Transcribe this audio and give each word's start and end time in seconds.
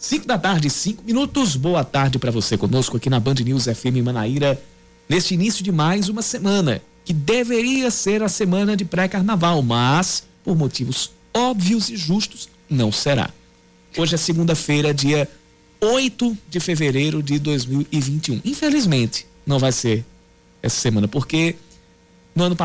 5 0.00 0.26
da 0.26 0.38
tarde, 0.38 0.70
5 0.70 1.04
minutos. 1.04 1.56
Boa 1.56 1.84
tarde 1.84 2.18
para 2.18 2.30
você 2.30 2.56
conosco 2.56 2.96
aqui 2.96 3.10
na 3.10 3.20
Band 3.20 3.34
News 3.34 3.66
FM 3.66 4.02
Manaíra, 4.02 4.58
neste 5.06 5.34
início 5.34 5.62
de 5.62 5.70
mais 5.70 6.08
uma 6.08 6.22
semana, 6.22 6.80
que 7.04 7.12
deveria 7.12 7.90
ser 7.90 8.22
a 8.22 8.28
semana 8.30 8.74
de 8.74 8.82
pré-carnaval, 8.82 9.60
mas, 9.60 10.24
por 10.42 10.56
motivos 10.56 11.12
óbvios 11.34 11.90
e 11.90 11.98
justos, 11.98 12.48
não 12.68 12.90
será. 12.90 13.28
Hoje 13.94 14.14
é 14.14 14.16
segunda-feira, 14.16 14.94
dia 14.94 15.28
8 15.82 16.38
de 16.48 16.60
fevereiro 16.60 17.22
de 17.22 17.38
2021. 17.38 18.40
Infelizmente, 18.42 19.26
não 19.44 19.58
vai 19.58 19.70
ser 19.70 20.02
essa 20.62 20.80
semana, 20.80 21.08
porque 21.08 21.56
no 22.34 22.44
ano, 22.44 22.56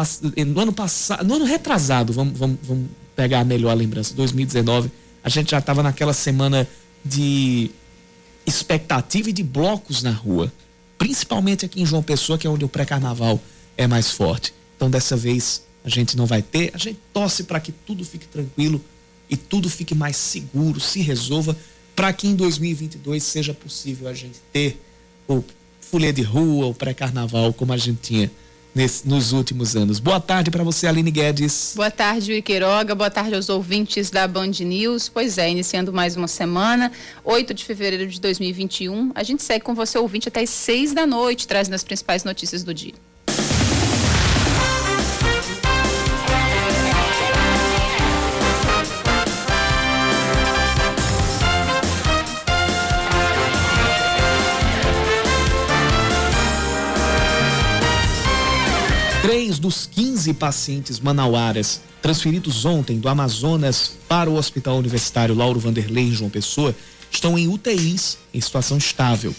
no 0.47 0.61
ano 0.61 0.71
passado, 0.71 1.27
no 1.27 1.35
ano 1.35 1.43
retrasado, 1.43 2.13
vamos, 2.13 2.39
vamos, 2.39 2.59
vamos 2.63 2.87
pegar 3.13 3.43
melhor 3.43 3.71
a 3.71 3.73
lembrança, 3.73 4.13
2019, 4.15 4.89
a 5.21 5.27
gente 5.27 5.51
já 5.51 5.59
estava 5.59 5.83
naquela 5.83 6.13
semana 6.13 6.65
de 7.05 7.69
expectativa 8.45 9.29
e 9.29 9.33
de 9.33 9.43
blocos 9.43 10.01
na 10.01 10.11
rua, 10.11 10.51
principalmente 10.97 11.65
aqui 11.65 11.81
em 11.81 11.85
João 11.85 12.01
Pessoa, 12.01 12.37
que 12.37 12.47
é 12.47 12.49
onde 12.49 12.65
o 12.65 12.69
pré-carnaval 12.69 13.39
é 13.77 13.85
mais 13.85 14.11
forte. 14.11 14.53
Então, 14.75 14.89
dessa 14.89 15.15
vez, 15.15 15.63
a 15.83 15.89
gente 15.89 16.17
não 16.17 16.25
vai 16.25 16.41
ter, 16.41 16.71
a 16.73 16.77
gente 16.77 16.99
torce 17.13 17.43
para 17.43 17.59
que 17.59 17.71
tudo 17.71 18.03
fique 18.03 18.25
tranquilo 18.27 18.83
e 19.29 19.37
tudo 19.37 19.69
fique 19.69 19.93
mais 19.93 20.17
seguro, 20.17 20.79
se 20.79 21.01
resolva, 21.01 21.55
para 21.95 22.11
que 22.11 22.27
em 22.27 22.35
2022 22.35 23.23
seja 23.23 23.53
possível 23.53 24.07
a 24.07 24.13
gente 24.13 24.39
ter 24.51 24.81
o 25.27 25.43
folia 25.79 26.11
de 26.11 26.23
rua, 26.23 26.65
o 26.65 26.73
pré-carnaval, 26.73 27.53
como 27.53 27.71
a 27.71 27.77
gente 27.77 27.99
tinha 28.01 28.31
nesse, 28.75 29.07
nos 29.07 29.31
últimos 29.31 29.75
anos. 29.75 29.99
Boa 29.99 30.19
tarde 30.19 30.51
para 30.51 30.63
você, 30.63 30.85
Aline 30.85 31.09
Guedes. 31.09 31.73
Boa 31.75 31.89
tarde, 31.89 32.31
Yuri 32.31 32.41
Queiroga. 32.41 32.93
Boa 32.93 33.09
tarde 33.09 33.33
aos 33.33 33.47
ouvintes 33.47 34.09
da 34.09 34.27
Band 34.27 34.51
News. 34.59 35.07
Pois 35.07 35.37
é, 35.37 35.49
iniciando 35.49 35.93
mais 35.93 36.17
uma 36.17 36.27
semana, 36.27 36.91
8 37.23 37.53
de 37.53 37.63
fevereiro 37.63 38.07
de 38.07 38.19
2021. 38.19 39.11
A 39.15 39.23
gente 39.23 39.41
segue 39.41 39.63
com 39.63 39.73
você, 39.73 39.97
ouvinte, 39.97 40.27
até 40.27 40.41
as 40.41 40.49
6 40.49 40.93
da 40.93 41.07
noite, 41.07 41.47
trazendo 41.47 41.75
as 41.75 41.83
principais 41.83 42.25
notícias 42.25 42.63
do 42.63 42.73
dia. 42.73 42.93
Três 59.35 59.59
dos 59.59 59.85
15 59.85 60.33
pacientes 60.35 60.97
manauaras 60.97 61.81
transferidos 62.01 62.63
ontem 62.63 62.99
do 62.99 63.09
Amazonas 63.09 63.91
para 64.07 64.29
o 64.29 64.35
Hospital 64.35 64.77
Universitário 64.77 65.35
Lauro 65.35 65.59
Vanderlei 65.59 66.05
em 66.05 66.13
João 66.13 66.29
Pessoa 66.29 66.73
estão 67.11 67.37
em 67.37 67.45
UTIs 67.45 68.17
em 68.33 68.39
situação 68.39 68.77
estável. 68.77 69.35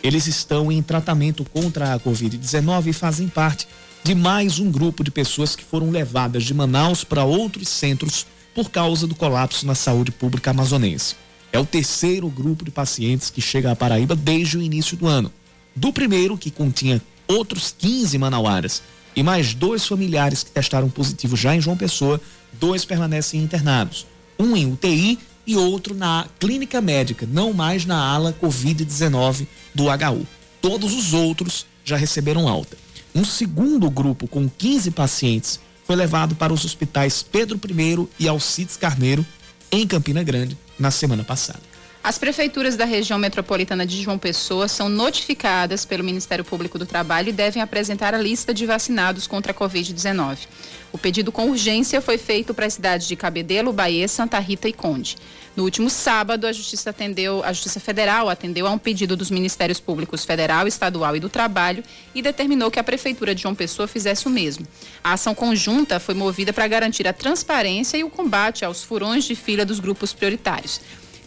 Eles 0.00 0.28
estão 0.28 0.70
em 0.70 0.80
tratamento 0.80 1.44
contra 1.44 1.92
a 1.92 1.98
Covid-19 1.98 2.86
e 2.86 2.92
fazem 2.92 3.26
parte 3.26 3.66
de 4.04 4.14
mais 4.14 4.60
um 4.60 4.70
grupo 4.70 5.02
de 5.02 5.10
pessoas 5.10 5.56
que 5.56 5.64
foram 5.64 5.90
levadas 5.90 6.44
de 6.44 6.54
Manaus 6.54 7.02
para 7.02 7.24
outros 7.24 7.68
centros 7.68 8.24
por 8.54 8.70
causa 8.70 9.08
do 9.08 9.16
colapso 9.16 9.66
na 9.66 9.74
saúde 9.74 10.12
pública 10.12 10.52
amazonense. 10.52 11.16
É 11.52 11.58
o 11.58 11.66
terceiro 11.66 12.28
grupo 12.28 12.64
de 12.64 12.70
pacientes 12.70 13.28
que 13.28 13.40
chega 13.40 13.72
à 13.72 13.74
Paraíba 13.74 14.14
desde 14.14 14.56
o 14.56 14.62
início 14.62 14.96
do 14.96 15.08
ano. 15.08 15.32
Do 15.74 15.92
primeiro, 15.92 16.38
que 16.38 16.48
continha 16.48 17.02
outros 17.26 17.74
15 17.76 18.16
manauaras, 18.18 18.82
e 19.14 19.22
mais 19.22 19.54
dois 19.54 19.86
familiares 19.86 20.42
que 20.42 20.50
testaram 20.50 20.88
positivo 20.88 21.36
já 21.36 21.54
em 21.54 21.60
João 21.60 21.76
Pessoa, 21.76 22.20
dois 22.52 22.84
permanecem 22.84 23.40
internados. 23.42 24.06
Um 24.38 24.56
em 24.56 24.70
UTI 24.72 25.18
e 25.46 25.56
outro 25.56 25.94
na 25.94 26.26
clínica 26.38 26.80
médica, 26.80 27.28
não 27.30 27.52
mais 27.52 27.84
na 27.84 27.96
ala 27.96 28.34
Covid-19 28.40 29.46
do 29.74 29.84
HU. 29.84 30.26
Todos 30.60 30.94
os 30.94 31.12
outros 31.12 31.66
já 31.84 31.96
receberam 31.96 32.48
alta. 32.48 32.76
Um 33.14 33.24
segundo 33.24 33.90
grupo 33.90 34.26
com 34.26 34.48
15 34.48 34.90
pacientes 34.92 35.60
foi 35.84 35.96
levado 35.96 36.34
para 36.34 36.52
os 36.52 36.64
hospitais 36.64 37.22
Pedro 37.22 37.60
I 37.68 38.08
e 38.20 38.28
Alcides 38.28 38.76
Carneiro, 38.76 39.26
em 39.70 39.86
Campina 39.86 40.22
Grande, 40.22 40.56
na 40.78 40.90
semana 40.90 41.24
passada. 41.24 41.71
As 42.04 42.18
prefeituras 42.18 42.74
da 42.74 42.84
região 42.84 43.16
metropolitana 43.16 43.86
de 43.86 44.02
João 44.02 44.18
Pessoa 44.18 44.66
são 44.66 44.88
notificadas 44.88 45.84
pelo 45.84 46.02
Ministério 46.02 46.44
Público 46.44 46.76
do 46.76 46.84
Trabalho 46.84 47.28
e 47.28 47.32
devem 47.32 47.62
apresentar 47.62 48.12
a 48.12 48.18
lista 48.18 48.52
de 48.52 48.66
vacinados 48.66 49.28
contra 49.28 49.52
a 49.52 49.54
Covid-19. 49.54 50.48
O 50.90 50.98
pedido 50.98 51.30
com 51.30 51.48
urgência 51.48 52.00
foi 52.00 52.18
feito 52.18 52.52
para 52.52 52.66
as 52.66 52.74
cidades 52.74 53.06
de 53.06 53.14
Cabedelo, 53.14 53.72
Bahia, 53.72 54.08
Santa 54.08 54.40
Rita 54.40 54.68
e 54.68 54.72
Conde. 54.72 55.16
No 55.54 55.62
último 55.62 55.88
sábado, 55.88 56.44
a 56.44 56.52
Justiça 56.52 56.90
atendeu, 56.90 57.40
a 57.44 57.52
Justiça 57.52 57.78
Federal 57.78 58.28
atendeu 58.28 58.66
a 58.66 58.70
um 58.70 58.78
pedido 58.78 59.16
dos 59.16 59.30
Ministérios 59.30 59.78
Públicos 59.78 60.24
Federal, 60.24 60.66
Estadual 60.66 61.14
e 61.14 61.20
do 61.20 61.28
Trabalho 61.28 61.84
e 62.12 62.20
determinou 62.20 62.68
que 62.68 62.80
a 62.80 62.84
Prefeitura 62.84 63.32
de 63.32 63.42
João 63.42 63.54
Pessoa 63.54 63.86
fizesse 63.86 64.26
o 64.26 64.30
mesmo. 64.30 64.66
A 65.04 65.12
ação 65.12 65.36
conjunta 65.36 66.00
foi 66.00 66.16
movida 66.16 66.52
para 66.52 66.66
garantir 66.66 67.06
a 67.06 67.12
transparência 67.12 67.96
e 67.96 68.02
o 68.02 68.10
combate 68.10 68.64
aos 68.64 68.82
furões 68.82 69.22
de 69.22 69.36
fila 69.36 69.64
dos 69.64 69.78
grupos 69.78 70.12
prioritários. 70.12 70.80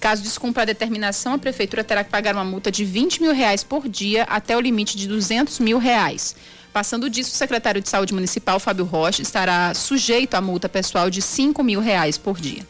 Caso 0.06 0.22
descumpra 0.22 0.62
a 0.62 0.66
determinação, 0.68 1.34
a 1.34 1.38
prefeitura 1.40 1.84
terá 1.84 2.04
que 2.04 2.12
pagar 2.12 2.36
uma 2.36 2.46
multa 2.46 2.72
de 2.72 2.86
20 2.86 3.24
mil 3.24 3.34
reais 3.34 3.64
por 3.64 3.90
dia 3.90 4.22
até 4.26 4.56
o 4.56 4.60
limite 4.60 4.96
de 4.96 5.08
200 5.08 5.58
mil 5.58 5.80
reais. 5.80 6.36
Passando 6.72 7.10
disso, 7.10 7.32
o 7.32 7.36
secretário 7.36 7.82
de 7.82 7.90
Saúde 7.90 8.14
Municipal, 8.14 8.60
Fábio 8.60 8.86
Rocha, 8.86 9.24
estará 9.24 9.74
sujeito 9.74 10.36
à 10.36 10.42
multa 10.42 10.70
pessoal 10.70 11.10
de 11.10 11.24
5 11.24 11.64
mil 11.64 11.82
reais 11.82 12.20
por 12.20 12.40
dia. 12.40 12.62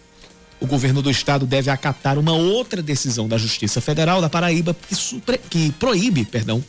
O 0.62 0.66
governo 0.66 1.01
do 1.01 1.12
estado 1.12 1.46
deve 1.46 1.69
acatar 1.69 2.18
uma 2.18 2.31
outra 2.31 2.81
decisão 2.81 3.28
da 3.28 3.38
Justiça 3.38 3.81
Federal 3.81 4.22
da 4.22 4.29
Paraíba 4.29 4.73
que, 4.88 4.96
supre, 4.96 5.38
que 5.38 5.73
proíbe, 5.73 6.23
perdão, 6.23 6.63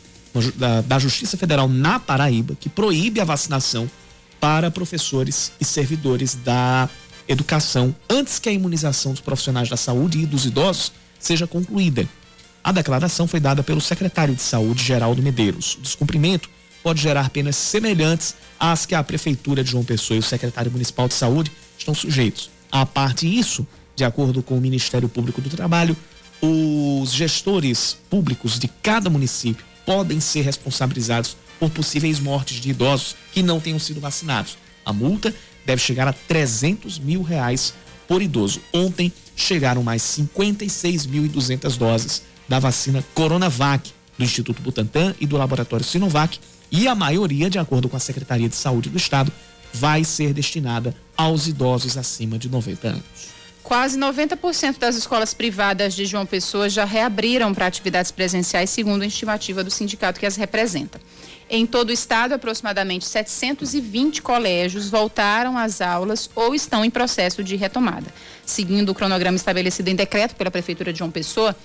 da, 0.55 0.81
da 0.81 0.99
Justiça 0.99 1.37
Federal 1.37 1.69
na 1.69 1.97
Paraíba, 1.97 2.57
que 2.59 2.67
proíbe 2.67 3.21
a 3.21 3.23
vacinação 3.23 3.89
para 4.37 4.69
professores 4.69 5.53
e 5.61 5.63
servidores 5.63 6.35
da 6.35 6.89
educação 7.27 7.95
antes 8.09 8.39
que 8.39 8.49
a 8.49 8.51
imunização 8.51 9.11
dos 9.11 9.21
profissionais 9.21 9.69
da 9.69 9.77
saúde 9.77 10.19
e 10.19 10.25
dos 10.25 10.45
idosos 10.45 10.91
seja 11.19 11.47
concluída. 11.47 12.07
A 12.63 12.71
declaração 12.71 13.27
foi 13.27 13.39
dada 13.39 13.63
pelo 13.63 13.79
secretário 13.79 14.35
de 14.35 14.41
Saúde, 14.41 14.83
Geraldo 14.83 15.21
Medeiros. 15.21 15.75
O 15.75 15.81
descumprimento 15.81 16.49
pode 16.83 17.01
gerar 17.01 17.29
penas 17.29 17.55
semelhantes 17.55 18.35
às 18.59 18.85
que 18.85 18.95
a 18.95 19.03
Prefeitura 19.03 19.63
de 19.63 19.71
João 19.71 19.83
Pessoa 19.83 20.15
e 20.15 20.19
o 20.19 20.23
Secretário 20.23 20.71
Municipal 20.71 21.07
de 21.07 21.13
Saúde 21.13 21.51
estão 21.77 21.93
sujeitos. 21.93 22.49
A 22.71 22.85
parte 22.85 23.29
disso, 23.29 23.65
de 23.95 24.03
acordo 24.03 24.43
com 24.43 24.57
o 24.57 24.61
Ministério 24.61 25.07
Público 25.07 25.41
do 25.41 25.49
Trabalho, 25.49 25.95
os 26.41 27.11
gestores 27.13 27.97
públicos 28.09 28.59
de 28.59 28.67
cada 28.67 29.09
município 29.09 29.65
podem 29.85 30.19
ser 30.19 30.41
responsabilizados 30.41 31.37
por 31.59 31.69
possíveis 31.69 32.19
mortes 32.19 32.59
de 32.59 32.69
idosos 32.69 33.15
que 33.31 33.41
não 33.41 33.59
tenham 33.59 33.79
sido 33.79 33.99
vacinados. 33.99 34.57
A 34.85 34.93
multa 34.93 35.33
deve 35.67 35.81
chegar 35.81 36.07
a 36.07 36.13
300 36.13 36.97
mil 36.97 37.21
reais 37.21 37.73
por 38.07 38.21
idoso. 38.21 38.61
Ontem 38.73 39.11
chegaram 39.35 39.83
mais 39.83 40.01
56.200 40.01 41.77
doses 41.77 42.23
da 42.47 42.57
vacina 42.57 43.03
Coronavac 43.13 43.91
do 44.17 44.23
Instituto 44.23 44.61
Butantan 44.61 45.13
e 45.19 45.27
do 45.27 45.35
Laboratório 45.35 45.85
Sinovac 45.85 46.39
e 46.71 46.87
a 46.87 46.95
maioria, 46.95 47.49
de 47.49 47.59
acordo 47.59 47.89
com 47.89 47.97
a 47.97 47.99
Secretaria 47.99 48.47
de 48.47 48.55
Saúde 48.55 48.89
do 48.89 48.97
Estado, 48.97 49.31
vai 49.73 50.05
ser 50.05 50.33
destinada 50.33 50.95
aos 51.17 51.47
idosos 51.47 51.97
acima 51.97 52.39
de 52.39 52.49
90 52.49 52.87
anos. 52.87 53.03
Quase 53.61 53.99
90% 53.99 54.77
das 54.79 54.95
escolas 54.95 55.33
privadas 55.33 55.93
de 55.93 56.05
João 56.05 56.25
Pessoa 56.25 56.69
já 56.69 56.85
reabriram 56.85 57.53
para 57.53 57.67
atividades 57.67 58.11
presenciais, 58.11 58.69
segundo 58.69 59.01
a 59.01 59.05
estimativa 59.05 59.61
do 59.61 59.69
sindicato 59.69 60.17
que 60.17 60.25
as 60.25 60.37
representa. 60.37 61.01
Em 61.49 61.65
todo 61.65 61.89
o 61.89 61.93
estado, 61.93 62.33
aproximadamente 62.33 63.05
720 63.05 64.21
colégios 64.21 64.89
voltaram 64.89 65.57
às 65.57 65.79
aulas 65.79 66.29
ou 66.35 66.53
estão 66.53 66.83
em 66.83 66.89
processo 66.89 67.41
de 67.43 67.55
retomada. 67.55 68.13
Seguindo 68.45 68.89
o 68.89 68.95
cronograma 68.95 69.37
estabelecido 69.37 69.89
em 69.89 69.95
decreto 69.95 70.35
pela 70.35 70.51
Prefeitura 70.51 70.91
de 70.91 70.99
João 70.99 71.11
Pessoa, 71.11 71.55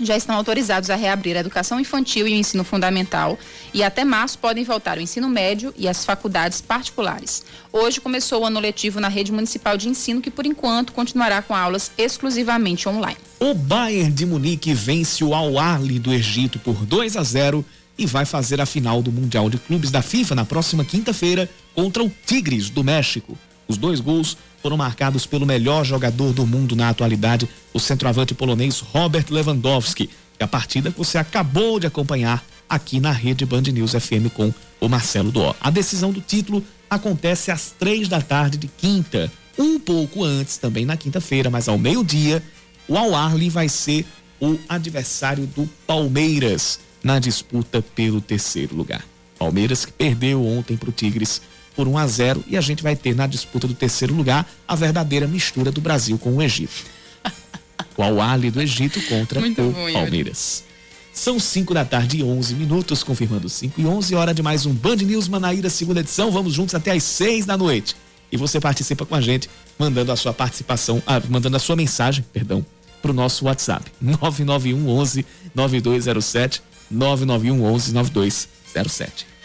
já 0.00 0.16
estão 0.16 0.36
autorizados 0.36 0.90
a 0.90 0.94
reabrir 0.94 1.36
a 1.36 1.40
educação 1.40 1.80
infantil 1.80 2.28
e 2.28 2.32
o 2.32 2.36
ensino 2.36 2.62
fundamental 2.62 3.36
e 3.74 3.82
até 3.82 4.04
março 4.04 4.38
podem 4.38 4.62
voltar 4.62 4.96
o 4.96 5.00
ensino 5.00 5.28
médio 5.28 5.74
e 5.76 5.88
as 5.88 6.04
faculdades 6.04 6.60
particulares. 6.60 7.42
Hoje 7.72 8.00
começou 8.00 8.42
o 8.42 8.46
ano 8.46 8.60
letivo 8.60 9.00
na 9.00 9.08
rede 9.08 9.32
municipal 9.32 9.76
de 9.76 9.88
ensino 9.88 10.20
que 10.20 10.30
por 10.30 10.46
enquanto 10.46 10.92
continuará 10.92 11.42
com 11.42 11.54
aulas 11.54 11.90
exclusivamente 11.98 12.88
online. 12.88 13.18
O 13.40 13.54
Bayern 13.54 14.12
de 14.12 14.24
Munique 14.24 14.72
vence 14.72 15.24
o 15.24 15.34
Al 15.34 15.58
Ahly 15.58 15.98
do 15.98 16.12
Egito 16.12 16.58
por 16.60 16.86
2 16.86 17.16
a 17.16 17.22
0 17.24 17.64
e 17.98 18.06
vai 18.06 18.24
fazer 18.24 18.60
a 18.60 18.66
final 18.66 19.02
do 19.02 19.10
Mundial 19.10 19.50
de 19.50 19.58
Clubes 19.58 19.90
da 19.90 20.00
FIFA 20.00 20.36
na 20.36 20.44
próxima 20.44 20.84
quinta-feira 20.84 21.50
contra 21.74 22.02
o 22.02 22.12
Tigres 22.24 22.70
do 22.70 22.84
México. 22.84 23.36
Os 23.66 23.76
dois 23.76 24.00
gols 24.00 24.36
foram 24.62 24.76
marcados 24.76 25.26
pelo 25.26 25.44
melhor 25.44 25.84
jogador 25.84 26.32
do 26.32 26.46
mundo 26.46 26.76
na 26.76 26.88
atualidade, 26.88 27.48
o 27.74 27.80
centroavante 27.80 28.34
polonês 28.34 28.80
Robert 28.80 29.26
Lewandowski. 29.28 30.08
E 30.38 30.44
a 30.44 30.46
partida 30.46 30.90
que 30.90 30.98
você 30.98 31.18
acabou 31.18 31.80
de 31.80 31.86
acompanhar 31.86 32.44
aqui 32.68 33.00
na 33.00 33.10
rede 33.10 33.44
Band 33.44 33.62
News 33.62 33.92
FM 33.92 34.32
com 34.32 34.54
o 34.80 34.88
Marcelo 34.88 35.32
Dó. 35.32 35.54
A 35.60 35.68
decisão 35.68 36.12
do 36.12 36.20
título 36.20 36.64
acontece 36.88 37.50
às 37.50 37.72
três 37.76 38.08
da 38.08 38.20
tarde 38.22 38.56
de 38.56 38.68
quinta. 38.68 39.30
Um 39.58 39.80
pouco 39.80 40.22
antes, 40.22 40.56
também 40.56 40.84
na 40.86 40.96
quinta-feira, 40.96 41.50
mas 41.50 41.68
ao 41.68 41.76
meio-dia, 41.76 42.42
o 42.86 42.96
Al 42.96 43.14
Arli 43.14 43.50
vai 43.50 43.68
ser 43.68 44.06
o 44.40 44.56
adversário 44.68 45.46
do 45.46 45.68
Palmeiras 45.86 46.78
na 47.02 47.18
disputa 47.18 47.82
pelo 47.94 48.20
terceiro 48.20 48.74
lugar. 48.74 49.04
Palmeiras 49.38 49.84
que 49.84 49.92
perdeu 49.92 50.44
ontem 50.44 50.76
para 50.76 50.88
o 50.88 50.92
Tigres 50.92 51.40
por 51.76 51.86
1 51.86 51.96
a 51.96 52.06
0 52.06 52.44
e 52.48 52.56
a 52.56 52.60
gente 52.60 52.82
vai 52.82 52.96
ter 52.96 53.14
na 53.14 53.26
disputa 53.26 53.68
do 53.68 53.74
terceiro 53.74 54.14
lugar 54.14 54.48
a 54.66 54.74
verdadeira 54.74 55.28
mistura 55.28 55.70
do 55.70 55.80
Brasil 55.80 56.18
com 56.18 56.36
o 56.36 56.42
Egito. 56.42 56.84
o 57.96 58.02
al 58.02 58.38
do 58.38 58.60
Egito 58.60 59.00
contra 59.02 59.40
Muito 59.40 59.62
o 59.62 59.70
bom, 59.70 59.92
Palmeiras. 59.92 60.64
São 61.12 61.38
5 61.38 61.74
da 61.74 61.84
tarde 61.84 62.18
e 62.18 62.22
11 62.22 62.54
minutos, 62.54 63.02
confirmando 63.02 63.48
5 63.48 63.80
e 63.80 63.86
11, 63.86 64.14
hora 64.14 64.32
de 64.32 64.42
mais 64.42 64.66
um 64.66 64.72
Band 64.72 64.96
News 64.96 65.26
Manaíra, 65.26 65.68
segunda 65.68 66.00
edição. 66.00 66.30
Vamos 66.30 66.52
juntos 66.52 66.74
até 66.74 66.92
às 66.92 67.02
6 67.02 67.46
da 67.46 67.56
noite. 67.56 67.96
E 68.30 68.36
você 68.36 68.60
participa 68.60 69.04
com 69.04 69.14
a 69.14 69.20
gente, 69.20 69.48
mandando 69.78 70.12
a 70.12 70.16
sua 70.16 70.32
participação, 70.32 71.02
ah, 71.06 71.20
mandando 71.28 71.56
a 71.56 71.60
sua 71.60 71.74
mensagem, 71.74 72.24
perdão, 72.32 72.64
para 73.00 73.10
o 73.10 73.14
nosso 73.14 73.46
WhatsApp. 73.46 73.90
991 74.00 74.88
11 74.88 75.26
9207, 75.54 76.62
991 76.90 77.58
11 77.60 77.92
9207. 77.92 79.37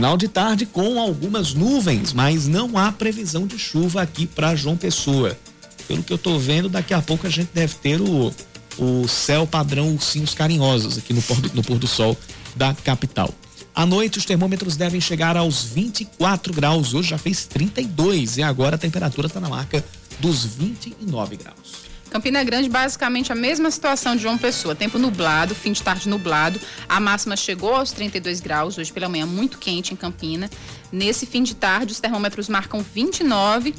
Final 0.00 0.16
de 0.16 0.28
tarde 0.28 0.64
com 0.64 0.98
algumas 0.98 1.52
nuvens, 1.52 2.14
mas 2.14 2.48
não 2.48 2.78
há 2.78 2.90
previsão 2.90 3.46
de 3.46 3.58
chuva 3.58 4.00
aqui 4.00 4.26
para 4.26 4.56
João 4.56 4.74
Pessoa. 4.74 5.38
Pelo 5.86 6.02
que 6.02 6.10
eu 6.10 6.16
estou 6.16 6.40
vendo, 6.40 6.70
daqui 6.70 6.94
a 6.94 7.02
pouco 7.02 7.26
a 7.26 7.30
gente 7.30 7.50
deve 7.52 7.74
ter 7.74 8.00
o, 8.00 8.32
o 8.78 9.06
céu 9.06 9.46
padrão 9.46 9.92
ursinhos 9.92 10.32
carinhosos 10.32 10.96
aqui 10.96 11.12
no 11.12 11.20
pôr, 11.20 11.38
do, 11.42 11.54
no 11.54 11.62
pôr 11.62 11.78
do 11.78 11.86
sol 11.86 12.16
da 12.56 12.72
capital. 12.72 13.28
À 13.74 13.84
noite, 13.84 14.16
os 14.16 14.24
termômetros 14.24 14.74
devem 14.74 15.02
chegar 15.02 15.36
aos 15.36 15.64
24 15.64 16.54
graus. 16.54 16.94
Hoje 16.94 17.10
já 17.10 17.18
fez 17.18 17.44
32 17.44 18.38
e 18.38 18.42
agora 18.42 18.76
a 18.76 18.78
temperatura 18.78 19.26
está 19.26 19.38
na 19.38 19.50
marca 19.50 19.84
dos 20.18 20.46
29 20.46 21.36
graus. 21.36 21.89
Campina 22.10 22.42
Grande, 22.42 22.68
basicamente 22.68 23.30
a 23.30 23.36
mesma 23.36 23.70
situação 23.70 24.16
de 24.16 24.22
João 24.22 24.36
Pessoa. 24.36 24.74
Tempo 24.74 24.98
nublado, 24.98 25.54
fim 25.54 25.72
de 25.72 25.82
tarde 25.82 26.08
nublado. 26.08 26.60
A 26.88 26.98
máxima 26.98 27.36
chegou 27.36 27.74
aos 27.74 27.92
32 27.92 28.40
graus, 28.40 28.76
hoje 28.76 28.92
pela 28.92 29.08
manhã 29.08 29.24
muito 29.24 29.58
quente 29.58 29.94
em 29.94 29.96
Campina. 29.96 30.50
Nesse 30.90 31.24
fim 31.24 31.42
de 31.42 31.54
tarde, 31.54 31.92
os 31.92 32.00
termômetros 32.00 32.48
marcam 32.48 32.82
29, 32.82 33.74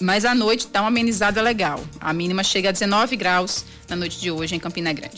mas 0.00 0.24
à 0.24 0.34
noite 0.34 0.60
está 0.60 0.80
uma 0.80 0.88
amenizada 0.88 1.42
legal. 1.42 1.82
A 2.00 2.12
mínima 2.12 2.44
chega 2.44 2.68
a 2.68 2.72
19 2.72 3.16
graus 3.16 3.64
na 3.88 3.96
noite 3.96 4.20
de 4.20 4.30
hoje 4.30 4.54
em 4.54 4.60
Campina 4.60 4.92
Grande. 4.92 5.16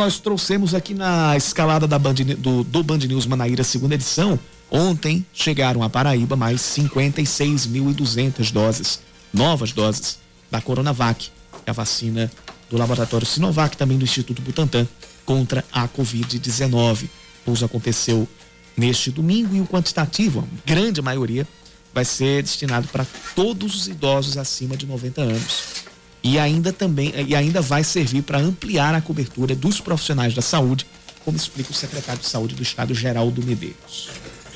Nós 0.00 0.18
trouxemos 0.18 0.74
aqui 0.74 0.94
na 0.94 1.36
escalada 1.36 1.86
da 1.86 1.98
Band, 1.98 2.14
do, 2.38 2.64
do 2.64 2.82
Band 2.82 3.00
News 3.00 3.26
Manaíra, 3.26 3.62
segunda 3.62 3.96
edição, 3.96 4.40
ontem 4.70 5.26
chegaram 5.30 5.82
a 5.82 5.90
Paraíba 5.90 6.34
mais 6.36 6.62
56.200 6.62 8.50
doses, 8.50 9.00
novas 9.30 9.72
doses 9.72 10.18
da 10.50 10.58
Coronavac, 10.58 11.28
a 11.66 11.72
vacina 11.72 12.32
do 12.70 12.78
laboratório 12.78 13.26
Sinovac, 13.26 13.76
também 13.76 13.98
do 13.98 14.04
Instituto 14.04 14.40
Butantan, 14.40 14.88
contra 15.26 15.62
a 15.70 15.86
Covid-19. 15.86 17.04
O 17.04 17.08
pouso 17.44 17.66
aconteceu 17.66 18.26
neste 18.74 19.10
domingo 19.10 19.54
e 19.54 19.60
o 19.60 19.66
quantitativo, 19.66 20.40
a 20.40 20.66
grande 20.66 21.02
maioria, 21.02 21.46
vai 21.92 22.06
ser 22.06 22.42
destinado 22.42 22.88
para 22.88 23.06
todos 23.34 23.76
os 23.76 23.86
idosos 23.86 24.38
acima 24.38 24.78
de 24.78 24.86
90 24.86 25.20
anos 25.20 25.89
e 26.22 26.38
ainda 26.38 26.72
também 26.72 27.12
e 27.26 27.34
ainda 27.34 27.60
vai 27.60 27.82
servir 27.82 28.22
para 28.22 28.38
ampliar 28.38 28.94
a 28.94 29.00
cobertura 29.00 29.54
dos 29.54 29.80
profissionais 29.80 30.34
da 30.34 30.42
saúde, 30.42 30.86
como 31.24 31.36
explica 31.36 31.70
o 31.70 31.74
secretário 31.74 32.20
de 32.20 32.28
Saúde 32.28 32.54
do 32.54 32.62
Estado, 32.62 32.94
Geraldo 32.94 33.44
Medeiros. 33.44 34.10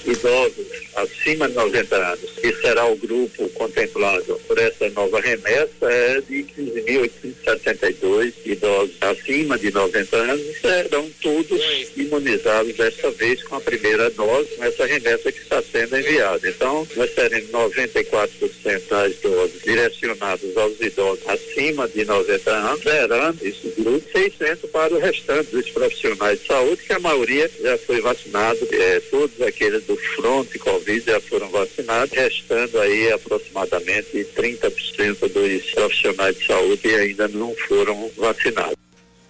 Idosos 0.04 0.83
acima 0.96 1.48
de 1.48 1.54
90 1.54 1.96
anos, 1.96 2.30
que 2.40 2.52
será 2.56 2.86
o 2.86 2.96
grupo 2.96 3.48
contemplado 3.50 4.40
por 4.46 4.58
essa 4.58 4.88
nova 4.90 5.20
remessa, 5.20 5.90
é 5.90 6.20
de 6.20 6.44
15.872 6.44 8.32
idosos 8.44 8.96
acima 9.00 9.58
de 9.58 9.72
90 9.72 10.16
anos, 10.16 10.42
serão 10.60 11.10
todos 11.20 11.60
imunizados 11.96 12.74
desta 12.74 13.10
vez 13.12 13.42
com 13.42 13.56
a 13.56 13.60
primeira 13.60 14.10
dose, 14.10 14.48
nessa 14.58 14.86
remessa 14.86 15.32
que 15.32 15.40
está 15.40 15.62
sendo 15.62 15.96
enviada. 15.98 16.48
Então, 16.48 16.86
nós 16.96 17.10
teremos 17.12 17.50
94% 17.50 18.88
das 18.88 19.16
doses 19.16 19.62
direcionadas 19.62 20.56
aos 20.56 20.80
idosos 20.80 21.26
acima 21.26 21.88
de 21.88 22.04
90 22.04 22.50
anos, 22.50 22.82
zerando 22.82 23.38
esse 23.42 23.74
grupo, 23.78 24.04
600 24.12 24.70
para 24.70 24.94
o 24.94 24.98
restante 24.98 25.50
dos 25.50 25.68
profissionais 25.70 26.40
de 26.40 26.46
saúde, 26.46 26.82
que 26.82 26.92
a 26.92 27.00
maioria 27.00 27.50
já 27.60 27.78
foi 27.78 28.00
vacinado, 28.00 28.58
é, 28.72 29.00
todos 29.10 29.40
aqueles 29.40 29.84
do 29.84 29.96
fronte 29.96 30.58
Covid 30.58 30.83
já 31.04 31.20
foram 31.20 31.50
vacinados, 31.50 32.12
restando 32.12 32.80
aí 32.80 33.12
aproximadamente 33.12 34.26
30% 34.36 35.32
dos 35.32 35.70
profissionais 35.72 36.38
de 36.38 36.46
saúde 36.46 36.94
ainda 36.94 37.28
não 37.28 37.54
foram 37.68 38.10
vacinados. 38.16 38.76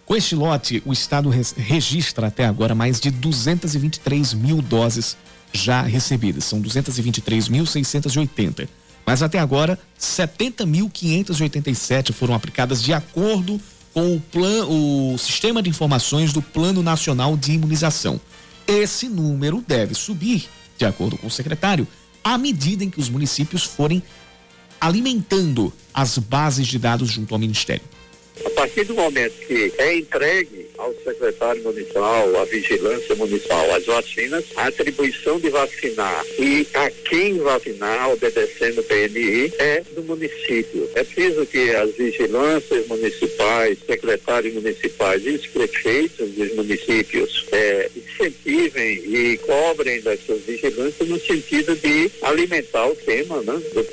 Com 0.07 0.17
este 0.17 0.35
lote, 0.35 0.83
o 0.85 0.93
Estado 0.93 1.31
registra 1.31 2.27
até 2.27 2.45
agora 2.45 2.75
mais 2.75 3.01
de 3.01 3.11
223 3.11 4.35
mil 4.35 4.61
doses 4.61 5.17
já 5.53 5.81
recebidas. 5.83 6.45
São 6.45 6.61
223.680. 6.61 8.69
Mas 9.07 9.23
até 9.23 9.39
agora, 9.39 9.79
70.587 9.99 12.13
foram 12.13 12.35
aplicadas 12.35 12.83
de 12.83 12.93
acordo 12.93 13.59
com 13.93 14.17
o, 14.17 14.21
plan, 14.21 14.67
o 14.67 15.17
Sistema 15.19 15.63
de 15.63 15.71
Informações 15.71 16.33
do 16.33 16.43
Plano 16.43 16.83
Nacional 16.83 17.37
de 17.37 17.53
Imunização. 17.53 18.21
Esse 18.67 19.09
número 19.09 19.63
deve 19.67 19.95
subir, 19.95 20.49
de 20.77 20.85
acordo 20.85 21.17
com 21.17 21.27
o 21.27 21.31
secretário, 21.31 21.87
à 22.23 22.39
medida 22.39 22.85
em 22.85 22.91
que 22.91 23.01
os 23.01 23.09
municípios 23.09 23.65
forem 23.65 24.03
alimentando 24.81 25.73
as 25.93 26.19
bases 26.19 26.67
de 26.67 26.79
dados 26.79 27.11
junto 27.11 27.35
ao 27.35 27.39
Ministério. 27.39 27.83
A 28.45 28.51
partir 28.51 28.85
do 28.85 28.95
momento 28.95 29.35
que 29.47 29.73
é 29.79 29.99
entregue 29.99 30.64
ao 30.79 30.95
secretário 31.05 31.63
municipal, 31.63 32.37
à 32.41 32.45
vigilância 32.45 33.15
municipal, 33.15 33.71
as 33.75 33.85
vacinas, 33.85 34.45
a 34.57 34.67
atribuição 34.67 35.39
de 35.39 35.51
vacinar 35.51 36.25
e 36.39 36.67
a 36.75 36.91
quem 36.91 37.39
vacinar, 37.39 38.11
obedecendo 38.11 38.81
o 38.81 38.85
PNI, 38.85 39.53
é 39.59 39.83
do 39.95 40.03
município. 40.03 40.89
É 40.95 41.05
preciso 41.05 41.47
que 41.47 41.71
as 41.71 41.95
vigilâncias 41.95 42.87
municipais, 42.87 43.79
secretários 43.87 44.55
municipais 44.55 45.25
e 45.27 45.31
os 45.31 45.47
prefeitos 45.47 46.31
dos 46.31 46.55
municípios 46.55 47.47
é, 47.53 47.91
incentivem 47.97 49.03
e 49.05 49.39
cobrem 49.39 50.01
dessas 50.01 50.41
vigilâncias 50.43 51.09
no 51.09 51.19
sentido 51.21 51.75
de 51.77 52.11
alimentar 52.23 52.87
o 52.87 52.97
tema 52.97 53.41
né, 53.43 53.61
do 53.73 53.85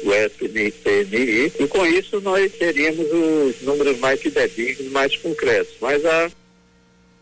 PNI. 0.84 1.52
E 1.60 1.68
com 1.68 1.86
isso 1.86 2.20
nós 2.22 2.52
teríamos 2.54 3.08
os 3.12 3.62
números 3.62 3.98
mais 4.00 4.22
fidedignos, 4.22 4.92
mais 4.92 5.16
concretos. 5.18 5.76
Mas 5.80 6.06
a 6.06 6.32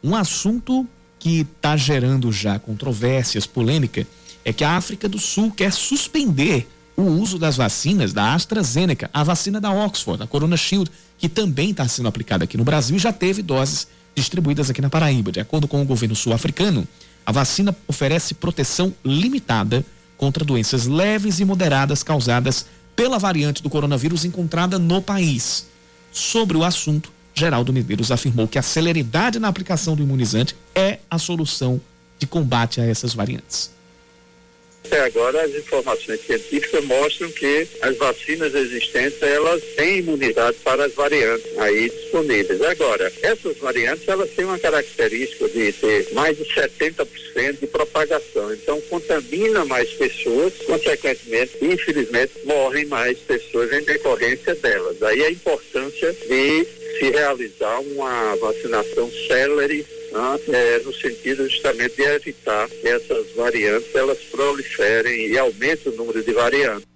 um 0.04 0.16
assunto 0.16 0.88
que 1.20 1.42
está 1.42 1.76
gerando 1.76 2.32
já 2.32 2.58
controvérsias, 2.58 3.46
polêmica, 3.46 4.08
é 4.46 4.54
que 4.54 4.64
a 4.64 4.78
África 4.78 5.10
do 5.10 5.20
Sul 5.20 5.52
quer 5.52 5.72
suspender 5.72 6.68
o 6.96 7.04
uso 7.04 7.38
das 7.38 7.56
vacinas 7.58 8.12
da 8.12 8.34
AstraZeneca, 8.34 9.10
a 9.14 9.24
vacina 9.24 9.60
da 9.60 9.72
Oxford, 9.72 10.24
a 10.24 10.28
Corona 10.28 10.58
Shield, 10.58 10.90
que 11.18 11.30
também 11.30 11.72
está 11.72 11.88
sendo 11.88 12.08
aplicada 12.08 12.44
aqui 12.44 12.58
no 12.58 12.64
Brasil 12.64 12.96
e 12.96 13.00
já 13.00 13.14
teve 13.14 13.42
doses 13.42 13.88
distribuídas 14.16 14.70
aqui 14.70 14.82
na 14.82 14.90
Paraíba. 14.90 15.32
De 15.32 15.40
acordo 15.40 15.68
com 15.68 15.82
o 15.82 15.86
governo 15.86 16.16
sul-africano, 16.16 16.88
a 17.26 17.32
vacina 17.32 17.76
oferece 17.88 18.34
proteção 18.34 18.94
limitada 19.04 19.86
contra 20.18 20.44
doenças 20.44 20.88
leves 20.88 21.40
e 21.40 21.46
moderadas 21.46 22.04
causadas 22.04 22.66
pela 22.96 23.18
variante 23.18 23.64
do 23.64 23.70
coronavírus 23.70 24.26
encontrada 24.26 24.78
no 24.78 25.02
país. 25.02 25.68
Sobre 26.12 26.58
o 26.58 26.64
assunto, 26.64 27.12
Geraldo 27.40 27.72
Medeiros 27.72 28.12
afirmou 28.12 28.50
que 28.50 28.60
a 28.60 28.62
celeridade 28.62 29.40
na 29.40 29.48
aplicação 29.48 29.96
do 29.96 30.04
imunizante 30.04 30.56
é 30.76 31.00
a 31.10 31.18
solução 31.18 31.80
de 32.20 32.28
combate 32.28 32.82
a 32.82 32.86
essas 32.86 33.14
variantes. 33.14 33.72
Até 34.86 35.02
agora, 35.02 35.44
as 35.44 35.52
informações 35.52 36.20
científicas 36.26 36.84
mostram 36.84 37.32
que 37.32 37.68
as 37.82 37.96
vacinas 37.98 38.56
existentes, 38.56 39.22
elas 39.22 39.62
têm 39.76 40.00
imunidade 40.00 40.58
para 40.64 40.86
as 40.86 40.94
variantes 40.94 41.46
aí 41.60 41.90
disponíveis. 41.90 42.62
Agora, 42.62 43.12
essas 43.22 43.58
variantes, 43.58 44.08
elas 44.08 44.32
têm 44.32 44.46
uma 44.46 44.58
característica 44.58 45.48
de 45.48 45.72
ter 45.74 46.12
mais 46.14 46.36
de 46.38 46.44
70% 46.44 47.60
de 47.60 47.68
propagação. 47.68 48.52
Então, 48.54 48.82
contamina 48.90 49.64
mais 49.64 49.90
pessoas, 49.92 50.54
consequentemente, 50.66 51.54
infelizmente, 51.62 52.34
morrem 52.46 52.86
mais 52.86 53.18
pessoas 53.20 53.72
em 53.72 53.84
decorrência 53.84 54.56
delas. 54.56 54.98
Daí 55.00 55.24
a 55.24 55.32
importância 55.32 56.12
de 56.14 56.79
se 56.98 57.10
realizar 57.10 57.80
uma 57.80 58.36
vacinação 58.38 59.10
célere 59.28 59.86
né, 60.12 60.40
é, 60.48 60.80
no 60.84 60.94
sentido 60.94 61.48
justamente 61.50 61.96
de 61.96 62.04
evitar 62.04 62.68
que 62.70 62.88
essas 62.88 63.28
variantes 63.36 63.94
elas 63.94 64.18
proliferem 64.32 65.28
e 65.28 65.38
aumentem 65.38 65.92
o 65.92 65.96
número 65.96 66.24
de 66.24 66.32
variantes. 66.32 66.88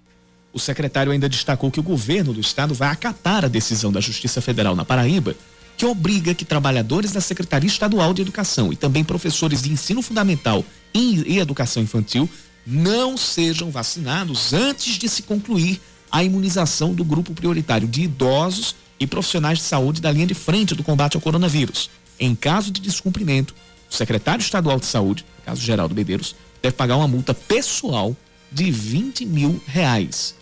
O 0.52 0.60
secretário 0.60 1.12
ainda 1.12 1.28
destacou 1.28 1.72
que 1.72 1.80
o 1.80 1.84
governo 1.84 2.34
do 2.34 2.40
estado 2.40 2.74
vai 2.74 2.90
acatar 2.90 3.44
a 3.46 3.48
decisão 3.48 3.92
da 3.92 4.00
Justiça 4.00 4.40
Federal 4.40 4.76
na 4.76 4.86
Paraíba, 4.86 5.36
que 5.76 5.86
obriga 5.86 6.36
que 6.36 6.46
trabalhadores 6.46 7.12
da 7.12 7.22
Secretaria 7.22 7.68
Estadual 7.68 8.14
de 8.14 8.22
Educação 8.22 8.72
e 8.72 8.76
também 8.76 9.04
professores 9.04 9.64
de 9.64 9.72
ensino 9.72 10.02
fundamental 10.02 10.64
e 10.94 11.40
educação 11.40 11.82
infantil 11.82 12.30
não 12.66 13.18
sejam 13.18 13.72
vacinados 13.72 14.54
antes 14.54 14.98
de 14.98 15.10
se 15.10 15.24
concluir 15.24 15.82
a 16.12 16.24
imunização 16.24 16.94
do 16.94 17.04
grupo 17.04 17.34
prioritário 17.34 17.88
de 17.88 18.04
idosos 18.04 18.76
e 19.04 19.08
profissionais 19.08 19.60
de 19.60 19.64
saúde 19.66 20.02
da 20.02 20.12
linha 20.12 20.26
de 20.26 20.34
frente 20.34 20.74
do 20.74 20.84
combate 20.84 21.16
ao 21.16 21.22
coronavírus. 21.22 21.90
Em 22.20 22.34
caso 22.34 22.72
de 22.72 22.82
descumprimento, 22.82 23.54
o 23.90 23.94
secretário 23.94 24.42
estadual 24.42 24.80
de 24.80 24.86
saúde, 24.86 25.26
caso 25.46 25.62
Geraldo 25.62 25.94
Medeiros, 25.94 26.36
deve 26.62 26.76
pagar 26.76 26.96
uma 26.98 27.08
multa 27.08 27.34
pessoal 27.34 28.16
de 28.52 28.72
20 28.72 29.26
mil 29.26 29.62
reais 29.68 30.36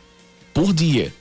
por 0.53 0.73
dia. 0.73 1.13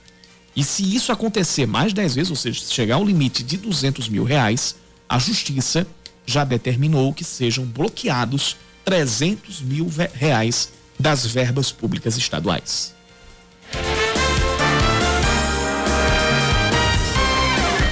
E 0.55 0.63
se 0.63 0.95
isso 0.95 1.13
acontecer 1.13 1.67
mais 1.67 1.93
10 1.93 2.15
vezes, 2.15 2.31
ou 2.31 2.37
seja, 2.37 2.63
chegar 2.69 2.97
ao 2.97 3.05
limite 3.05 3.43
de 3.43 3.57
200 3.57 4.09
mil 4.09 4.25
reais, 4.25 4.77
a 5.09 5.19
justiça 5.19 5.87
já 6.27 6.45
determinou 6.45 7.13
que 7.15 7.25
sejam 7.25 7.65
bloqueados 7.65 8.57
300 8.85 9.63
mil 9.63 9.91
reais 10.13 10.73
das 10.99 11.25
verbas 11.25 11.73
públicas 11.73 12.17
estaduais. 12.17 12.95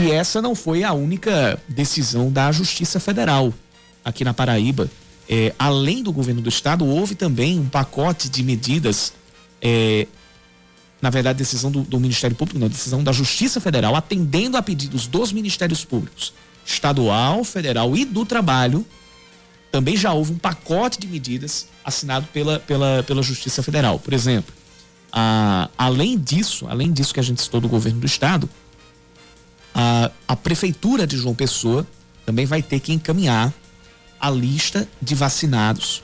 E 0.00 0.12
essa 0.12 0.40
não 0.40 0.55
foi 0.55 0.85
a 0.85 0.93
única 0.93 1.61
decisão 1.69 2.31
da 2.31 2.52
Justiça 2.52 3.00
Federal 3.00 3.52
aqui 4.05 4.25
na 4.25 4.33
Paraíba. 4.33 4.88
É, 5.28 5.52
além 5.59 6.05
do 6.05 6.12
governo 6.12 6.40
do 6.40 6.49
estado, 6.49 6.87
houve 6.87 7.17
também 7.17 7.59
um 7.59 7.69
pacote 7.69 8.28
de 8.28 8.45
medidas, 8.45 9.12
é, 9.61 10.07
na 11.02 11.11
verdade, 11.11 11.38
decisão 11.38 11.71
do, 11.71 11.83
do, 11.83 11.99
Ministério 11.99 12.37
Público, 12.37 12.61
não, 12.61 12.69
decisão 12.69 13.02
da 13.02 13.11
Justiça 13.11 13.61
Federal, 13.61 13.97
atendendo 13.97 14.57
a 14.57 14.62
pedidos 14.62 15.09
dos 15.09 15.33
Ministérios 15.33 15.85
Públicos, 15.85 16.33
estadual, 16.64 17.43
federal 17.43 17.97
e 17.97 18.05
do 18.05 18.25
trabalho. 18.25 18.87
Também 19.73 19.97
já 19.97 20.12
houve 20.12 20.33
um 20.33 20.38
pacote 20.38 20.99
de 20.99 21.09
medidas 21.09 21.69
assinado 21.85 22.26
pela, 22.33 22.61
pela, 22.61 23.02
pela 23.02 23.23
Justiça 23.23 23.64
Federal. 23.64 23.99
Por 23.99 24.14
exemplo, 24.14 24.55
a, 25.12 25.69
além 25.76 26.17
disso, 26.17 26.67
além 26.69 26.93
disso 26.93 27.12
que 27.12 27.21
a 27.21 27.23
gente 27.23 27.43
citou 27.43 27.61
do 27.61 27.69
governo 27.69 27.99
do 28.00 28.07
estado, 28.07 28.49
a, 29.80 30.11
a 30.26 30.35
Prefeitura 30.35 31.06
de 31.06 31.16
João 31.16 31.37
Pessoa 31.37 31.87
também 32.26 32.44
vai 32.44 32.61
ter 32.61 32.80
que 32.80 32.92
encaminhar 32.92 33.54
a 34.18 34.28
lista 34.28 34.88
de 35.00 35.14
vacinados 35.14 36.02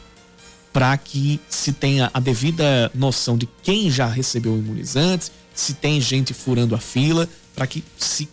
para 0.73 0.97
que 0.97 1.40
se 1.49 1.73
tenha 1.73 2.09
a 2.14 2.21
devida 2.21 2.88
noção 2.95 3.37
de 3.37 3.49
quem 3.64 3.90
já 3.90 4.07
recebeu 4.07 4.57
imunizantes, 4.57 5.33
se 5.52 5.75
tem 5.75 6.00
gente 6.00 6.33
furando 6.33 6.76
a 6.76 6.78
fila, 6.78 7.28
para 7.52 7.66
que 7.66 7.83
se 7.99 8.28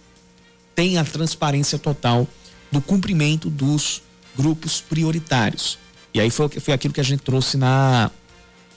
tenha 0.75 1.01
a 1.01 1.05
transparência 1.05 1.79
total 1.79 2.27
do 2.71 2.79
cumprimento 2.79 3.49
dos 3.49 4.03
grupos 4.37 4.79
prioritários. 4.79 5.79
E 6.13 6.19
aí 6.19 6.29
foi, 6.29 6.49
foi 6.49 6.73
aquilo 6.73 6.93
que 6.93 7.01
a 7.01 7.03
gente 7.03 7.21
trouxe 7.21 7.57
na, 7.57 8.11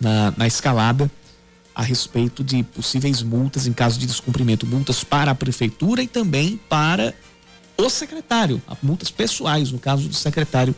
na, 0.01 0.33
na 0.35 0.47
escalada 0.47 1.11
a 1.75 1.83
respeito 1.83 2.45
de 2.45 2.63
possíveis 2.63 3.23
multas 3.23 3.67
em 3.67 3.73
caso 3.73 3.99
de 3.99 4.07
descumprimento, 4.07 4.67
multas 4.67 5.03
para 5.03 5.33
a 5.33 5.35
prefeitura 5.35 6.03
e 6.03 6.07
também 6.07 6.61
para 6.69 7.15
o 7.77 7.91
secretário, 7.91 8.63
multas 8.83 9.11
pessoais, 9.11 9.73
no 9.73 9.79
caso 9.79 10.09
do 10.09 10.15
secretário 10.15 10.75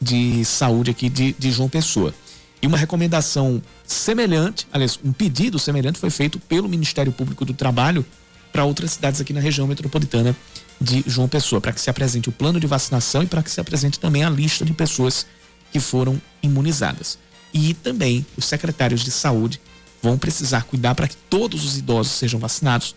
de 0.00 0.44
saúde 0.44 0.90
aqui 0.90 1.08
de, 1.08 1.34
de 1.38 1.50
João 1.50 1.68
Pessoa. 1.68 2.14
E 2.62 2.66
uma 2.66 2.78
recomendação 2.78 3.62
semelhante, 3.86 4.66
aliás, 4.72 4.98
um 5.04 5.12
pedido 5.12 5.58
semelhante 5.58 5.98
foi 5.98 6.10
feito 6.10 6.40
pelo 6.40 6.68
Ministério 6.68 7.12
Público 7.12 7.44
do 7.44 7.52
Trabalho 7.52 8.04
para 8.52 8.64
outras 8.64 8.92
cidades 8.92 9.20
aqui 9.20 9.32
na 9.32 9.40
região 9.40 9.66
metropolitana 9.66 10.34
de 10.80 11.04
João 11.06 11.28
Pessoa, 11.28 11.60
para 11.60 11.72
que 11.72 11.80
se 11.80 11.90
apresente 11.90 12.28
o 12.28 12.32
plano 12.32 12.58
de 12.58 12.66
vacinação 12.66 13.22
e 13.22 13.26
para 13.26 13.42
que 13.42 13.50
se 13.50 13.60
apresente 13.60 14.00
também 14.00 14.24
a 14.24 14.30
lista 14.30 14.64
de 14.64 14.72
pessoas 14.72 15.26
que 15.70 15.78
foram 15.78 16.20
imunizadas. 16.42 17.18
E 17.52 17.74
também 17.74 18.24
os 18.36 18.46
secretários 18.46 19.02
de 19.02 19.10
saúde 19.10 19.60
vão 20.02 20.18
precisar 20.18 20.64
cuidar 20.64 20.94
para 20.94 21.08
que 21.08 21.16
todos 21.16 21.64
os 21.64 21.76
idosos 21.76 22.12
sejam 22.12 22.38
vacinados, 22.38 22.94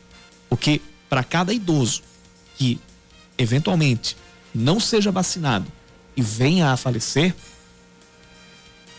porque 0.50 0.82
para 1.10 1.24
cada 1.24 1.54
idoso 1.54 2.02
que 2.58 2.80
eventualmente 3.38 4.16
não 4.54 4.80
seja 4.80 5.12
vacinado 5.12 5.66
e 6.16 6.22
venha 6.22 6.72
a 6.72 6.78
falecer, 6.78 7.36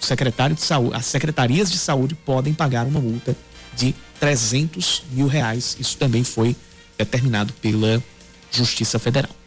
o 0.00 0.04
secretário 0.04 0.56
de 0.56 0.62
saúde, 0.62 0.96
as 0.96 1.06
secretarias 1.06 1.70
de 1.70 1.78
saúde 1.78 2.14
podem 2.14 2.52
pagar 2.52 2.86
uma 2.86 3.00
multa 3.00 3.36
de 3.76 3.94
300 4.18 5.04
mil 5.12 5.28
reais. 5.28 5.76
Isso 5.78 5.96
também 5.96 6.24
foi 6.24 6.56
determinado 6.98 7.52
pela 7.54 8.02
Justiça 8.50 8.98
Federal. 8.98 9.41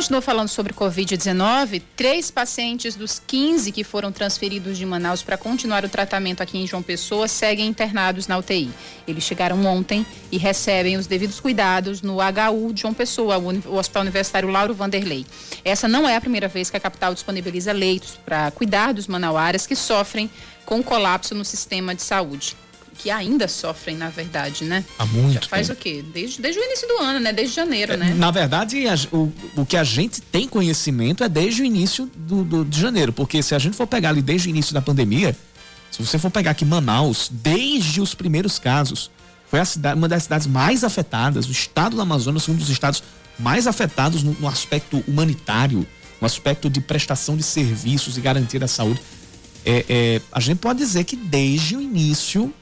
Continua 0.00 0.22
falando 0.22 0.48
sobre 0.48 0.72
Covid-19, 0.72 1.82
três 1.94 2.30
pacientes 2.30 2.96
dos 2.96 3.18
15 3.18 3.70
que 3.70 3.84
foram 3.84 4.10
transferidos 4.10 4.78
de 4.78 4.86
Manaus 4.86 5.22
para 5.22 5.36
continuar 5.36 5.84
o 5.84 5.90
tratamento 5.90 6.42
aqui 6.42 6.56
em 6.56 6.66
João 6.66 6.82
Pessoa 6.82 7.28
seguem 7.28 7.68
internados 7.68 8.26
na 8.26 8.38
UTI. 8.38 8.70
Eles 9.06 9.22
chegaram 9.22 9.62
ontem 9.66 10.06
e 10.32 10.38
recebem 10.38 10.96
os 10.96 11.06
devidos 11.06 11.38
cuidados 11.38 12.00
no 12.00 12.16
HU 12.16 12.72
de 12.72 12.80
João 12.80 12.94
Pessoa, 12.94 13.36
o 13.36 13.76
Hospital 13.76 14.00
Universitário 14.00 14.48
Lauro 14.48 14.72
Vanderlei. 14.72 15.26
Essa 15.62 15.86
não 15.86 16.08
é 16.08 16.16
a 16.16 16.20
primeira 16.20 16.48
vez 16.48 16.70
que 16.70 16.78
a 16.78 16.80
capital 16.80 17.12
disponibiliza 17.12 17.70
leitos 17.70 18.18
para 18.24 18.50
cuidar 18.52 18.94
dos 18.94 19.06
manauaras 19.06 19.66
que 19.66 19.76
sofrem 19.76 20.30
com 20.64 20.82
colapso 20.82 21.34
no 21.34 21.44
sistema 21.44 21.94
de 21.94 22.00
saúde 22.00 22.56
que 23.00 23.10
ainda 23.10 23.48
sofrem, 23.48 23.96
na 23.96 24.10
verdade, 24.10 24.64
né? 24.64 24.84
Há 24.98 25.06
muito. 25.06 25.32
Já 25.32 25.40
faz 25.48 25.68
tempo. 25.68 25.80
o 25.80 25.82
quê? 25.82 26.04
Desde, 26.12 26.42
desde 26.42 26.60
o 26.60 26.64
início 26.64 26.86
do 26.86 26.98
ano, 26.98 27.18
né? 27.18 27.32
Desde 27.32 27.54
janeiro, 27.54 27.94
é, 27.94 27.96
né? 27.96 28.14
Na 28.14 28.30
verdade, 28.30 28.86
a, 28.86 28.94
o, 29.10 29.32
o 29.56 29.64
que 29.64 29.76
a 29.76 29.84
gente 29.84 30.20
tem 30.20 30.46
conhecimento 30.46 31.24
é 31.24 31.28
desde 31.28 31.62
o 31.62 31.64
início 31.64 32.10
do, 32.14 32.44
do, 32.44 32.64
de 32.64 32.78
janeiro, 32.78 33.10
porque 33.10 33.42
se 33.42 33.54
a 33.54 33.58
gente 33.58 33.74
for 33.74 33.86
pegar 33.86 34.10
ali 34.10 34.20
desde 34.20 34.48
o 34.48 34.50
início 34.50 34.74
da 34.74 34.82
pandemia, 34.82 35.34
se 35.90 36.04
você 36.04 36.18
for 36.18 36.30
pegar 36.30 36.50
aqui 36.50 36.64
Manaus, 36.64 37.30
desde 37.32 38.02
os 38.02 38.14
primeiros 38.14 38.58
casos, 38.58 39.10
foi 39.48 39.60
a 39.60 39.64
cidade, 39.64 39.96
uma 39.96 40.08
das 40.08 40.24
cidades 40.24 40.46
mais 40.46 40.84
afetadas, 40.84 41.48
o 41.48 41.52
estado 41.52 41.96
do 41.96 42.02
Amazonas 42.02 42.44
foi 42.44 42.54
um 42.54 42.58
dos 42.58 42.68
estados 42.68 43.02
mais 43.38 43.66
afetados 43.66 44.22
no, 44.22 44.32
no 44.34 44.46
aspecto 44.46 45.02
humanitário, 45.08 45.86
no 46.20 46.26
aspecto 46.26 46.68
de 46.68 46.82
prestação 46.82 47.34
de 47.34 47.42
serviços 47.42 48.18
e 48.18 48.20
garantia 48.20 48.60
da 48.60 48.68
saúde. 48.68 49.00
É, 49.64 49.84
é, 49.88 50.20
a 50.30 50.38
gente 50.38 50.58
pode 50.58 50.78
dizer 50.78 51.04
que 51.04 51.16
desde 51.16 51.76
o 51.76 51.80
início 51.80 52.52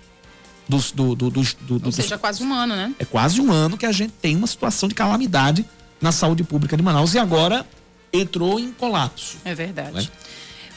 dos, 0.68 0.92
do, 0.92 1.14
do, 1.14 1.30
do, 1.30 1.42
do, 1.42 1.86
Ou 1.86 1.92
seja, 1.92 2.10
dos, 2.10 2.20
quase 2.20 2.42
um 2.42 2.52
ano, 2.52 2.76
né? 2.76 2.92
É 2.98 3.04
quase 3.04 3.40
um 3.40 3.50
ano 3.50 3.76
que 3.76 3.86
a 3.86 3.92
gente 3.92 4.12
tem 4.12 4.36
uma 4.36 4.46
situação 4.46 4.88
de 4.88 4.94
calamidade 4.94 5.64
na 6.00 6.12
saúde 6.12 6.44
pública 6.44 6.76
de 6.76 6.82
Manaus 6.82 7.14
e 7.14 7.18
agora 7.18 7.66
entrou 8.12 8.60
em 8.60 8.70
colapso. 8.72 9.38
É 9.44 9.54
verdade. 9.54 9.92
Né? 9.92 10.08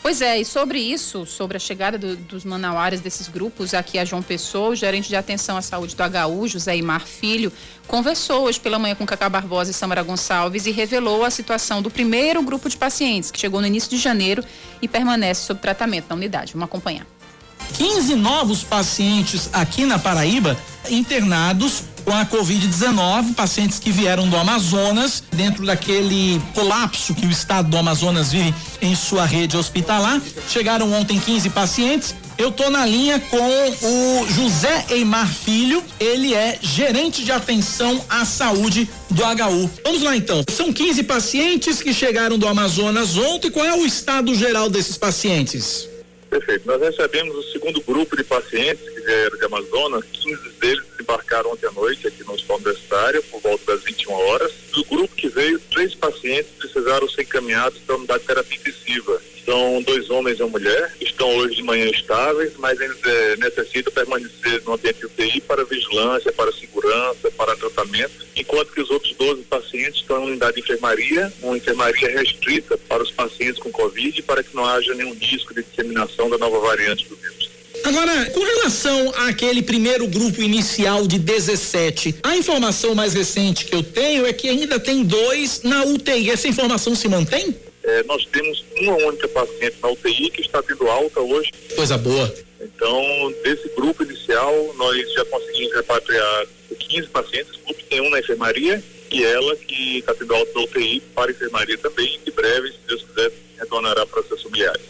Pois 0.01 0.19
é, 0.19 0.39
e 0.39 0.45
sobre 0.45 0.79
isso, 0.79 1.27
sobre 1.27 1.57
a 1.57 1.59
chegada 1.59 1.95
do, 1.95 2.15
dos 2.15 2.43
manauares 2.43 3.01
desses 3.01 3.27
grupos 3.27 3.71
aqui 3.75 3.99
a 3.99 4.05
João 4.05 4.23
Pessoa, 4.23 4.69
o 4.69 4.75
gerente 4.75 5.07
de 5.07 5.15
atenção 5.15 5.55
à 5.57 5.61
saúde 5.61 5.95
do 5.95 6.01
HU, 6.01 6.47
José 6.47 6.75
Imar 6.75 7.05
Filho, 7.05 7.53
conversou 7.85 8.45
hoje 8.45 8.59
pela 8.59 8.79
manhã 8.79 8.95
com 8.95 9.05
Cacá 9.05 9.29
Barbosa 9.29 9.69
e 9.69 9.73
Samara 9.75 10.01
Gonçalves 10.01 10.65
e 10.65 10.71
revelou 10.71 11.23
a 11.23 11.29
situação 11.29 11.83
do 11.83 11.91
primeiro 11.91 12.41
grupo 12.41 12.67
de 12.67 12.77
pacientes 12.77 13.29
que 13.29 13.39
chegou 13.39 13.61
no 13.61 13.67
início 13.67 13.91
de 13.91 13.97
janeiro 13.97 14.43
e 14.81 14.87
permanece 14.87 15.45
sob 15.45 15.61
tratamento 15.61 16.07
na 16.09 16.15
unidade. 16.15 16.53
Vamos 16.53 16.65
acompanhar. 16.65 17.05
15 17.77 18.15
novos 18.15 18.63
pacientes 18.63 19.49
aqui 19.53 19.85
na 19.85 19.97
Paraíba 19.97 20.57
internados 20.89 21.83
com 22.03 22.11
a 22.11 22.25
Covid-19, 22.25 23.35
pacientes 23.35 23.79
que 23.79 23.91
vieram 23.91 24.27
do 24.27 24.35
Amazonas, 24.35 25.23
dentro 25.31 25.65
daquele 25.65 26.41
colapso 26.53 27.13
que 27.13 27.25
o 27.25 27.31
estado 27.31 27.69
do 27.69 27.77
Amazonas 27.77 28.31
vive 28.31 28.53
em 28.81 28.95
sua 28.95 29.25
rede 29.25 29.55
hospitalar. 29.55 30.19
Chegaram 30.49 30.91
ontem 30.93 31.19
15 31.19 31.49
pacientes, 31.51 32.15
Eu 32.37 32.51
tô 32.51 32.71
na 32.71 32.83
linha 32.87 33.19
com 33.19 33.37
o 33.37 34.27
José 34.27 34.85
Eimar 34.89 35.27
Filho, 35.27 35.83
ele 35.99 36.33
é 36.33 36.57
gerente 36.59 37.23
de 37.23 37.31
atenção 37.31 38.03
à 38.09 38.25
saúde 38.25 38.89
do 39.11 39.21
HU. 39.21 39.69
Vamos 39.83 40.01
lá 40.01 40.17
então. 40.17 40.43
São 40.49 40.73
15 40.73 41.03
pacientes 41.03 41.83
que 41.83 41.93
chegaram 41.93 42.39
do 42.39 42.47
Amazonas 42.47 43.15
ontem. 43.15 43.51
Qual 43.51 43.63
é 43.63 43.75
o 43.75 43.85
estado 43.85 44.33
geral 44.33 44.71
desses 44.71 44.97
pacientes? 44.97 45.90
Perfeito. 46.31 46.65
Nós 46.65 46.81
recebemos 46.81 47.35
o 47.35 47.43
segundo 47.51 47.81
grupo 47.81 48.15
de 48.15 48.23
pacientes 48.23 48.87
que 48.89 49.01
vieram 49.01 49.37
de 49.37 49.45
Amazonas. 49.45 50.05
15 50.13 50.49
deles 50.61 50.85
desembarcaram 50.91 51.51
ontem 51.51 51.67
à 51.67 51.71
noite 51.73 52.07
aqui 52.07 52.23
no 52.23 52.31
Hospital 52.31 52.55
Universitário, 52.55 53.21
por 53.23 53.41
volta 53.41 53.65
das 53.65 53.83
21 53.83 54.13
horas. 54.13 54.53
Do 54.71 54.85
grupo 54.85 55.13
que 55.13 55.27
veio, 55.27 55.59
três 55.59 55.93
pacientes 55.93 56.49
precisaram 56.57 57.09
ser 57.09 57.23
encaminhados 57.23 57.79
para 57.79 57.95
a 57.95 57.97
unidade 57.97 58.21
de 58.21 58.27
terapia 58.27 58.57
intensiva. 58.57 59.21
São 59.45 59.81
dois 59.81 60.09
homens 60.09 60.39
e 60.39 60.43
uma 60.43 60.51
mulher, 60.51 60.95
estão 61.01 61.27
hoje 61.37 61.55
de 61.55 61.63
manhã 61.63 61.85
estáveis, 61.89 62.53
mas 62.57 62.79
eles 62.79 62.97
é, 63.03 63.37
necessitam 63.37 63.91
permanecer 63.91 64.61
no 64.63 64.73
ambiente 64.73 65.05
UTI 65.05 65.41
para 65.41 65.63
vigilância, 65.65 66.31
para 66.31 66.51
segurança, 66.51 67.31
para 67.35 67.55
tratamento, 67.55 68.11
enquanto 68.35 68.71
que 68.71 68.81
os 68.81 68.89
outros 68.89 69.15
12 69.15 69.41
pacientes 69.43 70.01
estão 70.01 70.23
em 70.23 70.31
unidade 70.31 70.55
de 70.55 70.61
enfermaria, 70.61 71.31
uma 71.41 71.57
enfermaria 71.57 72.09
restrita 72.09 72.77
para 72.77 73.01
os 73.01 73.11
pacientes 73.11 73.59
com 73.59 73.71
Covid, 73.71 74.21
para 74.23 74.43
que 74.43 74.55
não 74.55 74.65
haja 74.65 74.93
nenhum 74.93 75.13
risco 75.13 75.53
de 75.53 75.63
disseminação 75.63 76.29
da 76.29 76.37
nova 76.37 76.59
variante 76.59 77.07
do 77.07 77.15
vírus. 77.15 77.49
Agora, 77.83 78.25
com 78.29 78.39
relação 78.39 79.11
àquele 79.27 79.63
primeiro 79.63 80.07
grupo 80.07 80.41
inicial 80.41 81.07
de 81.07 81.17
17, 81.17 82.15
a 82.21 82.37
informação 82.37 82.93
mais 82.93 83.13
recente 83.13 83.65
que 83.65 83.73
eu 83.73 83.81
tenho 83.81 84.25
é 84.25 84.33
que 84.33 84.47
ainda 84.47 84.79
tem 84.79 85.03
dois 85.03 85.61
na 85.63 85.83
UTI. 85.85 86.29
Essa 86.29 86.47
informação 86.47 86.93
se 86.95 87.07
mantém? 87.07 87.55
É, 87.83 88.03
nós 88.03 88.25
temos 88.25 88.63
uma 88.77 88.95
única 88.95 89.27
paciente 89.29 89.75
na 89.81 89.89
UTI 89.89 90.29
que 90.29 90.41
está 90.41 90.61
tendo 90.61 90.87
alta 90.87 91.19
hoje. 91.19 91.51
Coisa 91.75 91.97
boa. 91.97 92.33
Então, 92.59 93.33
desse 93.43 93.69
grupo 93.75 94.03
inicial, 94.03 94.73
nós 94.77 95.13
já 95.13 95.25
conseguimos 95.25 95.73
repatriar 95.75 96.47
15 96.77 97.07
pacientes. 97.07 97.55
O 97.55 97.65
grupo 97.65 97.83
tem 97.89 98.01
um 98.01 98.09
na 98.09 98.19
enfermaria 98.19 98.83
e 99.11 99.23
ela 99.23 99.55
que 99.55 99.99
está 99.99 100.13
tendo 100.13 100.33
alta 100.33 100.51
na 100.53 100.61
UTI 100.61 101.01
para 101.15 101.31
a 101.31 101.33
enfermaria 101.33 101.77
também. 101.77 102.19
Em 102.25 102.31
breve, 102.31 102.69
se 102.69 102.77
Deus 102.87 103.03
quiser, 103.03 103.31
retornará 103.59 104.05
para 104.05 104.23
seus 104.23 104.43
familiares. 104.43 104.81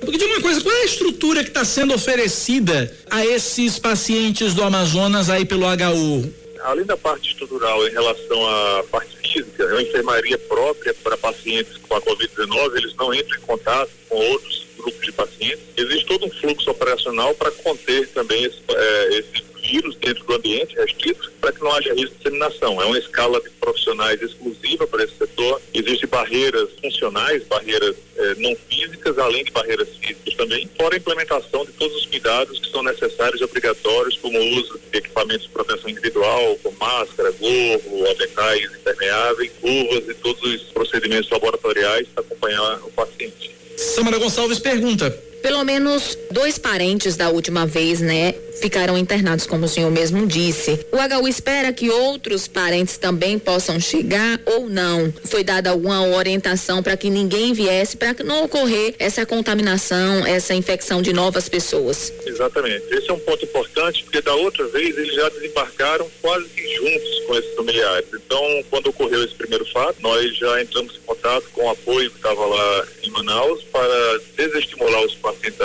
Porque 0.00 0.18
de 0.18 0.24
uma 0.24 0.40
coisa, 0.40 0.60
qual 0.60 0.74
é 0.74 0.82
a 0.82 0.84
estrutura 0.84 1.42
que 1.42 1.48
está 1.50 1.64
sendo 1.64 1.94
oferecida 1.94 2.94
a 3.10 3.24
esses 3.24 3.78
pacientes 3.78 4.52
do 4.52 4.62
Amazonas 4.62 5.30
aí 5.30 5.44
pelo 5.46 5.64
HU? 5.66 6.43
Além 6.64 6.86
da 6.86 6.96
parte 6.96 7.30
estrutural 7.30 7.86
em 7.86 7.90
relação 7.90 8.48
à 8.48 8.84
parte 8.90 9.14
física, 9.18 9.64
é 9.64 9.72
uma 9.72 9.82
enfermaria 9.82 10.38
própria 10.38 10.94
para 10.94 11.14
pacientes 11.18 11.76
com 11.76 11.94
a 11.94 12.00
Covid-19, 12.00 12.76
eles 12.76 12.94
não 12.96 13.12
entram 13.12 13.36
em 13.36 13.42
contato 13.42 13.90
com 14.08 14.16
outros 14.16 14.66
grupos 14.78 15.00
de 15.04 15.12
pacientes. 15.12 15.62
Existe 15.76 16.06
todo 16.06 16.24
um 16.24 16.30
fluxo 16.30 16.70
operacional 16.70 17.34
para 17.34 17.50
conter 17.50 18.08
também 18.08 18.44
esse, 18.44 18.62
é, 18.66 19.08
esse 19.18 19.42
vírus 19.64 19.96
dentro 19.96 20.24
do 20.24 20.34
ambiente 20.34 20.74
restrito 20.76 21.32
para 21.40 21.52
que 21.52 21.62
não 21.62 21.72
haja 21.72 21.94
risco 21.94 22.10
de 22.10 22.16
disseminação. 22.18 22.80
É 22.80 22.84
uma 22.84 22.98
escala 22.98 23.40
de 23.40 23.50
profissionais 23.50 24.20
exclusiva 24.20 24.86
para 24.86 25.04
esse 25.04 25.16
setor. 25.16 25.60
Existem 25.72 26.08
barreiras 26.08 26.68
funcionais, 26.80 27.42
barreiras 27.44 27.96
eh, 28.16 28.34
não 28.38 28.54
físicas, 28.68 29.18
além 29.18 29.44
de 29.44 29.50
barreiras 29.50 29.88
físicas 30.00 30.34
também, 30.34 30.68
fora 30.76 30.94
a 30.94 30.98
implementação 30.98 31.64
de 31.64 31.72
todos 31.72 31.96
os 31.96 32.06
cuidados 32.06 32.58
que 32.60 32.70
são 32.70 32.82
necessários 32.82 33.40
e 33.40 33.44
obrigatórios, 33.44 34.18
como 34.18 34.38
o 34.38 34.60
uso 34.60 34.80
de 34.92 34.98
equipamentos 34.98 35.46
de 35.46 35.52
proteção 35.52 35.90
individual, 35.90 36.58
como 36.62 36.76
máscara, 36.78 37.30
gorro, 37.32 38.10
aventais 38.10 38.70
impermeáveis, 38.74 39.52
luvas 39.62 40.08
e 40.08 40.14
todos 40.14 40.42
os 40.42 40.62
procedimentos 40.72 41.30
laboratoriais 41.30 42.06
para 42.08 42.22
acompanhar 42.24 42.80
o 42.84 42.90
paciente. 42.90 43.50
Samara 43.76 44.18
Gonçalves 44.18 44.58
pergunta: 44.58 45.33
pelo 45.44 45.62
menos 45.62 46.16
dois 46.30 46.56
parentes 46.56 47.18
da 47.18 47.28
última 47.28 47.66
vez, 47.66 48.00
né, 48.00 48.34
ficaram 48.62 48.96
internados, 48.96 49.46
como 49.46 49.66
o 49.66 49.68
senhor 49.68 49.90
mesmo 49.90 50.26
disse. 50.26 50.86
O 50.90 50.96
HU 50.96 51.28
espera 51.28 51.70
que 51.70 51.90
outros 51.90 52.48
parentes 52.48 52.96
também 52.96 53.38
possam 53.38 53.78
chegar 53.78 54.40
ou 54.46 54.70
não? 54.70 55.12
Foi 55.24 55.44
dada 55.44 55.68
alguma 55.68 56.00
orientação 56.16 56.82
para 56.82 56.96
que 56.96 57.10
ninguém 57.10 57.52
viesse, 57.52 57.94
para 57.94 58.14
que 58.14 58.22
não 58.22 58.44
ocorrer 58.44 58.94
essa 58.98 59.26
contaminação, 59.26 60.26
essa 60.26 60.54
infecção 60.54 61.02
de 61.02 61.12
novas 61.12 61.46
pessoas? 61.46 62.10
Exatamente. 62.24 62.82
Esse 62.90 63.10
é 63.10 63.12
um 63.12 63.18
ponto 63.18 63.44
importante, 63.44 64.02
porque 64.02 64.22
da 64.22 64.34
outra 64.34 64.66
vez 64.68 64.96
eles 64.96 65.14
já 65.14 65.28
desembarcaram 65.28 66.08
quase 66.22 66.48
que 66.48 66.74
juntos 66.74 67.20
com 67.26 67.34
esses 67.34 67.54
familiares. 67.54 68.06
Então, 68.14 68.64
quando 68.70 68.86
ocorreu 68.86 69.22
esse 69.22 69.34
primeiro 69.34 69.66
fato, 69.66 69.96
nós 70.00 70.34
já 70.38 70.62
entramos 70.62 70.96
em 70.96 71.00
contato 71.00 71.44
com 71.52 71.66
o 71.66 71.70
apoio 71.70 72.10
que 72.10 72.16
estava 72.16 72.46
lá 72.46 72.86
em 73.02 73.10
Manaus 73.10 73.62
para 73.64 74.20
desestimular 74.36 75.04
os 75.04 75.14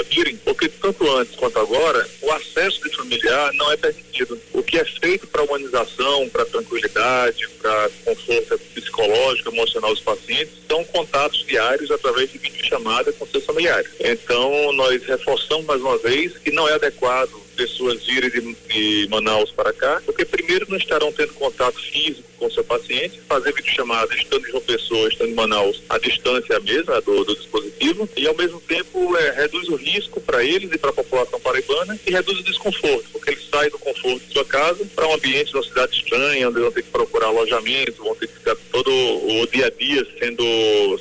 virem, 0.09 0.37
porque 0.37 0.67
tanto 0.67 1.09
antes 1.17 1.35
quanto 1.35 1.59
agora, 1.59 2.07
o 2.21 2.31
acesso 2.31 2.81
de 2.81 2.95
familiar 2.95 3.53
não 3.53 3.71
é 3.71 3.77
permitido. 3.77 4.39
O 4.53 4.63
que 4.63 4.77
é 4.77 4.85
feito 4.85 5.27
para 5.27 5.43
humanização, 5.43 6.29
para 6.29 6.45
tranquilidade, 6.45 7.47
para 7.61 7.89
conforto 8.05 8.59
psicológico, 8.73 9.49
emocional 9.49 9.93
dos 9.93 10.01
pacientes, 10.01 10.53
são 10.67 10.83
contatos 10.85 11.45
diários 11.45 11.91
através 11.91 12.31
de 12.31 12.37
videochamada 12.37 13.11
com 13.13 13.25
seus 13.25 13.45
familiares. 13.45 13.89
Então, 13.99 14.73
nós 14.73 15.03
reforçamos 15.03 15.65
mais 15.65 15.81
uma 15.81 15.97
vez 15.97 16.37
que 16.37 16.51
não 16.51 16.67
é 16.67 16.73
adequado 16.73 17.48
pessoas 17.59 18.05
virem 18.05 18.29
de, 18.29 18.55
de 18.69 19.07
Manaus 19.09 19.51
para 19.51 19.73
cá, 19.73 20.01
porque 20.05 20.23
primeiro 20.23 20.65
não 20.69 20.77
estarão 20.77 21.11
tendo 21.11 21.33
contato 21.33 21.77
físico 21.77 22.23
com 22.37 22.49
seu 22.49 22.63
paciente, 22.63 23.19
fazer 23.27 23.53
videochamada 23.53 24.15
estando 24.15 24.47
em 24.47 24.51
João 24.51 24.63
Pessoa, 24.63 25.09
estando 25.09 25.31
em 25.31 25.33
Manaus, 25.33 25.83
a 25.89 25.97
distância 25.97 26.55
a 26.55 26.59
mesma 26.61 27.01
do, 27.01 27.25
do 27.25 27.35
dispositivo, 27.35 28.07
e 28.15 28.25
ao 28.25 28.35
mesmo 28.35 28.61
tempo 28.61 29.17
é, 29.17 29.31
reduz 29.31 29.67
o 29.67 29.75
risco 29.75 30.21
para 30.21 30.41
eles 30.41 30.71
e 30.71 30.77
para 30.77 30.91
a 30.91 30.93
população 30.93 31.37
paraibana 31.41 31.99
e 32.07 32.11
reduz 32.11 32.39
o 32.39 32.43
desconforto, 32.43 33.09
porque 33.11 33.31
eles 33.31 33.45
saem 33.51 33.69
do 33.69 33.77
conforto 33.77 34.25
de 34.25 34.31
sua 34.31 34.45
casa 34.45 34.85
para 34.95 35.07
um 35.07 35.15
ambiente 35.15 35.51
de 35.51 35.57
uma 35.57 35.63
cidade 35.63 35.97
estranha, 35.97 36.47
onde 36.47 36.61
vão 36.61 36.71
ter 36.71 36.83
que 36.83 36.91
procurar 36.91 37.27
alojamento, 37.27 38.03
vão 38.03 38.15
ter 38.15 38.27
que 38.27 38.35
ficar 38.35 38.55
todo 38.71 38.89
o 38.89 39.47
dia 39.47 39.67
a 39.67 39.69
dia 39.69 40.07
sendo, 40.17 40.43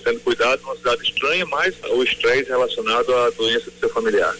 sendo 0.02 0.18
cuidado 0.20 0.60
numa 0.62 0.76
cidade 0.76 1.02
estranha, 1.04 1.46
mas 1.46 1.74
o 1.90 2.02
estresse 2.02 2.48
relacionado 2.48 3.14
à 3.14 3.30
doença 3.30 3.70
do 3.70 3.78
seu 3.78 3.88
familiar. 3.90 4.34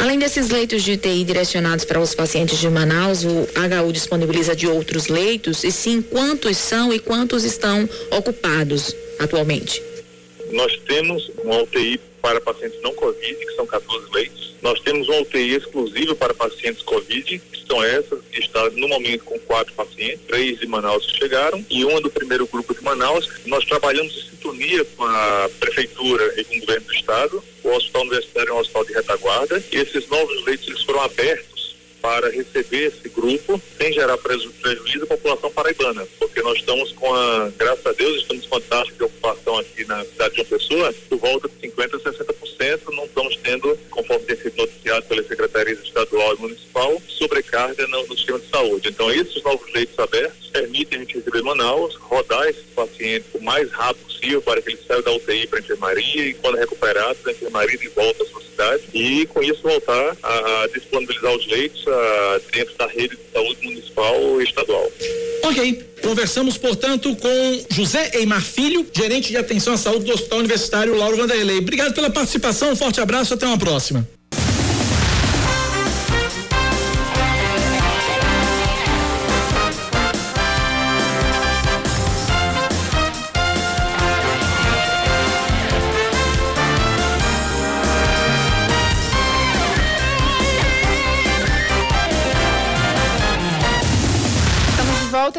Além 0.00 0.18
desses 0.18 0.48
leitos 0.48 0.82
de 0.82 0.94
UTI 0.94 1.24
direcionados 1.24 1.59
para 1.86 2.00
os 2.00 2.14
pacientes 2.14 2.58
de 2.58 2.70
Manaus, 2.70 3.22
o 3.22 3.28
HU 3.28 3.92
disponibiliza 3.92 4.56
de 4.56 4.66
outros 4.66 5.08
leitos 5.08 5.62
e 5.62 5.70
sim 5.70 6.00
quantos 6.00 6.56
são 6.56 6.90
e 6.90 6.98
quantos 6.98 7.44
estão 7.44 7.86
ocupados 8.10 8.96
atualmente? 9.18 9.82
Nós 10.52 10.74
temos 10.86 11.30
uma 11.44 11.62
UTI 11.62 12.00
para 12.22 12.40
pacientes 12.40 12.80
não 12.82 12.94
Covid, 12.94 13.34
que 13.34 13.54
são 13.54 13.66
14 13.66 14.06
leitos. 14.10 14.54
Nós 14.62 14.80
temos 14.80 15.06
uma 15.08 15.20
UTI 15.20 15.56
exclusiva 15.56 16.14
para 16.14 16.32
pacientes 16.32 16.82
Covid, 16.82 17.38
que 17.38 17.66
são 17.66 17.84
essas, 17.84 18.20
que 18.32 18.40
está 18.40 18.70
no 18.70 18.88
momento 18.88 19.24
com 19.24 19.38
quatro 19.40 19.72
pacientes, 19.74 20.20
três 20.26 20.58
de 20.58 20.66
Manaus 20.66 21.06
que 21.06 21.18
chegaram 21.18 21.64
e 21.68 21.84
uma 21.84 22.00
do 22.00 22.10
primeiro 22.10 22.46
grupo 22.46 22.74
de 22.74 22.82
Manaus. 22.82 23.28
Nós 23.46 23.64
trabalhamos 23.66 24.16
em 24.16 24.30
sintonia 24.30 24.84
com 24.96 25.04
a 25.04 25.50
Prefeitura 25.60 26.34
e 26.38 26.44
com 26.44 26.56
o 26.56 26.60
Governo 26.60 26.86
do 26.86 26.94
Estado. 26.94 27.44
O 27.62 27.68
Hospital 27.70 28.02
Universitário 28.02 28.50
é 28.50 28.52
um 28.54 28.58
hospital 28.58 28.84
de 28.86 28.92
retaguarda 28.94 29.64
e 29.70 29.76
esses 29.76 30.08
novos 30.08 30.44
leitos 30.44 30.66
eles 30.68 30.82
foram 30.82 31.02
abertos 31.02 31.49
para 32.00 32.30
receber 32.30 32.88
esse 32.88 33.08
grupo 33.08 33.60
sem 33.76 33.92
gerar 33.92 34.16
preju 34.18 34.50
prejuízo 34.60 35.04
à 35.04 35.06
população 35.06 35.50
paraibana, 35.50 36.06
porque 36.18 36.42
nós 36.42 36.58
estamos 36.58 36.92
com 36.92 37.14
a, 37.14 37.50
graças 37.56 37.86
a 37.86 37.92
Deus, 37.92 38.22
estamos 38.22 38.46
com 38.46 38.56
a 38.56 38.60
taxa 38.60 38.92
de 38.92 39.04
ocupação 39.04 39.58
aqui 39.58 39.84
na 39.84 40.04
cidade 40.04 40.34
de 40.34 40.40
uma 40.40 40.46
pessoa 40.46 40.94
por 41.08 41.18
volta 41.18 41.48
de 41.48 41.68
50% 41.68 42.06
a 42.06 42.12
60%, 42.12 42.94
não 42.94 43.04
estamos 43.04 43.36
tendo, 43.36 43.78
conforme 43.90 44.24
tem 44.26 44.36
sido 44.36 44.56
noticiado 44.56 45.06
pelas 45.06 45.26
secretarias 45.26 45.78
estadual 45.80 46.34
e 46.34 46.40
municipal, 46.40 47.02
sobrecarga 47.08 47.86
no, 47.86 48.06
no 48.06 48.16
sistema 48.16 48.38
de 48.38 48.48
saúde. 48.48 48.88
Então, 48.88 49.10
esses 49.10 49.42
novos 49.42 49.72
leitos 49.72 49.98
abertos 49.98 50.50
permitem 50.50 50.98
a 50.98 51.02
gente 51.02 51.16
receber 51.16 51.42
Manaus, 51.42 51.94
rodar 51.96 52.48
esses 52.48 52.64
pacientes 52.74 53.28
o 53.34 53.42
mais 53.42 53.70
rápido 53.70 54.09
possível 54.20 54.42
para 54.42 54.60
que 54.60 54.70
eles 54.70 54.80
saiam 54.86 55.02
da 55.02 55.12
UTI 55.12 55.46
para 55.46 55.58
a 55.58 55.62
enfermaria 55.62 56.26
e, 56.26 56.34
quando 56.34 56.56
recuperados, 56.56 57.22
da 57.22 57.32
enfermaria 57.32 57.78
de 57.78 57.88
volta 57.88 58.22
à 58.22 58.26
sua 58.26 58.42
cidade 58.42 58.82
e, 58.92 59.26
com 59.26 59.42
isso, 59.42 59.62
voltar 59.62 60.16
a, 60.22 60.62
a 60.62 60.66
disponibilizar 60.68 61.34
os 61.34 61.46
leitos 61.46 61.84
a, 61.88 62.40
dentro 62.52 62.76
da 62.76 62.86
rede 62.86 63.16
de 63.16 63.32
saúde 63.32 63.64
municipal 63.64 64.40
e 64.40 64.44
estadual. 64.44 64.92
Ok. 65.42 65.90
Conversamos, 66.02 66.56
portanto, 66.56 67.14
com 67.16 67.64
José 67.70 68.12
Eimar 68.14 68.42
Filho, 68.42 68.86
gerente 68.92 69.28
de 69.28 69.36
atenção 69.36 69.74
à 69.74 69.76
saúde 69.76 70.06
do 70.06 70.12
Hospital 70.12 70.38
Universitário 70.38 70.94
Lauro 70.96 71.16
Vanderlei. 71.16 71.58
Obrigado 71.58 71.94
pela 71.94 72.10
participação, 72.10 72.72
um 72.72 72.76
forte 72.76 73.00
abraço, 73.00 73.34
até 73.34 73.46
uma 73.46 73.58
próxima. 73.58 74.06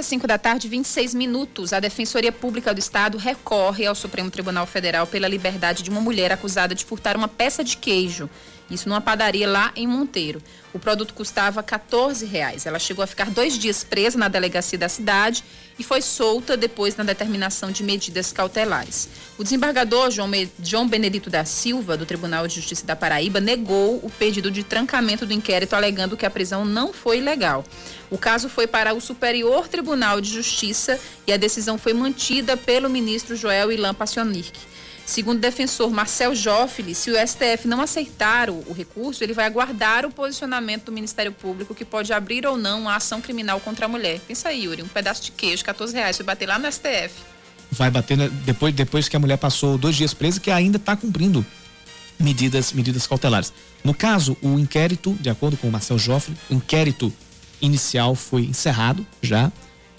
Volta, 0.01 0.03
5 0.03 0.27
da 0.27 0.37
tarde, 0.37 0.67
26 0.67 1.13
minutos. 1.13 1.73
A 1.73 1.79
Defensoria 1.79 2.31
Pública 2.31 2.73
do 2.73 2.79
Estado 2.79 3.17
recorre 3.17 3.85
ao 3.85 3.95
Supremo 3.95 4.29
Tribunal 4.29 4.65
Federal 4.65 5.05
pela 5.05 5.27
liberdade 5.27 5.83
de 5.83 5.89
uma 5.89 6.01
mulher 6.01 6.31
acusada 6.31 6.73
de 6.75 6.83
furtar 6.83 7.15
uma 7.15 7.27
peça 7.27 7.63
de 7.63 7.77
queijo 7.77 8.29
Isso 8.71 8.87
numa 8.87 9.01
padaria 9.01 9.47
lá 9.47 9.71
em 9.75 9.85
Monteiro. 9.85 10.41
O 10.73 10.79
produto 10.79 11.13
custava 11.13 11.61
14 11.61 12.25
reais. 12.25 12.65
Ela 12.65 12.79
chegou 12.79 13.03
a 13.03 13.07
ficar 13.07 13.29
dois 13.29 13.57
dias 13.57 13.83
presa 13.83 14.17
na 14.17 14.29
delegacia 14.29 14.79
da 14.79 14.87
cidade 14.87 15.43
e 15.77 15.83
foi 15.83 16.01
solta 16.01 16.55
depois 16.55 16.95
na 16.95 17.03
determinação 17.03 17.71
de 17.71 17.83
medidas 17.83 18.31
cautelares. 18.31 19.09
O 19.37 19.43
desembargador 19.43 20.09
João, 20.09 20.87
Benedito 20.87 21.29
da 21.29 21.43
Silva, 21.43 21.97
do 21.97 22.05
Tribunal 22.05 22.47
de 22.47 22.55
Justiça 22.55 22.85
da 22.85 22.95
Paraíba, 22.95 23.41
negou 23.41 23.97
o 23.97 24.09
pedido 24.09 24.49
de 24.49 24.63
trancamento 24.63 25.25
do 25.25 25.33
inquérito, 25.33 25.75
alegando 25.75 26.15
que 26.15 26.25
a 26.25 26.29
prisão 26.29 26.63
não 26.63 26.93
foi 26.93 27.19
legal. 27.19 27.65
O 28.09 28.17
caso 28.17 28.47
foi 28.47 28.67
para 28.67 28.93
o 28.93 29.01
Superior 29.01 29.67
Tribunal 29.67 30.21
de 30.21 30.29
Justiça 30.29 30.99
e 31.27 31.33
a 31.33 31.37
decisão 31.37 31.77
foi 31.77 31.93
mantida 31.93 32.55
pelo 32.55 32.89
ministro 32.89 33.35
Joel 33.35 33.71
Ilan 33.71 33.93
Passionirk. 33.93 34.70
Segundo 35.11 35.39
o 35.39 35.41
defensor 35.41 35.91
Marcel 35.91 36.33
Joffre, 36.33 36.95
se 36.95 37.11
o 37.11 37.15
STF 37.15 37.67
não 37.67 37.81
aceitar 37.81 38.49
o, 38.49 38.71
recurso, 38.71 39.21
ele 39.21 39.33
vai 39.33 39.45
aguardar 39.45 40.05
o 40.05 40.09
posicionamento 40.09 40.85
do 40.85 40.91
Ministério 40.93 41.33
Público, 41.33 41.75
que 41.75 41.83
pode 41.83 42.13
abrir 42.13 42.45
ou 42.47 42.55
não 42.55 42.83
uma 42.83 42.95
ação 42.95 43.19
criminal 43.19 43.59
contra 43.59 43.87
a 43.87 43.89
mulher. 43.89 44.21
Pensa 44.25 44.47
aí, 44.47 44.63
Yuri, 44.63 44.81
um 44.81 44.87
pedaço 44.87 45.21
de 45.23 45.33
queijo, 45.33 45.65
14 45.65 45.93
reais, 45.93 46.17
vai 46.17 46.27
bater 46.27 46.47
lá 46.47 46.57
no 46.57 46.71
STF. 46.71 47.13
Vai 47.69 47.91
bater 47.91 48.29
depois, 48.45 48.73
depois 48.73 49.09
que 49.09 49.15
a 49.17 49.19
mulher 49.19 49.35
passou 49.35 49.77
dois 49.77 49.97
dias 49.97 50.13
presa, 50.13 50.39
que 50.39 50.49
ainda 50.49 50.77
está 50.77 50.95
cumprindo 50.95 51.45
medidas, 52.17 52.71
medidas 52.71 53.05
cautelares. 53.05 53.51
No 53.83 53.93
caso, 53.93 54.37
o 54.41 54.57
inquérito, 54.57 55.11
de 55.19 55.29
acordo 55.29 55.57
com 55.57 55.67
o 55.67 55.71
Marcel 55.73 55.99
Joffre, 55.99 56.33
o 56.49 56.53
inquérito 56.53 57.11
inicial 57.61 58.15
foi 58.15 58.43
encerrado 58.43 59.05
já 59.21 59.51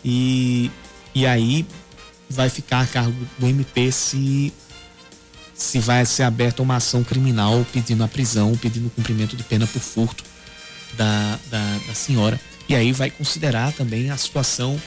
e, 0.02 0.70
e 1.14 1.26
aí 1.26 1.66
vai 2.30 2.48
ficar 2.48 2.80
a 2.80 2.86
cargo 2.86 3.26
do 3.38 3.46
MP 3.46 3.92
se 3.92 4.54
se 5.54 5.78
vai 5.78 6.04
ser 6.04 6.22
aberta 6.22 6.62
uma 6.62 6.76
ação 6.76 7.04
criminal 7.04 7.64
pedindo 7.72 8.02
a 8.02 8.08
prisão, 8.08 8.56
pedindo 8.56 8.86
o 8.86 8.90
cumprimento 8.90 9.36
de 9.36 9.42
pena 9.42 9.66
por 9.66 9.80
furto 9.80 10.24
da, 10.94 11.38
da, 11.50 11.78
da 11.86 11.94
senhora. 11.94 12.40
E 12.68 12.74
aí 12.74 12.92
vai 12.92 13.10
considerar 13.10 13.72
também 13.72 14.10
a 14.10 14.16
situação 14.16 14.80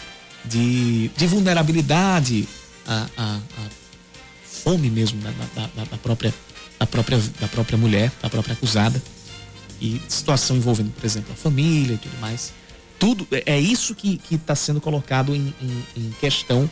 de, 0.43 1.10
de 1.10 1.28
vulnerabilidade, 1.28 2.47
a, 2.88 3.08
a, 3.17 3.36
a 3.36 3.69
fome 4.43 4.89
mesmo 4.89 5.21
da, 5.21 5.32
da, 5.32 5.84
da, 5.84 5.97
própria, 5.97 6.34
da, 6.80 6.86
própria, 6.88 7.19
da 7.39 7.47
própria 7.47 7.78
mulher, 7.78 8.12
da 8.21 8.30
própria 8.30 8.54
acusada. 8.54 9.01
E 9.82 10.01
situação 10.08 10.56
envolvendo, 10.56 10.91
por 10.91 11.06
exemplo, 11.06 11.34
a 11.34 11.36
família 11.36 11.95
e 11.95 11.97
tudo 11.97 12.17
mais. 12.19 12.54
Tudo 12.97 13.28
é, 13.32 13.43
é 13.54 13.60
isso 13.60 13.93
que 13.93 14.21
está 14.32 14.56
sendo 14.56 14.80
colocado 14.80 15.36
em, 15.36 15.54
em, 15.62 15.86
em 15.97 16.12
questão 16.19 16.69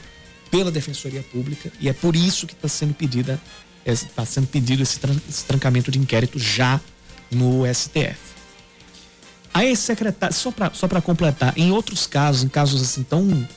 pela 0.49 0.71
Defensoria 0.71 1.23
Pública 1.23 1.71
e 1.79 1.89
é 1.89 1.93
por 1.93 2.15
isso 2.15 2.45
que 2.45 2.53
está 2.53 2.67
sendo 2.67 2.93
pedida 2.93 3.41
está 3.85 4.25
sendo 4.25 4.47
pedido 4.47 4.81
esse, 4.81 4.99
esse 5.29 5.43
trancamento 5.45 5.91
de 5.91 5.99
inquérito 5.99 6.39
já 6.39 6.79
no 7.31 7.63
STF. 7.73 8.33
A 9.53 9.63
ex-secretária, 9.65 10.33
só 10.33 10.51
para 10.51 10.73
só 10.73 10.87
completar, 11.01 11.53
em 11.55 11.71
outros 11.71 12.07
casos, 12.07 12.43
em 12.43 12.47
casos 12.47 12.81
assim 12.81 13.03
tão. 13.03 13.47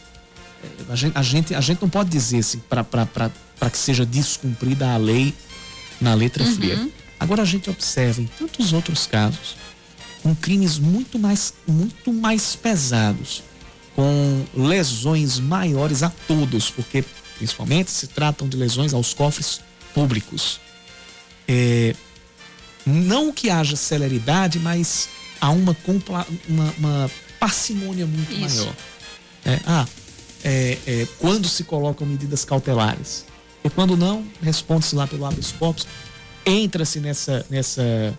Eh, 0.62 0.68
a 0.90 0.96
gente, 0.96 1.16
a 1.16 1.22
gente, 1.22 1.54
a 1.54 1.60
gente 1.60 1.80
não 1.80 1.88
pode 1.88 2.10
dizer 2.10 2.38
assim, 2.38 2.60
para 2.68 3.70
que 3.70 3.78
seja 3.78 4.04
descumprida 4.04 4.90
a 4.90 4.96
lei 4.96 5.32
na 6.00 6.12
letra 6.14 6.44
uhum. 6.44 6.54
fria. 6.54 6.88
Agora 7.18 7.42
a 7.42 7.46
gente 7.46 7.70
observa 7.70 8.20
em 8.20 8.26
tantos 8.26 8.74
outros 8.74 9.06
casos, 9.06 9.56
com 10.22 10.34
crimes 10.34 10.78
muito 10.78 11.18
mais, 11.18 11.54
muito 11.66 12.12
mais 12.12 12.54
pesados, 12.54 13.42
com 13.94 14.44
lesões 14.54 15.38
maiores 15.38 16.02
a 16.02 16.10
todos, 16.28 16.70
porque 16.70 17.02
principalmente 17.38 17.90
se 17.90 18.06
tratam 18.08 18.46
de 18.46 18.56
lesões 18.56 18.92
aos 18.92 19.14
cofres 19.14 19.60
públicos. 19.96 20.60
É, 21.48 21.94
não 22.84 23.32
que 23.32 23.48
haja 23.48 23.76
celeridade, 23.76 24.58
mas 24.58 25.08
há 25.40 25.48
uma, 25.48 25.74
uma, 26.46 26.74
uma 26.78 27.10
parcimônia 27.40 28.06
muito 28.06 28.30
Isso. 28.30 28.58
maior. 28.58 28.74
É, 29.46 29.60
ah, 29.66 29.86
é, 30.44 30.78
é, 30.86 31.08
quando 31.18 31.48
se 31.48 31.64
colocam 31.64 32.06
medidas 32.06 32.44
cautelares. 32.44 33.24
E 33.64 33.70
quando 33.70 33.96
não, 33.96 34.24
responde-se 34.42 34.94
lá 34.94 35.06
pelo 35.06 35.24
habeas 35.24 35.50
corpus, 35.52 35.86
entra-se 36.44 37.00
nessa, 37.00 37.46
nessa, 37.48 38.18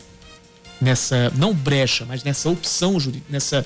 nessa, 0.81 1.31
não 1.35 1.53
brecha, 1.53 2.05
mas 2.05 2.23
nessa 2.23 2.49
opção 2.49 2.99
jurídica, 2.99 3.27
nessa 3.29 3.65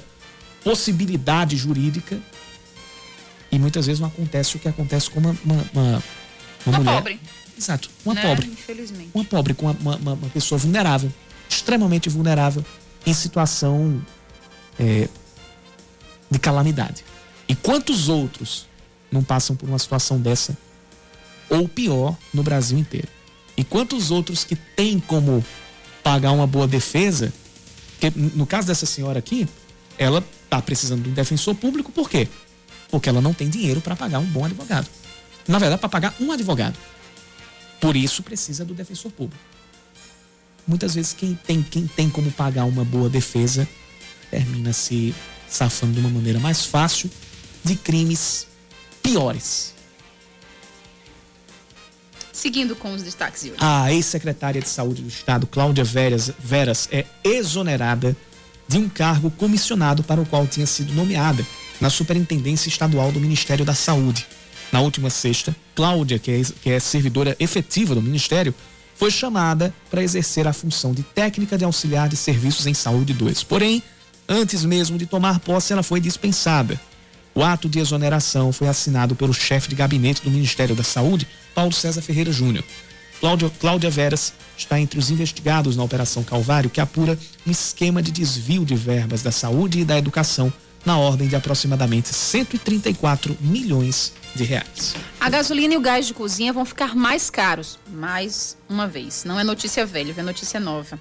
possibilidade 0.66 1.56
jurídica, 1.56 2.20
e 3.50 3.58
muitas 3.58 3.86
vezes 3.86 4.02
não 4.02 4.10
acontece 4.10 4.58
o 4.58 4.60
que 4.60 4.68
acontece 4.68 5.10
com 5.10 5.20
uma, 5.22 5.36
uma, 5.44 5.66
uma, 5.74 6.04
uma, 6.66 6.78
mulher. 6.78 6.96
Pobre 6.96 7.20
Exato. 7.62 7.92
Uma 8.04 8.16
né? 8.16 8.22
pobre. 8.24 8.48
Infelizmente. 8.48 9.10
Uma 9.14 9.24
pobre 9.24 9.54
com 9.54 9.68
uma, 9.68 9.96
uma, 9.96 10.14
uma, 10.14 10.30
pessoa 10.30 10.58
vulnerável, 10.58 11.14
extremamente 11.48 12.10
vulnerável, 12.10 12.66
em 13.06 13.14
situação 13.14 14.04
é, 14.80 15.08
de 16.30 16.40
calamidade. 16.40 17.06
E 17.48 17.54
quantos 17.54 18.10
outros 18.10 18.68
não 19.12 19.24
passam 19.24 19.56
por 19.56 19.70
uma 19.70 19.78
situação 19.78 20.20
dessa, 20.20 20.58
ou 21.50 21.68
pior, 21.68 22.18
no 22.34 22.42
Brasil 22.42 22.80
inteiro? 22.80 23.08
E 23.56 23.64
quantos 23.64 24.10
outros 24.10 24.44
que 24.44 24.56
têm 24.56 25.00
como 25.00 25.46
pagar 26.04 26.32
uma 26.32 26.48
boa 26.48 26.68
defesa, 26.68 27.32
que 28.00 28.10
no 28.10 28.48
caso 28.48 28.68
dessa 28.68 28.88
senhora 28.88 29.20
aqui, 29.20 29.48
ela 30.00 30.24
está 30.46 30.60
precisando 30.60 31.04
de 31.04 31.10
um 31.10 31.14
defensor 31.14 31.54
público, 31.54 31.92
por 31.92 32.10
quê? 32.10 32.28
Porque 32.90 33.08
ela 33.08 33.22
não 33.22 33.36
tem 33.36 33.50
dinheiro 33.50 33.82
para 33.82 33.96
pagar 33.96 34.18
um 34.18 34.26
bom 34.26 34.46
advogado. 34.46 34.88
Na 35.48 35.60
verdade, 35.60 35.80
para 35.80 35.90
pagar 35.90 36.16
um 36.20 36.32
advogado. 36.32 36.76
Por 37.82 37.98
isso 37.98 38.24
precisa 38.24 38.64
do 38.64 38.74
defensor 38.74 39.12
público. 39.12 39.44
Muitas 40.68 40.94
vezes 40.96 41.14
quem 41.14 41.34
tem, 41.34 41.64
quem 41.64 41.88
tem 41.88 42.10
como 42.10 42.32
pagar 42.32 42.66
uma 42.66 42.86
boa 42.86 43.10
defesa 43.10 43.68
termina 44.30 44.72
se 44.72 45.14
safando 45.50 45.94
de 45.94 46.00
uma 46.00 46.10
maneira 46.10 46.40
mais 46.40 46.66
fácil 46.66 47.10
de 47.64 47.76
crimes 47.76 48.48
piores. 49.02 49.74
Seguindo 52.32 52.76
com 52.76 52.94
os 52.94 53.04
destaques, 53.04 53.44
Yuri. 53.44 53.58
A 53.60 53.92
ex-secretária 53.92 54.62
de 54.62 54.70
Saúde 54.70 55.02
do 55.02 55.10
Estado, 55.10 55.46
Cláudia 55.46 55.84
Veras, 55.84 56.32
Veras, 56.40 56.88
é 56.92 57.06
exonerada 57.24 58.16
de 58.68 58.78
um 58.78 58.88
cargo 58.88 59.30
comissionado 59.32 60.04
para 60.04 60.22
o 60.22 60.26
qual 60.26 60.48
tinha 60.48 60.66
sido 60.66 60.94
nomeada 60.94 61.46
na 61.80 61.90
Superintendência 61.90 62.70
Estadual 62.70 63.12
do 63.12 63.20
Ministério 63.20 63.66
da 63.66 63.76
Saúde. 63.76 64.26
Na 64.72 64.80
última 64.80 65.10
sexta, 65.10 65.56
Cláudia, 65.76 66.18
que 66.18 66.32
é, 66.32 66.42
que 66.62 66.70
é 66.70 66.80
servidora 66.80 67.36
efetiva 67.40 67.94
do 67.94 68.02
Ministério, 68.02 68.56
foi 68.96 69.12
chamada 69.12 69.74
para 69.90 70.04
exercer 70.04 70.48
a 70.48 70.54
função 70.54 70.94
de 70.94 71.04
técnica 71.04 71.58
de 71.58 71.66
auxiliar 71.66 72.08
de 72.08 72.16
serviços 72.16 72.68
em 72.68 72.74
saúde 72.74 73.14
2. 73.14 73.44
Porém, 73.44 73.84
antes 74.30 74.64
mesmo 74.64 74.98
de 74.98 75.06
tomar 75.06 75.40
posse, 75.40 75.74
ela 75.74 75.84
foi 75.84 76.00
dispensada. 76.00 76.80
O 77.34 77.44
ato 77.44 77.68
de 77.68 77.80
exoneração 77.80 78.52
foi 78.52 78.68
assinado 78.68 79.16
pelo 79.16 79.34
chefe 79.34 79.70
de 79.70 79.76
gabinete 79.76 80.22
do 80.22 80.30
Ministério 80.30 80.76
da 80.76 80.84
Saúde, 80.84 81.28
Paulo 81.56 81.72
César 81.72 82.02
Ferreira 82.02 82.32
Júnior. 82.32 82.64
Cláudia, 83.20 83.52
Cláudia 83.60 83.90
Veras 83.90 84.34
está 84.58 84.80
entre 84.80 85.00
os 85.00 85.12
investigados 85.12 85.76
na 85.76 85.84
Operação 85.84 86.24
Calvário, 86.24 86.70
que 86.70 86.82
apura 86.82 87.18
um 87.46 87.52
esquema 87.52 88.02
de 88.02 88.12
desvio 88.12 88.66
de 88.66 88.76
verbas 88.76 89.22
da 89.22 89.32
saúde 89.32 89.80
e 89.80 89.86
da 89.86 89.98
educação 89.98 90.52
na 90.86 90.98
ordem 90.98 91.28
de 91.28 91.36
aproximadamente 91.36 92.10
134 92.10 93.38
milhões 93.40 94.14
de 94.34 94.44
reais. 94.44 94.96
A 95.20 95.30
gasolina 95.30 95.74
e 95.74 95.78
o 95.78 95.82
gás 95.82 96.08
de 96.08 96.14
cozinha 96.14 96.54
vão 96.54 96.66
ficar 96.66 96.96
mais 96.96 97.30
caros, 97.30 97.78
mais 97.88 98.58
uma 98.70 98.88
vez. 98.88 99.24
Não 99.26 99.40
é 99.40 99.44
notícia 99.44 99.86
velha, 99.86 100.14
é 100.18 100.24
notícia 100.24 100.60
nova. 100.60 101.00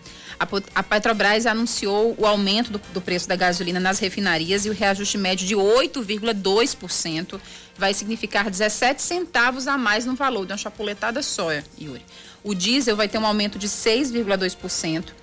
A, 0.74 0.82
Petrobras 0.82 1.46
anunciou 1.46 2.14
o 2.18 2.26
aumento 2.26 2.72
do, 2.72 2.80
do 2.92 3.00
preço 3.00 3.28
da 3.28 3.36
gasolina 3.36 3.78
nas 3.78 3.98
refinarias 3.98 4.66
e 4.66 4.70
o 4.70 4.72
reajuste 4.72 5.16
médio 5.16 5.46
de 5.46 5.54
8,2% 5.54 7.40
vai 7.78 7.94
significar 7.94 8.50
17 8.50 9.00
centavos 9.00 9.68
a 9.68 9.78
mais 9.78 10.04
no 10.04 10.14
valor 10.14 10.44
de 10.44 10.52
uma 10.52 10.58
chapuletada 10.58 11.22
só, 11.22 11.50
Yuri. 11.80 12.04
O 12.42 12.54
diesel 12.54 12.96
vai 12.96 13.08
ter 13.08 13.18
um 13.18 13.26
aumento 13.26 13.58
de 13.58 13.68
6,2% 13.68 15.19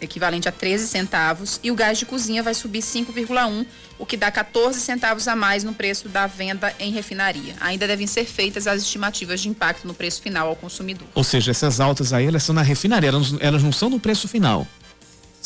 equivalente 0.00 0.48
a 0.48 0.52
13 0.52 0.86
centavos, 0.86 1.58
e 1.62 1.70
o 1.70 1.74
gás 1.74 1.98
de 1.98 2.06
cozinha 2.06 2.42
vai 2.42 2.54
subir 2.54 2.80
5,1, 2.80 3.66
o 3.98 4.06
que 4.06 4.16
dá 4.16 4.30
14 4.30 4.80
centavos 4.80 5.26
a 5.26 5.34
mais 5.34 5.64
no 5.64 5.74
preço 5.74 6.08
da 6.08 6.26
venda 6.26 6.74
em 6.78 6.92
refinaria. 6.92 7.54
Ainda 7.60 7.86
devem 7.86 8.06
ser 8.06 8.24
feitas 8.24 8.66
as 8.66 8.82
estimativas 8.82 9.40
de 9.40 9.48
impacto 9.48 9.86
no 9.86 9.94
preço 9.94 10.22
final 10.22 10.48
ao 10.48 10.56
consumidor. 10.56 11.08
Ou 11.14 11.24
seja, 11.24 11.50
essas 11.50 11.80
altas 11.80 12.12
aí, 12.12 12.26
elas 12.26 12.42
são 12.42 12.54
na 12.54 12.62
refinaria, 12.62 13.08
elas, 13.40 13.62
não 13.62 13.72
são 13.72 13.90
no 13.90 13.98
preço 13.98 14.28
final. 14.28 14.66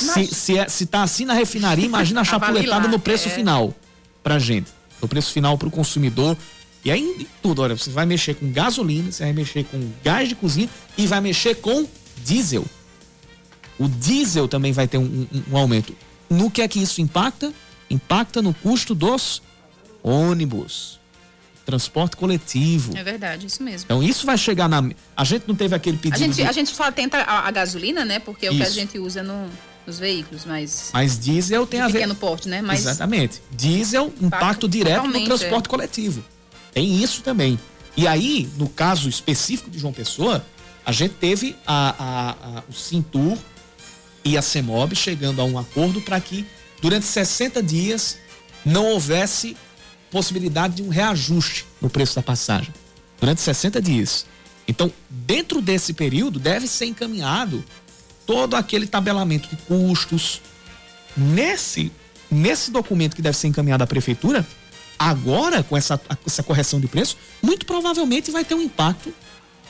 Mas... 0.03 0.29
Se, 0.29 0.35
se, 0.35 0.59
é, 0.59 0.69
se 0.69 0.87
tá 0.87 1.03
assim 1.03 1.25
na 1.25 1.35
refinaria, 1.35 1.85
imagina 1.85 2.21
a 2.21 2.25
chapuletada 2.25 2.89
no 2.89 2.99
preço 2.99 3.29
é... 3.29 3.31
final 3.31 3.75
pra 4.23 4.39
gente. 4.39 4.71
No 5.01 5.09
preço 5.09 5.33
final 5.33 5.57
pro 5.57 5.71
consumidor. 5.71 6.37
E 6.85 6.91
aí, 6.91 7.29
tudo, 7.41 7.63
olha, 7.63 7.77
você 7.77 7.91
vai 7.91 8.05
mexer 8.05 8.35
com 8.35 8.51
gasolina, 8.51 9.11
você 9.11 9.23
vai 9.23 9.33
mexer 9.33 9.65
com 9.65 9.91
gás 10.03 10.29
de 10.29 10.35
cozinha 10.35 10.69
e 10.97 11.07
vai 11.07 11.21
mexer 11.21 11.57
com 11.57 11.87
diesel. 12.25 12.65
O 13.79 13.89
diesel 13.89 14.47
também 14.49 14.73
vai 14.73 14.87
ter 14.87 14.99
um, 14.99 15.27
um, 15.33 15.43
um 15.53 15.57
aumento. 15.57 15.95
No 16.31 16.51
que 16.51 16.63
é 16.63 16.69
que 16.69 16.81
isso 16.81 17.01
impacta? 17.01 17.53
Impacta 17.91 18.41
no 18.41 18.55
custo 18.55 18.95
dos 18.95 19.43
ônibus. 20.03 21.01
transporte 21.65 22.17
coletivo. 22.17 22.97
É 22.97 23.03
verdade, 23.05 23.47
isso 23.47 23.63
mesmo. 23.63 23.85
Então 23.85 24.03
isso 24.03 24.27
vai 24.27 24.37
chegar 24.37 24.69
na. 24.69 24.83
A 25.17 25.25
gente 25.25 25.45
não 25.47 25.55
teve 25.55 25.75
aquele 25.75 25.97
pedido. 25.97 26.17
A 26.17 26.19
gente, 26.19 26.35
de... 26.37 26.43
a 26.43 26.53
gente 26.53 26.75
só 26.75 26.91
tenta 26.91 27.19
a, 27.19 27.47
a 27.49 27.51
gasolina, 27.51 28.05
né? 28.05 28.19
Porque 28.19 28.47
é 28.47 28.51
o 28.51 28.57
que 28.57 28.63
a 28.63 28.67
Isso. 28.67 28.75
gente 28.75 28.99
usa 28.99 29.23
no, 29.23 29.49
nos 29.87 29.99
veículos, 29.99 30.45
mas. 30.45 30.91
Mas 30.93 31.19
diesel 31.19 31.67
tem 31.67 31.81
a 31.81 31.87
ver. 31.87 31.93
pequeno 31.95 32.15
porte, 32.15 32.49
né? 32.49 32.61
Mas 32.63 32.81
Exatamente. 32.81 33.41
Diesel, 33.51 34.07
impacto 34.07 34.25
Impacto 34.27 34.69
direto 34.69 34.97
no 35.03 35.07
totalmente, 35.13 35.27
transporte 35.27 35.67
é. 35.67 35.69
coletivo. 35.69 36.25
Tem 36.73 37.03
isso 37.03 37.23
também. 37.23 37.59
E 37.97 38.07
aí, 38.09 38.49
no 38.57 38.69
caso 38.69 39.09
específico 39.09 39.71
de 39.71 39.79
João 39.79 39.93
Pessoa, 39.93 40.45
a 40.85 40.91
gente 40.93 41.15
teve 41.15 41.55
a, 41.67 41.91
a- 41.99 42.59
a- 42.59 42.63
o 42.69 42.73
Cintur 42.73 43.37
e 44.25 44.37
a 44.37 44.43
CEMOB 44.43 44.95
chegando 44.95 45.41
a 45.41 45.45
um 45.45 45.59
acordo 45.59 46.01
para 46.01 46.21
que 46.21 46.47
durante 46.81 47.07
60 47.07 47.63
dias 47.63 48.19
não 48.65 48.87
houvesse 48.87 49.57
possibilidade 50.11 50.77
de 50.77 50.83
um 50.83 50.89
reajuste 50.89 51.65
no 51.81 51.89
preço 51.89 52.15
da 52.15 52.23
passagem. 52.23 52.73
Durante 53.19 53.41
60 53.41 53.81
dias. 53.81 54.27
Então, 54.67 54.93
dentro 55.09 55.61
desse 55.61 55.93
período, 55.93 56.39
deve 56.39 56.69
ser 56.69 56.87
encaminhado 56.87 57.65
todo 58.27 58.55
aquele 58.55 58.87
tabelamento 58.87 59.49
de 59.49 59.57
custos. 59.57 60.41
Nesse, 61.17 61.91
nesse 62.31 62.71
documento 62.71 63.17
que 63.17 63.23
deve 63.23 63.37
ser 63.37 63.49
encaminhado 63.49 63.85
à 63.85 63.87
prefeitura, 63.87 64.47
agora, 64.99 65.63
com 65.63 65.77
essa, 65.77 66.01
essa 66.27 66.43
correção 66.43 66.81
de 66.81 66.87
preço, 66.87 67.17
muito 67.43 67.67
provavelmente 67.67 68.31
vai 68.31 68.45
ter 68.45 68.55
um 68.55 68.63
impacto 68.63 69.13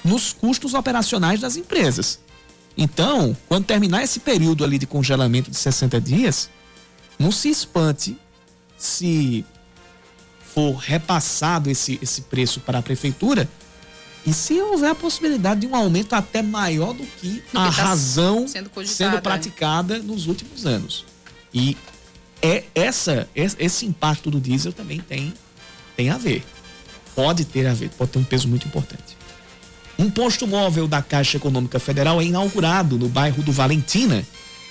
nos 0.05 0.33
custos 0.33 0.75
operacionais 0.75 1.41
das 1.41 1.57
empresas. 1.57 2.21
Então, 2.77 3.37
quando 3.49 3.65
terminar 3.67 4.03
esse 4.03 4.21
período 4.21 4.65
ali 4.65 4.79
de 4.79 4.87
congelamento 4.87 5.51
de 5.51 5.57
60 5.57 6.01
dias, 6.01 6.49
não 7.19 7.31
se 7.31 7.49
espante 7.51 8.17
se 8.79 9.45
for 10.55 10.75
repassado 10.77 11.71
esse, 11.71 11.99
esse 12.03 12.23
preço 12.23 12.61
para 12.61 12.79
a 12.79 12.83
prefeitura 12.83 13.49
e 14.27 14.33
se 14.33 14.61
houver 14.61 14.91
a 14.91 14.95
possibilidade 14.95 15.61
de 15.63 15.67
um 15.67 15.75
aumento 15.75 16.15
até 16.15 16.43
maior 16.43 16.93
do 16.95 17.05
que 17.05 17.43
Do 17.53 17.59
a 17.59 17.71
que 17.71 17.77
tá 17.77 17.83
razão 17.83 18.47
sendo 18.47 18.71
sendo 18.87 19.17
é. 19.17 19.21
praticada 19.21 19.99
nos 19.99 20.27
últimos 20.27 20.65
anos. 20.67 21.05
E 21.53 21.77
é 22.41 22.65
essa 22.75 23.29
es- 23.35 23.57
esse 23.59 23.87
impacto 23.87 24.31
do 24.31 24.41
diesel 24.41 24.73
também 24.73 25.01
tem 25.01 25.33
tem 25.97 26.09
a 26.11 26.17
ver. 26.19 26.45
Pode 27.15 27.45
ter 27.45 27.67
a 27.67 27.75
ver, 27.75 27.91
pode 27.91 28.11
ter 28.13 28.19
um 28.19 28.25
peso 28.25 28.49
muito 28.49 28.67
importante. 28.67 29.17
Um 30.03 30.11
posto 30.11 30.49
móvel 30.49 30.89
da 30.89 31.01
Caixa 31.01 31.37
Econômica 31.37 31.79
Federal 31.79 32.21
é 32.21 32.25
inaugurado 32.25 32.99
no 32.99 33.09
bairro 33.09 33.41
do 33.41 33.53
Valentina 33.53 34.27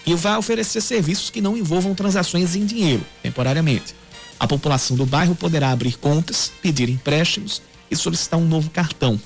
e 0.06 0.14
vai 0.14 0.36
oferecer 0.36 0.82
serviços 0.82 1.30
que 1.30 1.40
não 1.40 1.56
envolvam 1.56 1.96
transações 1.96 2.54
em 2.54 2.66
dinheiro, 2.66 3.02
temporariamente. 3.24 3.96
A 4.38 4.46
população 4.46 4.98
do 4.98 5.06
bairro 5.06 5.34
poderá 5.34 5.72
abrir 5.72 5.98
contas, 5.98 6.52
pedir 6.62 6.90
empréstimos 6.90 7.62
e 7.90 7.96
solicitar 7.96 8.38
um 8.38 8.46
novo 8.46 8.70
cartão. 8.72 9.18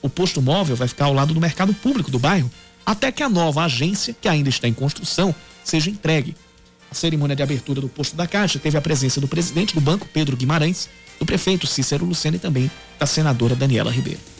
O 0.00 0.08
posto 0.08 0.40
móvel 0.40 0.76
vai 0.76 0.88
ficar 0.88 1.04
ao 1.04 1.12
lado 1.12 1.34
do 1.34 1.40
mercado 1.42 1.74
público 1.74 2.10
do 2.10 2.18
bairro 2.18 2.50
até 2.86 3.12
que 3.12 3.22
a 3.22 3.28
nova 3.28 3.62
agência, 3.62 4.16
que 4.18 4.28
ainda 4.28 4.48
está 4.48 4.66
em 4.66 4.72
construção, 4.72 5.34
seja 5.62 5.90
entregue. 5.90 6.34
A 6.90 6.94
cerimônia 6.94 7.36
de 7.36 7.42
abertura 7.42 7.82
do 7.82 7.88
posto 7.90 8.16
da 8.16 8.26
Caixa 8.26 8.58
teve 8.58 8.78
a 8.78 8.80
presença 8.80 9.20
do 9.20 9.28
presidente 9.28 9.74
do 9.74 9.80
banco, 9.82 10.08
Pedro 10.10 10.38
Guimarães, 10.38 10.88
do 11.18 11.26
prefeito 11.26 11.66
Cícero 11.66 12.06
Lucena 12.06 12.36
e 12.36 12.40
também 12.40 12.70
da 12.98 13.04
senadora 13.04 13.54
Daniela 13.54 13.92
Ribeiro. 13.92 14.39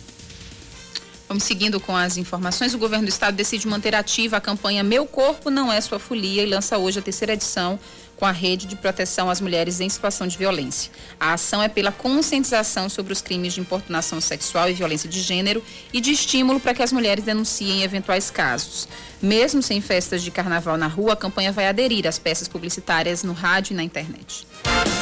Vamos 1.30 1.44
seguindo 1.44 1.78
com 1.78 1.96
as 1.96 2.16
informações. 2.16 2.74
O 2.74 2.78
governo 2.78 3.06
do 3.06 3.08
estado 3.08 3.36
decide 3.36 3.68
manter 3.68 3.94
ativa 3.94 4.38
a 4.38 4.40
campanha 4.40 4.82
Meu 4.82 5.06
Corpo 5.06 5.48
Não 5.48 5.72
É 5.72 5.80
Sua 5.80 6.00
Folia 6.00 6.42
e 6.42 6.46
lança 6.46 6.76
hoje 6.76 6.98
a 6.98 7.02
terceira 7.02 7.34
edição 7.34 7.78
com 8.16 8.26
a 8.26 8.32
rede 8.32 8.66
de 8.66 8.74
proteção 8.74 9.30
às 9.30 9.40
mulheres 9.40 9.78
em 9.78 9.88
situação 9.88 10.26
de 10.26 10.36
violência. 10.36 10.90
A 11.20 11.34
ação 11.34 11.62
é 11.62 11.68
pela 11.68 11.92
conscientização 11.92 12.88
sobre 12.88 13.12
os 13.12 13.22
crimes 13.22 13.54
de 13.54 13.60
importunação 13.60 14.20
sexual 14.20 14.68
e 14.68 14.72
violência 14.72 15.08
de 15.08 15.20
gênero 15.20 15.62
e 15.92 16.00
de 16.00 16.10
estímulo 16.10 16.58
para 16.58 16.74
que 16.74 16.82
as 16.82 16.92
mulheres 16.92 17.22
denunciem 17.22 17.84
eventuais 17.84 18.28
casos. 18.28 18.88
Mesmo 19.22 19.62
sem 19.62 19.80
festas 19.80 20.24
de 20.24 20.32
carnaval 20.32 20.76
na 20.76 20.88
rua, 20.88 21.12
a 21.12 21.16
campanha 21.16 21.52
vai 21.52 21.68
aderir 21.68 22.08
às 22.08 22.18
peças 22.18 22.48
publicitárias 22.48 23.22
no 23.22 23.34
rádio 23.34 23.72
e 23.72 23.76
na 23.76 23.84
internet. 23.84 24.48
São 24.64 24.99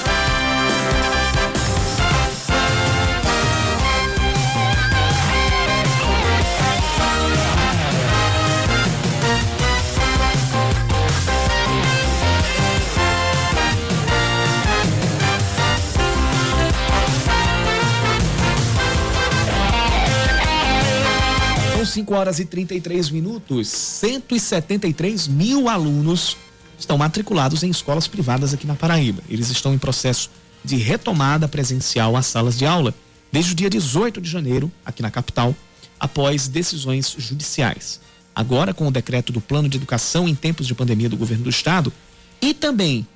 5 21.91 22.15
horas 22.15 22.39
e 22.39 22.45
33 22.45 23.11
minutos. 23.11 23.69
173 23.69 25.29
mil 25.29 25.69
alunos 25.69 26.37
estão 26.79 26.97
matriculados 26.97 27.63
em 27.63 27.71
escolas 27.71 28.07
privadas 28.07 28.55
aqui 28.55 28.67
na 28.67 28.75
Paraíba. 28.75 29.23
Eles 29.29 29.51
estão 29.51 29.75
em 29.75 29.79
processo 29.79 30.31
de 30.65 30.77
retomada 30.77 31.49
presencial 31.49 32.17
às 32.17 32.27
salas 32.27 32.57
de 32.57 32.67
aula 32.67 32.95
desde 33.31 33.53
o 33.53 33.55
dia 33.55 33.69
18 33.69 34.21
de 34.21 34.29
janeiro, 34.29 34.71
aqui 34.85 35.03
na 35.03 35.11
capital, 35.11 35.55
após 35.99 36.49
decisões 36.49 37.15
judiciais. 37.19 38.01
Agora, 38.35 38.73
com 38.73 38.87
o 38.87 38.91
decreto 38.91 39.33
do 39.33 39.41
Plano 39.41 39.69
de 39.69 39.77
Educação 39.77 40.29
em 40.29 40.35
tempos 40.35 40.67
de 40.67 40.75
pandemia 40.75 41.09
do 41.09 41.17
governo 41.17 41.45
do 41.45 41.51
estado 41.51 41.93
e 42.41 42.55
também, 42.55 43.07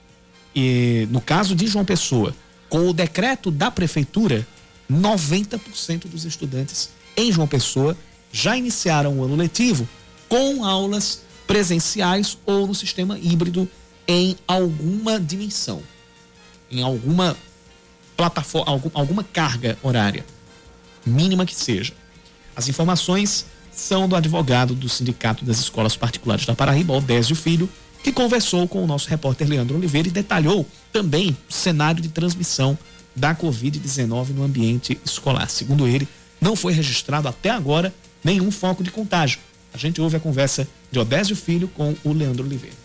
eh, 0.55 1.07
no 1.11 1.21
caso 1.21 1.55
de 1.55 1.67
João 1.67 1.85
Pessoa, 1.85 2.35
com 2.69 2.89
o 2.89 2.93
decreto 2.93 3.51
da 3.51 3.71
prefeitura, 3.71 4.47
90% 4.91 6.09
dos 6.09 6.25
estudantes 6.25 6.91
em 7.17 7.31
João 7.31 7.47
Pessoa 7.47 7.97
já 8.33 8.57
iniciaram 8.57 9.19
o 9.19 9.25
ano 9.25 9.37
letivo 9.37 9.87
com 10.29 10.65
aulas 10.65 11.23
presenciais 11.47 12.39
ou 12.47 12.67
no 12.67 12.75
sistema 12.75 13.19
híbrido 13.19 13.69
em 14.09 14.37
alguma 14.49 15.21
dimensão, 15.21 15.83
em 16.71 16.83
alguma 16.83 17.37
plataforma, 18.17 18.71
algum- 18.73 18.91
alguma 18.95 19.23
carga 19.23 19.79
horária, 19.83 20.25
mínima 21.05 21.45
que 21.45 21.55
seja. 21.55 21.93
As 22.57 22.69
informações 22.69 23.47
são 23.73 24.09
do 24.09 24.17
advogado 24.17 24.75
do 24.75 24.89
Sindicato 24.89 25.45
das 25.45 25.59
Escolas 25.59 25.97
Particulares 25.97 26.45
da 26.47 26.55
Paraíba, 26.55 26.93
Odésio 26.95 27.37
Filho, 27.37 27.69
que 28.03 28.13
conversou 28.13 28.67
com 28.67 28.83
o 28.83 28.87
nosso 28.87 29.09
repórter 29.09 29.49
Leandro 29.49 29.77
Oliveira 29.77 30.09
e 30.09 30.11
detalhou 30.11 30.67
também 30.93 31.37
o 31.49 31.53
cenário 31.53 32.03
de 32.03 32.09
transmissão 32.09 32.77
da 33.15 33.35
Covid-19 33.35 34.31
no 34.31 34.43
ambiente 34.43 34.99
escolar. 35.05 35.49
Segundo 35.49 35.87
ele, 35.87 36.09
não 36.41 36.57
foi 36.57 36.73
registrado 36.73 37.29
até 37.29 37.51
agora 37.51 37.95
nenhum 38.23 38.51
foco 38.51 38.83
de 38.83 38.91
contágio. 38.91 39.39
A 39.73 39.79
gente 39.79 40.01
ouve 40.01 40.17
a 40.17 40.21
conversa 40.21 40.69
de 40.91 40.99
Odésio 40.99 41.35
Filho 41.35 41.69
com 41.69 41.95
o 42.05 42.13
Leandro 42.13 42.45
Oliveira. 42.45 42.82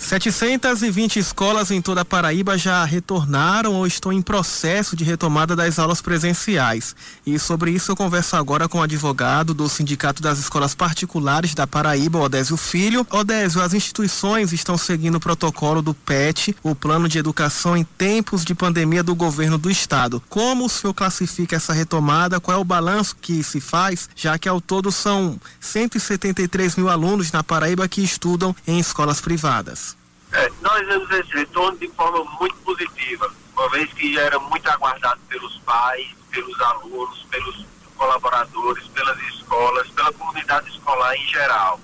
720 0.00 1.18
escolas 1.18 1.70
em 1.70 1.80
toda 1.80 2.00
a 2.00 2.04
Paraíba 2.04 2.56
já 2.56 2.82
retornaram 2.84 3.74
ou 3.74 3.86
estão 3.86 4.10
em 4.10 4.22
processo 4.22 4.96
de 4.96 5.04
retomada 5.04 5.54
das 5.54 5.78
aulas 5.78 6.00
presenciais. 6.00 6.96
E 7.24 7.38
sobre 7.38 7.70
isso 7.70 7.92
eu 7.92 7.96
converso 7.96 8.34
agora 8.34 8.66
com 8.66 8.78
o 8.78 8.82
advogado 8.82 9.52
do 9.52 9.68
Sindicato 9.68 10.22
das 10.22 10.38
Escolas 10.38 10.74
Particulares 10.74 11.54
da 11.54 11.66
Paraíba, 11.66 12.18
Odésio 12.18 12.56
Filho. 12.56 13.06
Odésio, 13.10 13.60
as 13.60 13.74
instituições 13.74 14.54
estão 14.54 14.78
seguindo 14.78 15.16
o 15.16 15.20
protocolo 15.20 15.82
do 15.82 15.92
PET, 15.92 16.56
o 16.62 16.74
Plano 16.74 17.06
de 17.06 17.18
Educação 17.18 17.76
em 17.76 17.84
tempos 17.84 18.42
de 18.42 18.54
pandemia 18.54 19.02
do 19.02 19.14
governo 19.14 19.58
do 19.58 19.70
estado. 19.70 20.20
Como 20.30 20.64
o 20.64 20.68
senhor 20.68 20.94
classifica 20.94 21.56
essa 21.56 21.74
retomada? 21.74 22.40
Qual 22.40 22.56
é 22.56 22.60
o 22.60 22.64
balanço 22.64 23.16
que 23.20 23.44
se 23.44 23.60
faz, 23.60 24.08
já 24.16 24.38
que 24.38 24.48
ao 24.48 24.62
todo 24.62 24.90
são 24.90 25.38
173 25.60 26.76
mil 26.76 26.88
alunos 26.88 27.30
na 27.30 27.44
Paraíba 27.44 27.86
que 27.86 28.02
estudam 28.02 28.56
em 28.66 28.78
escolas 28.78 29.20
privadas? 29.20 29.89
É, 30.32 30.48
nós 30.60 30.86
vemos 30.86 31.10
esse 31.10 31.32
retorno 31.32 31.76
de 31.78 31.88
forma 31.88 32.24
muito 32.38 32.54
positiva, 32.58 33.32
uma 33.52 33.68
vez 33.70 33.92
que 33.92 34.14
já 34.14 34.22
era 34.22 34.38
muito 34.38 34.68
aguardado 34.70 35.20
pelos 35.28 35.58
pais, 35.58 36.08
pelos 36.30 36.60
alunos, 36.60 37.26
pelos 37.30 37.66
colaboradores, 37.96 38.86
pelas 38.88 39.18
escolas, 39.24 39.88
pela 39.90 40.12
comunidade 40.12 40.70
escolar 40.70 41.16
em 41.16 41.26
geral. 41.26 41.80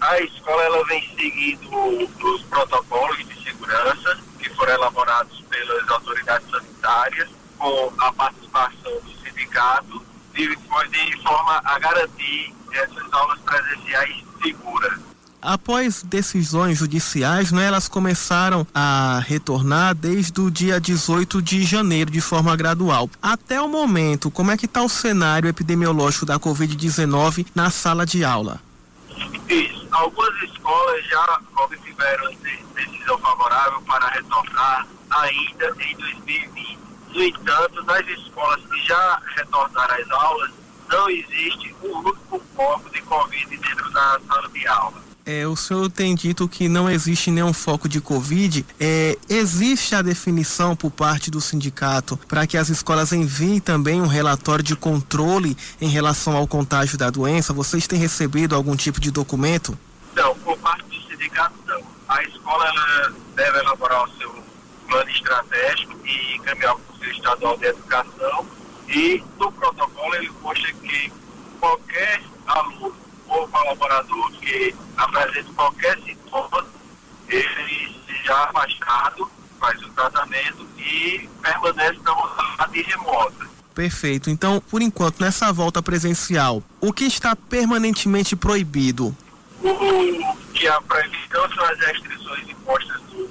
A 0.00 0.20
escola 0.20 0.62
ela 0.62 0.84
vem 0.86 1.02
seguindo 1.16 1.70
os 1.72 2.42
protocolos 2.42 3.18
de 3.18 3.42
segurança 3.44 4.18
que 4.38 4.50
foram 4.50 4.74
elaborados 4.74 5.40
pelas 5.42 5.88
autoridades 5.88 6.50
sanitárias, 6.50 7.28
com 7.58 7.92
a 7.98 8.12
participação 8.12 9.00
do 9.00 9.10
sindicato, 9.22 10.04
de, 10.34 10.48
de 10.48 11.22
forma 11.22 11.62
a 11.64 11.78
garantir 11.78 12.54
essas 12.72 13.12
aulas 13.12 13.38
presenciais 13.40 14.24
seguras. 14.42 15.13
Após 15.44 16.02
decisões 16.02 16.78
judiciais, 16.78 17.52
né, 17.52 17.66
elas 17.66 17.86
começaram 17.86 18.66
a 18.74 19.20
retornar 19.26 19.94
desde 19.94 20.40
o 20.40 20.50
dia 20.50 20.80
18 20.80 21.42
de 21.42 21.62
janeiro, 21.64 22.10
de 22.10 22.20
forma 22.22 22.56
gradual. 22.56 23.10
Até 23.22 23.60
o 23.60 23.68
momento, 23.68 24.30
como 24.30 24.50
é 24.50 24.56
que 24.56 24.64
está 24.64 24.82
o 24.82 24.88
cenário 24.88 25.46
epidemiológico 25.46 26.24
da 26.24 26.38
Covid-19 26.40 27.46
na 27.54 27.68
sala 27.68 28.06
de 28.06 28.24
aula? 28.24 28.58
Isso. 29.46 29.86
Algumas 29.92 30.34
escolas 30.42 31.04
já 31.06 31.38
obtiveram 31.58 32.30
de- 32.30 32.64
decisão 32.74 33.18
favorável 33.18 33.82
para 33.82 34.08
retornar 34.08 34.86
ainda 35.10 35.76
em 35.78 35.96
2020. 35.98 36.78
No 37.14 37.22
entanto, 37.22 37.84
nas 37.84 38.06
escolas 38.08 38.60
que 38.64 38.86
já 38.86 39.20
retornaram 39.36 39.94
às 39.94 40.10
aulas, 40.10 40.50
não 40.90 41.08
existe 41.10 41.74
um 41.82 41.98
único 41.98 42.42
foco 42.56 42.90
de 42.90 43.02
Covid 43.02 43.56
dentro 43.58 43.90
da 43.92 44.18
sala 44.26 44.48
de 44.48 44.66
aula. 44.66 45.03
É, 45.26 45.46
o 45.46 45.56
senhor 45.56 45.90
tem 45.90 46.14
dito 46.14 46.46
que 46.46 46.68
não 46.68 46.88
existe 46.88 47.30
nenhum 47.30 47.54
foco 47.54 47.88
de 47.88 47.98
Covid. 47.98 48.64
É, 48.78 49.16
existe 49.26 49.94
a 49.94 50.02
definição 50.02 50.76
por 50.76 50.90
parte 50.90 51.30
do 51.30 51.40
sindicato 51.40 52.18
para 52.28 52.46
que 52.46 52.58
as 52.58 52.68
escolas 52.68 53.10
enviem 53.10 53.58
também 53.58 54.02
um 54.02 54.06
relatório 54.06 54.62
de 54.62 54.76
controle 54.76 55.56
em 55.80 55.88
relação 55.88 56.36
ao 56.36 56.46
contágio 56.46 56.98
da 56.98 57.08
doença? 57.08 57.54
Vocês 57.54 57.86
têm 57.86 57.98
recebido 57.98 58.54
algum 58.54 58.76
tipo 58.76 59.00
de 59.00 59.10
documento? 59.10 59.78
Não, 60.14 60.36
por 60.40 60.58
parte 60.58 60.84
do 60.84 61.08
sindicato 61.08 61.54
não. 61.66 61.82
A 62.06 62.22
escola 62.22 62.70
deve 63.34 63.58
elaborar 63.60 64.04
o 64.04 64.18
seu 64.18 64.44
plano 64.86 65.10
estratégico 65.10 65.98
e 66.04 66.36
encaminhar 66.36 66.74
para 66.74 66.82
o 66.82 66.92
Conselho 66.92 67.12
Estadual 67.12 67.56
de 67.56 67.64
Educação 67.64 68.46
e 68.88 69.24
no 69.38 69.50
protocolo 69.50 70.14
ele 70.16 70.28
consta 70.42 70.70
que 70.70 71.10
qualquer 71.58 72.22
aluno 72.46 73.03
ou 73.34 73.48
colaborador 73.48 74.30
que 74.32 74.74
apresente 74.96 75.52
qualquer 75.52 75.98
sintoma, 76.00 76.66
ele 77.28 78.00
seja 78.06 78.34
afastado, 78.44 79.30
faz 79.58 79.82
o 79.82 79.88
tratamento 79.90 80.68
e 80.78 81.28
permanece 81.42 81.98
na 82.02 82.14
modalidade 82.14 82.82
remota. 82.82 83.46
Perfeito. 83.74 84.30
Então, 84.30 84.60
por 84.70 84.80
enquanto, 84.80 85.20
nessa 85.20 85.52
volta 85.52 85.82
presencial, 85.82 86.62
o 86.80 86.92
que 86.92 87.04
está 87.04 87.34
permanentemente 87.34 88.36
proibido? 88.36 89.16
O 89.60 90.36
que 90.52 90.68
a 90.68 90.80
proibição 90.82 91.48
são 91.52 91.64
as 91.64 91.78
restrições 91.80 92.48
impostas 92.48 93.00
do 93.02 93.28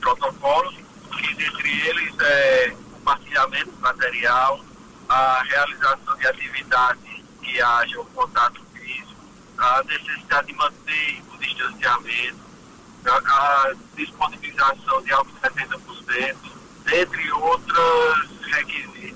protocolo, 0.00 0.72
que 1.12 1.34
dentre 1.34 1.88
eles 1.88 2.14
é 2.18 2.76
compartilhamento 2.90 3.72
material, 3.80 4.64
a 5.08 5.42
realização 5.44 6.16
de 6.16 6.26
atividades 6.26 7.22
que 7.42 7.60
haja 7.60 8.00
o 8.00 8.04
contato 8.06 8.60
a 9.58 9.82
necessidade 9.84 10.46
de 10.48 10.54
manter 10.54 11.22
o 11.32 11.38
distanciamento, 11.38 12.38
a, 13.06 13.72
disponibilização 13.96 15.02
de 15.02 15.12
álcool 15.12 15.32
70%, 15.42 16.36
dentre 16.84 17.32
outros 17.32 18.28
requisitos. 18.52 19.13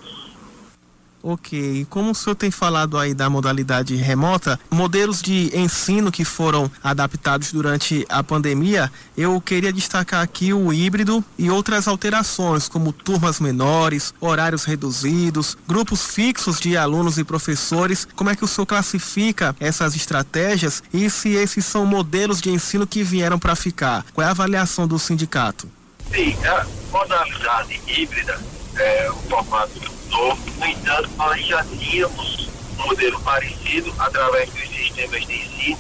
Ok, 1.22 1.87
como 1.90 2.12
o 2.12 2.14
senhor 2.14 2.37
tem 2.37 2.50
falado 2.50 2.96
aí 2.96 3.12
da 3.12 3.28
modalidade 3.28 3.96
remota, 3.96 4.59
modelos 4.70 5.20
de 5.20 5.50
ensino 5.52 6.12
que 6.12 6.24
foram 6.24 6.70
adaptados 6.83 7.52
durante 7.52 8.07
a 8.09 8.22
pandemia, 8.22 8.90
eu 9.16 9.40
queria 9.40 9.72
destacar 9.72 10.22
aqui 10.22 10.52
o 10.52 10.72
híbrido 10.72 11.24
e 11.37 11.50
outras 11.50 11.88
alterações, 11.88 12.68
como 12.68 12.92
turmas 12.92 13.40
menores, 13.40 14.14
horários 14.20 14.64
reduzidos, 14.64 15.59
grupos 15.66 16.07
fixos 16.07 16.61
de 16.61 16.76
alunos 16.76 17.18
e 17.18 17.24
professores. 17.24 18.07
Como 18.14 18.31
é 18.31 18.37
que 18.37 18.44
o 18.44 18.48
senhor 18.48 18.66
classifica 18.66 19.57
essas 19.59 19.96
estratégias 19.96 20.83
e 20.92 21.11
se 21.11 21.31
esses 21.31 21.66
são 21.66 21.85
modelos 21.85 22.40
de 22.40 22.50
ensino 22.50 22.87
que 22.87 23.02
vieram 23.02 23.40
para 23.40 23.57
ficar? 23.57 24.04
Qual 24.14 24.24
é 24.24 24.28
a 24.28 24.31
avaliação 24.31 24.87
do 24.87 24.98
sindicato? 24.98 25.68
Sim, 26.12 26.37
a 26.46 26.64
modalidade 26.92 27.81
híbrida 27.87 28.40
é 28.76 29.11
o 29.11 29.16
formato 29.28 29.97
No 30.10 30.66
entanto, 30.66 31.10
nós 31.16 31.46
já 31.46 31.64
tínhamos 31.64 32.48
um 32.78 32.86
modelo 32.86 33.20
parecido 33.20 33.94
através 33.98 34.50
dos 34.50 34.68
sistemas 34.68 35.26
de 35.26 35.34
ensino 35.34 35.78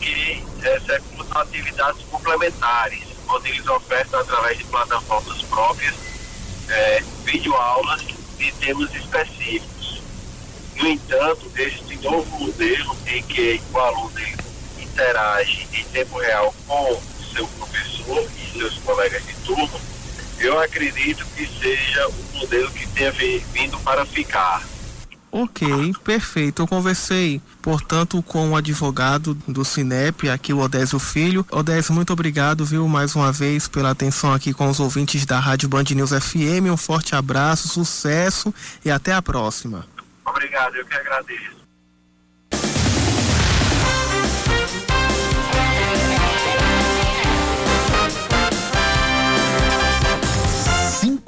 que 0.00 0.44
executam 0.62 1.42
atividades 1.42 2.02
complementares, 2.10 3.02
onde 3.28 3.50
eles 3.50 3.66
ofertam 3.66 4.20
através 4.20 4.58
de 4.58 4.64
plataformas 4.64 5.42
próprias 5.42 5.94
é, 6.68 7.02
videoaulas 7.24 8.02
de 8.36 8.52
temas 8.52 8.94
específicos. 8.94 10.02
No 10.76 10.88
entanto, 10.88 11.50
este 11.56 11.96
novo 11.98 12.38
modelo 12.38 12.96
em 13.06 13.22
que 13.22 13.60
o 13.72 13.78
aluno 13.78 14.20
interage 14.78 15.68
em 15.72 15.84
tempo 15.84 16.18
real 16.18 16.54
com 16.66 17.00
seu 17.34 17.46
professor 17.48 18.28
e 18.36 18.58
seus 18.58 18.78
colegas 18.78 19.24
de 19.24 19.34
turma, 19.44 19.80
eu 20.44 20.58
acredito 20.60 21.24
que 21.34 21.46
seja 21.46 22.08
um 22.08 22.38
modelo 22.38 22.70
que 22.70 22.86
tenha 22.88 23.10
vindo 23.12 23.78
para 23.80 24.04
ficar. 24.04 24.62
Ok, 25.32 25.66
perfeito. 26.04 26.62
Eu 26.62 26.68
conversei, 26.68 27.40
portanto, 27.60 28.22
com 28.22 28.50
o 28.50 28.56
advogado 28.56 29.34
do 29.48 29.64
Cinep, 29.64 30.28
aqui 30.28 30.52
o 30.52 30.60
Odésio 30.60 30.98
Filho. 31.00 31.44
Odésio, 31.50 31.92
muito 31.92 32.12
obrigado, 32.12 32.64
viu, 32.64 32.86
mais 32.86 33.16
uma 33.16 33.32
vez, 33.32 33.66
pela 33.66 33.90
atenção 33.90 34.32
aqui 34.32 34.52
com 34.54 34.68
os 34.68 34.78
ouvintes 34.78 35.26
da 35.26 35.40
Rádio 35.40 35.68
Band 35.68 35.84
News 35.90 36.10
FM. 36.10 36.70
Um 36.70 36.76
forte 36.76 37.16
abraço, 37.16 37.66
sucesso 37.66 38.54
e 38.84 38.90
até 38.90 39.12
a 39.12 39.20
próxima. 39.20 39.86
Obrigado, 40.24 40.76
eu 40.76 40.86
que 40.86 40.94
agradeço. 40.94 41.63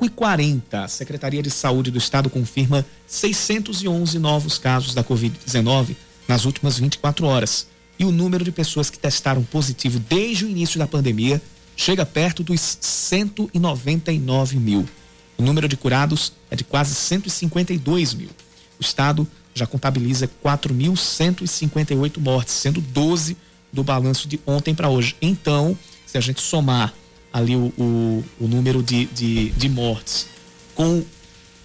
5 0.07 0.09
e 0.09 0.09
40 0.09 0.85
a 0.85 0.89
Secretaria 0.89 1.43
de 1.43 1.51
Saúde 1.51 1.91
do 1.91 1.99
Estado 1.99 2.31
confirma 2.31 2.87
611 3.07 4.19
novos 4.19 4.59
casos 4.59 4.95
da 4.95 5.03
Covid-19 5.03 5.97
nas 6.29 6.45
últimas 6.45 6.79
24 6.79 7.27
horas. 7.27 7.67
E 7.99 8.05
o 8.05 8.13
número 8.13 8.45
de 8.45 8.53
pessoas 8.53 8.89
que 8.89 8.99
testaram 8.99 9.43
positivo 9.43 9.99
desde 9.99 10.45
o 10.45 10.49
início 10.49 10.79
da 10.79 10.87
pandemia 10.87 11.43
chega 11.77 12.07
perto 12.07 12.45
dos 12.45 12.79
199 12.81 14.59
mil. 14.59 14.89
O 15.37 15.43
número 15.43 15.69
de 15.69 15.77
curados 15.77 16.33
é 16.51 16.57
de 16.57 16.65
quase 16.65 16.95
152 16.95 18.15
mil. 18.15 18.31
O 18.79 18.83
Estado 18.83 19.27
já 19.55 19.67
contabiliza 19.67 20.31
4.158 20.45 22.19
mortes, 22.19 22.55
sendo 22.55 22.81
12 22.81 23.37
do 23.73 23.83
balanço 23.83 24.29
de 24.29 24.39
ontem 24.47 24.75
para 24.75 24.89
hoje. 24.89 25.17
Então, 25.21 25.77
se 26.07 26.17
a 26.17 26.21
gente 26.21 26.41
somar 26.41 26.95
ali 27.37 27.55
o, 27.55 27.71
o, 27.77 28.25
o 28.41 28.49
número 28.49 28.83
de, 28.83 29.05
de, 29.05 29.51
de 29.51 29.69
mortes 29.69 30.27
com 30.75 31.05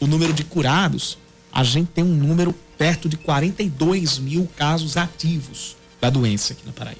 o 0.01 0.07
número 0.07 0.33
de 0.33 0.43
curados, 0.43 1.17
a 1.49 1.63
gente 1.63 1.87
tem 1.91 2.03
um 2.03 2.13
número 2.13 2.53
perto 2.77 3.07
de 3.07 3.15
42 3.15 4.19
mil 4.19 4.49
casos 4.57 4.97
ativos 4.97 5.77
da 6.01 6.09
doença 6.09 6.51
aqui 6.51 6.65
na 6.65 6.73
Paraíba. 6.73 6.99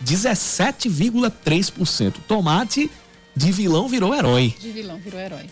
17,3%. 0.04 2.14
Tomate 2.26 2.90
de 3.38 3.52
vilão 3.52 3.88
virou 3.88 4.12
herói. 4.12 4.52
De 4.58 4.70
vilão 4.72 4.98
virou 4.98 5.20
herói. 5.20 5.46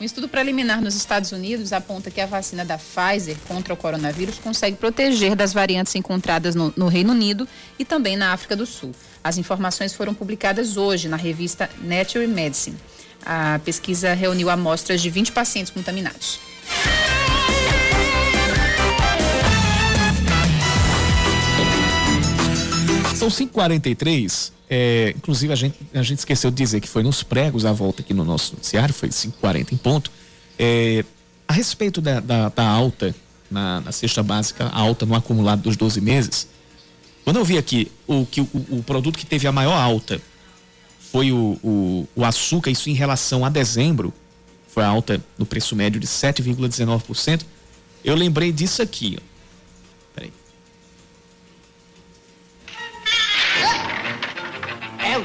Um 0.00 0.04
estudo 0.04 0.28
preliminar 0.28 0.80
nos 0.80 0.94
Estados 0.94 1.32
Unidos 1.32 1.72
aponta 1.72 2.08
que 2.10 2.20
a 2.20 2.26
vacina 2.26 2.64
da 2.64 2.78
Pfizer 2.78 3.36
contra 3.48 3.74
o 3.74 3.76
coronavírus 3.76 4.38
consegue 4.38 4.76
proteger 4.76 5.34
das 5.34 5.52
variantes 5.52 5.94
encontradas 5.96 6.54
no, 6.54 6.72
no, 6.76 6.86
Reino 6.86 7.12
Unido 7.12 7.46
e 7.78 7.84
também 7.84 8.16
na 8.16 8.32
África 8.32 8.54
do 8.54 8.64
Sul. 8.64 8.92
As 9.24 9.38
informações 9.38 9.92
foram 9.92 10.14
publicadas 10.14 10.76
hoje 10.76 11.08
na 11.08 11.16
revista 11.16 11.68
Nature 11.82 12.28
Medicine. 12.28 12.76
A 13.26 13.60
pesquisa 13.64 14.14
reuniu 14.14 14.48
amostras 14.48 15.02
de 15.02 15.10
20 15.10 15.32
pacientes 15.32 15.72
contaminados. 15.72 16.38
São 23.22 23.28
5h43. 23.28 24.50
É, 24.68 25.14
inclusive, 25.16 25.52
a 25.52 25.56
gente, 25.56 25.78
a 25.94 26.02
gente 26.02 26.18
esqueceu 26.18 26.50
de 26.50 26.56
dizer 26.56 26.80
que 26.80 26.88
foi 26.88 27.04
nos 27.04 27.22
pregos 27.22 27.64
a 27.64 27.72
volta 27.72 28.02
aqui 28.02 28.12
no 28.12 28.24
nosso 28.24 28.54
noticiário, 28.54 28.92
foi 28.92 29.10
5h40 29.10 29.72
em 29.72 29.76
ponto. 29.76 30.10
É, 30.58 31.04
a 31.46 31.52
respeito 31.52 32.00
da, 32.00 32.18
da, 32.18 32.48
da 32.48 32.66
alta 32.66 33.14
na, 33.48 33.80
na, 33.80 33.92
cesta 33.92 34.22
básica, 34.22 34.66
a 34.66 34.80
alta 34.80 35.06
no 35.06 35.14
acumulado 35.14 35.62
dos 35.62 35.76
12 35.76 36.00
meses, 36.00 36.48
quando 37.22 37.36
eu 37.36 37.44
vi 37.44 37.58
aqui 37.58 37.92
o, 38.08 38.26
que, 38.26 38.40
o, 38.40 38.48
o 38.70 38.82
produto 38.82 39.16
que 39.16 39.26
teve 39.26 39.46
a 39.46 39.52
maior 39.52 39.76
alta 39.76 40.20
foi 40.98 41.30
o, 41.30 41.58
o, 41.62 42.08
o 42.16 42.24
açúcar, 42.24 42.70
isso 42.70 42.90
em 42.90 42.94
relação 42.94 43.44
a 43.44 43.48
dezembro, 43.48 44.12
foi 44.66 44.82
a 44.82 44.88
alta 44.88 45.22
no 45.38 45.46
preço 45.46 45.76
médio 45.76 46.00
de 46.00 46.08
7,19%. 46.08 47.42
Eu 48.02 48.16
lembrei 48.16 48.50
disso 48.50 48.82
aqui, 48.82 49.16
ó. 49.20 49.31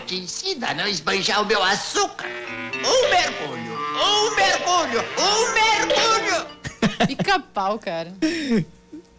Eu 0.08 0.16
te 0.16 0.16
ensino 0.16 0.66
a 0.66 0.74
não 0.74 0.88
esbanjar 0.88 1.42
o 1.42 1.46
meu 1.46 1.62
açúcar. 1.62 2.28
Um 2.76 3.10
mergulho, 3.10 3.74
um 3.94 4.36
mergulho, 4.38 5.04
um 5.20 5.54
mergulho. 5.54 7.08
Pica-pau, 7.08 7.78
cara. 7.78 8.14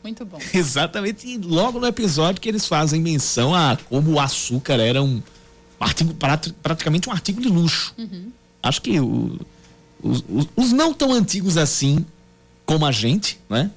Muito 0.03 0.25
bom. 0.25 0.39
Exatamente, 0.55 1.29
e 1.29 1.37
logo 1.37 1.79
no 1.79 1.87
episódio 1.87 2.41
que 2.41 2.49
eles 2.49 2.67
fazem 2.67 3.03
menção 3.03 3.55
a 3.55 3.77
como 3.91 4.13
o 4.13 4.19
açúcar 4.19 4.81
era 4.81 5.03
um 5.03 5.23
artigo, 5.79 6.17
praticamente 6.63 7.07
um 7.07 7.13
artigo 7.13 7.39
de 7.43 7.51
luxo. 7.51 7.95
Uhum. 7.99 8.33
Acho 8.63 8.81
que 8.81 8.99
o, 8.99 9.39
os, 10.03 10.25
os, 10.27 10.49
os, 10.57 10.73
não 10.73 10.95
tão 10.95 11.13
antigos 11.13 11.59
assim 11.59 12.03
como 12.65 12.87
a 12.87 12.93
gente, 12.93 13.39
né? 13.47 13.71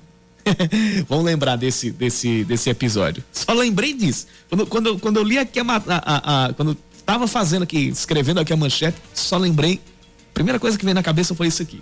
Vão 1.10 1.24
lembrar 1.24 1.58
desse, 1.58 1.92
desse, 1.92 2.46
desse 2.46 2.70
episódio. 2.70 3.22
Só 3.34 3.52
lembrei 3.52 3.94
disso. 3.94 4.28
Quando, 4.48 4.66
quando, 4.66 5.00
quando 5.00 5.18
eu 5.18 5.24
li 5.24 5.38
aqui 5.38 5.60
a, 5.60 5.64
a, 5.64 5.82
a, 5.88 6.46
a 6.46 6.54
quando 6.54 6.78
estava 7.12 7.28
fazendo 7.28 7.64
aqui, 7.64 7.90
escrevendo 7.90 8.40
aqui 8.40 8.54
a 8.54 8.56
manchete, 8.58 8.98
só 9.14 9.38
lembrei. 9.38 9.82
A 10.30 10.34
primeira 10.34 10.58
coisa 10.58 10.78
que 10.78 10.86
veio 10.86 10.96
na 10.96 11.04
cabeça 11.04 11.36
foi 11.36 11.48
isso 11.48 11.62
aqui. 11.62 11.82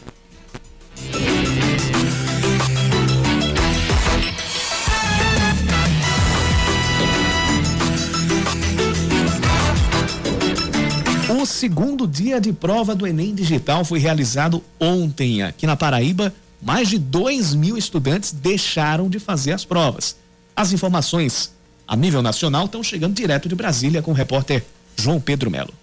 O 11.29 11.45
segundo 11.45 12.07
dia 12.07 12.41
de 12.41 12.51
prova 12.51 12.95
do 12.95 13.05
Enem 13.05 13.35
Digital 13.35 13.85
foi 13.85 13.99
realizado 13.99 14.63
ontem 14.79 15.43
aqui 15.43 15.67
na 15.67 15.77
Paraíba, 15.77 16.33
mais 16.59 16.89
de 16.89 16.97
2 16.97 17.53
mil 17.53 17.77
estudantes 17.77 18.31
deixaram 18.31 19.07
de 19.07 19.19
fazer 19.19 19.51
as 19.51 19.63
provas. 19.63 20.15
As 20.55 20.73
informações 20.73 21.53
a 21.87 21.95
nível 21.95 22.23
nacional 22.23 22.65
estão 22.65 22.81
chegando 22.81 23.13
direto 23.13 23.47
de 23.47 23.53
Brasília 23.53 24.01
com 24.01 24.09
o 24.09 24.15
repórter 24.15 24.65
João 24.99 25.19
Pedro 25.19 25.49
Melo. 25.49 25.73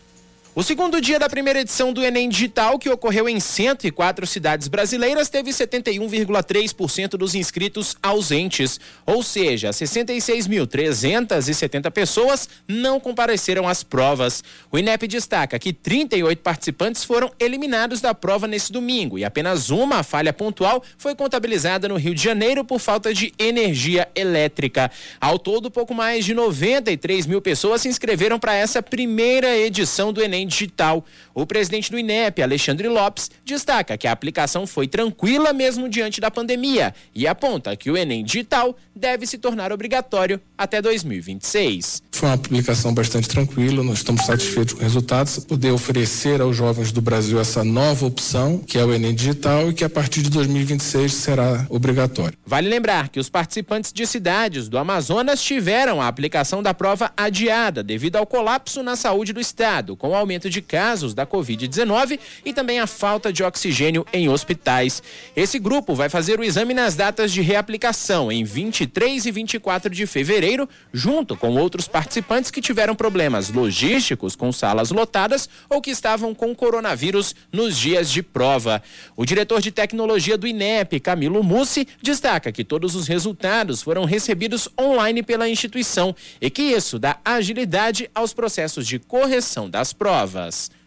O 0.59 0.63
segundo 0.63 1.03
dia 1.03 1.19
da 1.19 1.29
primeira 1.29 1.61
edição 1.61 1.93
do 1.93 2.03
Enem 2.03 2.31
Digital, 2.31 2.79
que 2.79 2.89
ocorreu 2.89 3.29
em 3.29 3.39
104 3.39 4.27
cidades 4.27 4.69
brasileiras, 4.69 5.29
teve 5.29 5.51
71,3% 5.51 7.11
dos 7.11 7.35
inscritos 7.35 7.95
ausentes, 8.03 8.81
ou 9.05 9.23
seja, 9.23 9.69
66.370 9.69 11.91
pessoas 11.91 12.49
não 12.67 12.99
compareceram 12.99 13.69
às 13.69 13.83
provas. 13.83 14.43
O 14.73 14.79
INEP 14.79 15.07
destaca 15.07 15.59
que 15.59 15.75
38 15.75 16.39
participantes 16.39 17.05
foram 17.05 17.31
eliminados 17.39 18.01
da 18.01 18.15
prova 18.15 18.47
nesse 18.47 18.73
domingo 18.73 19.19
e 19.19 19.27
apenas 19.27 19.69
uma 19.69 20.03
falha 20.03 20.33
pontual 20.33 20.83
foi 20.97 21.15
contabilizada 21.15 21.87
no 21.87 21.97
Rio 21.97 22.15
de 22.15 22.23
Janeiro 22.23 22.65
por 22.65 22.79
falta 22.79 23.13
de 23.13 23.31
energia 23.39 24.09
elétrica. 24.15 24.91
Ao 25.21 25.39
todo, 25.39 25.71
pouco 25.71 25.93
mais 25.93 26.25
de 26.25 26.33
93 26.33 27.27
mil 27.27 27.43
pessoas 27.43 27.83
se 27.83 27.89
inscreveram 27.89 28.39
para 28.39 28.55
essa 28.55 28.83
primeira 28.83 29.55
edição 29.55 30.15
do 30.15 30.23
Enem 30.23 30.45
digital. 30.47 31.05
O 31.34 31.44
presidente 31.44 31.90
do 31.90 31.99
INEP, 31.99 32.42
Alexandre 32.42 32.88
Lopes, 32.88 33.30
destaca 33.44 33.99
que 33.99 34.07
a 34.07 34.12
aplicação 34.12 34.66
foi 34.66 34.86
tranquila 34.86 35.53
mesmo 35.53 35.88
diante 35.88 36.20
da 36.20 36.30
pandemia 36.30 36.94
e 37.14 37.26
aponta 37.26 37.76
que 37.76 37.90
o 37.90 37.97
Enem 37.97 38.24
digital 38.24 38.76
deve 38.94 39.26
se 39.26 39.38
tornar 39.38 39.72
obrigatório 39.72 40.40
até 40.57 40.80
2026. 40.80 42.03
Foi 42.12 42.28
uma 42.28 42.34
aplicação 42.34 42.94
bastante 42.94 43.28
tranquila, 43.28 43.82
nós 43.82 43.99
estamos 43.99 44.24
satisfeitos 44.24 44.72
com 44.74 44.78
os 44.78 44.84
resultados, 44.84 45.38
poder 45.40 45.70
oferecer 45.70 46.40
aos 46.40 46.57
jovens 46.57 46.92
do 46.92 47.03
Brasil 47.03 47.38
essa 47.38 47.62
nova 47.62 48.07
opção, 48.07 48.59
que 48.59 48.78
é 48.78 48.84
o 48.84 48.92
Enem 48.92 49.14
digital 49.14 49.70
e 49.70 49.74
que 49.74 49.84
a 49.84 49.90
partir 49.90 50.22
de 50.22 50.30
2026 50.30 51.12
será 51.12 51.66
obrigatório. 51.68 52.36
Vale 52.47 52.68
lembrar 52.68 53.09
que 53.09 53.20
os 53.20 53.28
participantes 53.28 53.92
de 53.92 54.07
cidades 54.07 54.68
do 54.68 54.78
Amazonas 54.78 55.42
tiveram 55.42 56.01
a 56.01 56.09
aplicação 56.09 56.62
da 56.62 56.72
prova 56.72 57.12
adiada 57.16 57.82
devido 57.82 58.16
ao 58.16 58.26
colapso 58.26 58.82
na 58.82 58.97
saúde 58.97 59.32
do 59.32 59.40
estado, 59.40 59.97
com 59.97 60.11
o 60.11 60.14
aumento 60.14 60.36
aumento 60.37 60.51
de 60.51 60.61
casos 60.61 61.14
da 61.14 61.26
Covid-19 61.26 62.18
e 62.45 62.53
também 62.53 62.78
a 62.78 62.87
falta 62.87 63.32
de 63.32 63.43
oxigênio 63.43 64.07
em 64.12 64.28
hospitais. 64.28 65.03
Esse 65.34 65.59
grupo 65.59 65.95
vai 65.95 66.09
fazer 66.09 66.39
o 66.39 66.45
exame 66.45 66.74
nas 66.74 66.95
datas 66.95 67.32
de 67.32 67.41
reaplicação 67.41 68.30
em 68.30 68.45
23 68.45 69.24
e 69.24 69.30
24 69.30 69.91
de 69.91 70.07
fevereiro, 70.07 70.68
junto 70.93 71.37
com 71.37 71.57
outros 71.57 71.89
participantes 71.89 72.51
que 72.51 72.61
tiveram 72.61 72.95
problemas 72.95 73.51
logísticos 73.51 74.37
com 74.37 74.53
salas 74.53 74.91
lotadas 74.91 75.49
ou 75.70 75.80
que 75.80 75.91
estavam 75.91 76.34
com 76.34 76.55
coronavírus 76.55 77.34
nos 77.51 77.76
dias 77.76 78.11
de 78.11 78.22
prova. 78.22 78.82
O 79.16 79.24
diretor 79.24 79.62
de 79.62 79.70
tecnologia 79.70 80.37
do 80.37 80.47
INEP, 80.47 81.01
Camilo 81.01 81.43
Mussi, 81.43 81.89
destaca 82.03 82.53
que 82.53 82.64
todos 82.64 82.95
os 82.95 83.09
resultados 83.09 83.82
foram 83.82 84.05
recebidos 84.05 84.68
online 84.78 85.22
pela 85.22 85.49
instituição 85.49 86.14
e 86.41 86.51
que 86.51 86.62
isso 86.62 86.99
dá 86.99 87.18
agilidade 87.24 88.11
aos 88.14 88.34
processos 88.34 88.87
de 88.87 88.99
correção 88.99 89.70
das 89.70 89.93
provas 89.93 90.26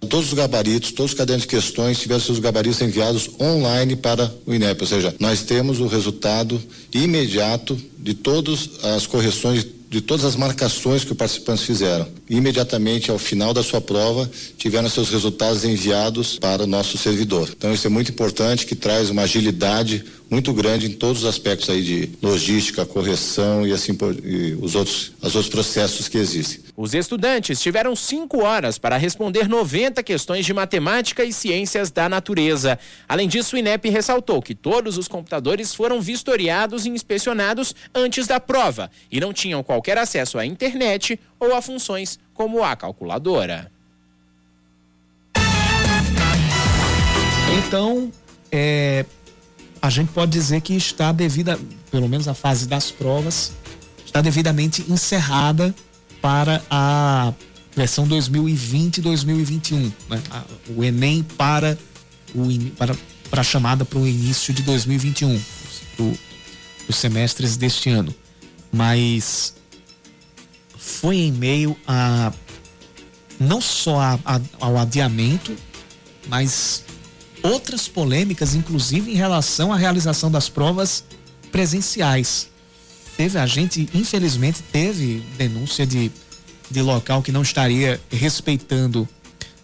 Todos 0.09 0.27
os 0.27 0.33
gabaritos, 0.33 0.91
todos 0.91 1.11
os 1.11 1.17
cadernos 1.17 1.43
de 1.43 1.49
questões 1.49 1.99
tiveram 1.99 2.21
seus 2.21 2.39
gabaritos 2.39 2.81
enviados 2.81 3.29
online 3.39 3.95
para 3.95 4.33
o 4.45 4.53
INEP, 4.53 4.81
ou 4.81 4.87
seja, 4.87 5.15
nós 5.19 5.43
temos 5.43 5.79
o 5.79 5.87
resultado 5.87 6.61
imediato 6.93 7.79
de 7.97 8.13
todas 8.13 8.69
as 8.83 9.05
correções 9.05 9.65
de 9.89 10.01
todas 10.01 10.23
as 10.23 10.35
marcações 10.35 11.03
que 11.03 11.11
os 11.11 11.17
participantes 11.17 11.63
fizeram. 11.63 12.07
Imediatamente 12.29 13.09
ao 13.09 13.17
final 13.17 13.55
da 13.55 13.63
sua 13.63 13.81
prova, 13.81 14.29
tiveram 14.55 14.87
seus 14.87 15.09
resultados 15.09 15.65
enviados 15.65 16.37
para 16.37 16.63
o 16.63 16.67
nosso 16.67 16.95
servidor. 16.95 17.49
Então 17.57 17.73
isso 17.73 17.87
é 17.87 17.89
muito 17.89 18.11
importante, 18.11 18.67
que 18.67 18.75
traz 18.75 19.09
uma 19.09 19.23
agilidade 19.23 20.05
muito 20.29 20.53
grande 20.53 20.87
em 20.87 20.93
todos 20.93 21.23
os 21.23 21.29
aspectos 21.29 21.69
aí 21.69 21.81
de 21.81 22.11
logística, 22.21 22.85
correção 22.85 23.65
e 23.65 23.73
assim 23.73 23.95
por, 23.95 24.15
e 24.23 24.53
os 24.61 24.75
outros, 24.75 25.11
os 25.21 25.35
outros 25.35 25.49
processos 25.49 26.07
que 26.07 26.17
existem. 26.17 26.61
Os 26.77 26.93
estudantes 26.93 27.59
tiveram 27.59 27.95
cinco 27.95 28.43
horas 28.43 28.77
para 28.77 28.95
responder 28.95 29.49
90 29.49 30.03
questões 30.03 30.45
de 30.45 30.53
matemática 30.53 31.23
e 31.23 31.33
ciências 31.33 31.89
da 31.89 32.07
natureza. 32.07 32.77
Além 33.07 33.27
disso, 33.27 33.55
o 33.55 33.59
INEP 33.59 33.89
ressaltou 33.89 34.41
que 34.41 34.53
todos 34.53 34.97
os 34.97 35.07
computadores 35.07 35.73
foram 35.73 35.99
vistoriados 35.99 36.85
e 36.85 36.89
inspecionados 36.89 37.75
antes 37.93 38.27
da 38.27 38.39
prova 38.39 38.91
e 39.11 39.19
não 39.19 39.33
tinham 39.33 39.63
qualquer 39.63 39.97
acesso 39.97 40.37
à 40.37 40.45
internet 40.45 41.19
ou 41.39 41.55
a 41.55 41.61
funções 41.61 42.19
como 42.33 42.63
a 42.63 42.75
calculadora. 42.75 43.71
Então, 47.57 48.11
é, 48.51 49.05
a 49.81 49.89
gente 49.89 50.11
pode 50.11 50.31
dizer 50.31 50.61
que 50.61 50.73
está 50.73 51.11
devida, 51.11 51.59
pelo 51.91 52.07
menos 52.07 52.27
a 52.27 52.33
fase 52.33 52.67
das 52.67 52.91
provas, 52.91 53.53
está 54.05 54.21
devidamente 54.21 54.85
encerrada 54.89 55.73
para 56.21 56.61
a 56.69 57.33
versão 57.75 58.07
2020-2021, 58.07 59.91
né? 60.09 60.21
o 60.75 60.83
Enem 60.83 61.23
para 61.23 61.77
o 62.35 62.47
para, 62.75 62.95
para 63.29 63.41
a 63.41 63.43
chamada 63.43 63.85
para 63.85 63.99
o 63.99 64.07
início 64.07 64.53
de 64.53 64.63
2021, 64.63 65.39
os 66.87 66.95
semestres 66.95 67.55
deste 67.55 67.89
ano. 67.89 68.13
Mas 68.71 69.55
foi 70.77 71.17
em 71.17 71.31
meio 71.31 71.77
a 71.87 72.31
não 73.39 73.61
só 73.61 73.99
a, 73.99 74.19
a, 74.25 74.41
ao 74.59 74.77
adiamento, 74.77 75.55
mas 76.27 76.83
outras 77.43 77.87
polêmicas, 77.87 78.55
inclusive 78.55 79.11
em 79.11 79.15
relação 79.15 79.71
à 79.71 79.77
realização 79.77 80.29
das 80.31 80.49
provas 80.49 81.03
presenciais. 81.51 82.49
Teve, 83.17 83.37
a 83.37 83.45
gente, 83.45 83.89
infelizmente, 83.93 84.61
teve 84.71 85.23
denúncia 85.37 85.85
de, 85.85 86.11
de 86.69 86.81
local 86.81 87.21
que 87.21 87.31
não 87.31 87.41
estaria 87.41 87.99
respeitando 88.09 89.07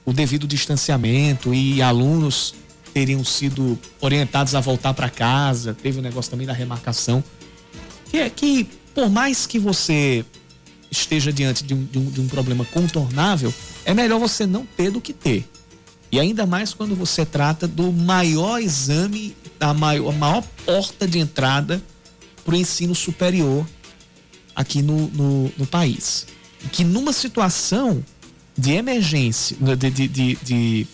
o 0.06 0.14
devido 0.14 0.48
distanciamento 0.48 1.54
e 1.54 1.82
alunos 1.82 2.54
teriam 2.94 3.26
sido 3.26 3.78
orientados 4.00 4.56
a 4.56 4.62
voltar 4.62 4.94
para 4.94 5.10
casa. 5.10 5.74
Teve 5.74 6.00
o 6.00 6.02
negócio 6.02 6.32
também 6.32 6.46
da 6.48 6.54
remarcação. 6.54 7.24
Que 8.10 8.20
é 8.20 8.30
que, 8.30 8.70
por 8.94 9.10
mais 9.10 9.46
que 9.46 9.60
você 9.60 10.24
esteja 10.90 11.34
diante 11.34 11.64
de 11.64 11.74
um, 11.74 11.84
de 11.84 12.00
um, 12.00 12.06
de 12.06 12.22
um 12.22 12.28
problema 12.28 12.64
contornável, 12.66 13.54
é 13.84 13.94
melhor 13.94 14.20
você 14.20 14.46
não 14.46 14.66
ter 14.66 14.92
do 14.92 15.02
que 15.02 15.12
ter. 15.12 15.50
E 16.16 16.20
ainda 16.20 16.46
mais 16.46 16.74
quando 16.74 16.96
você 16.96 17.26
trata 17.26 17.68
do 17.68 17.92
maior 17.92 18.62
exame, 18.62 19.36
da 19.60 19.74
maior, 19.74 20.14
a 20.14 20.18
maior 20.18 20.44
porta 20.66 21.06
de 21.06 21.20
entrada 21.20 21.84
para 22.46 22.54
o 22.54 22.58
ensino 22.58 22.96
superior 22.96 23.68
aqui 24.56 24.82
no, 24.82 25.08
no, 25.08 25.52
no, 25.58 25.68
país. 25.68 26.26
Que 26.72 26.86
numa 26.86 27.12
situação 27.12 28.02
de 28.58 28.72
emergência, 28.72 29.58
de, 29.60 29.92
de, 29.92 30.08
de, 30.08 30.36
de, 30.36 30.88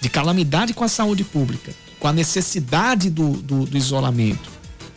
de 0.00 0.08
calamidade 0.08 0.74
com 0.74 0.82
a 0.82 0.88
saúde 0.88 1.22
pública, 1.22 1.72
com 2.00 2.08
a 2.08 2.12
necessidade 2.12 3.10
do, 3.10 3.30
do, 3.30 3.66
do 3.66 3.76
isolamento, 3.78 4.50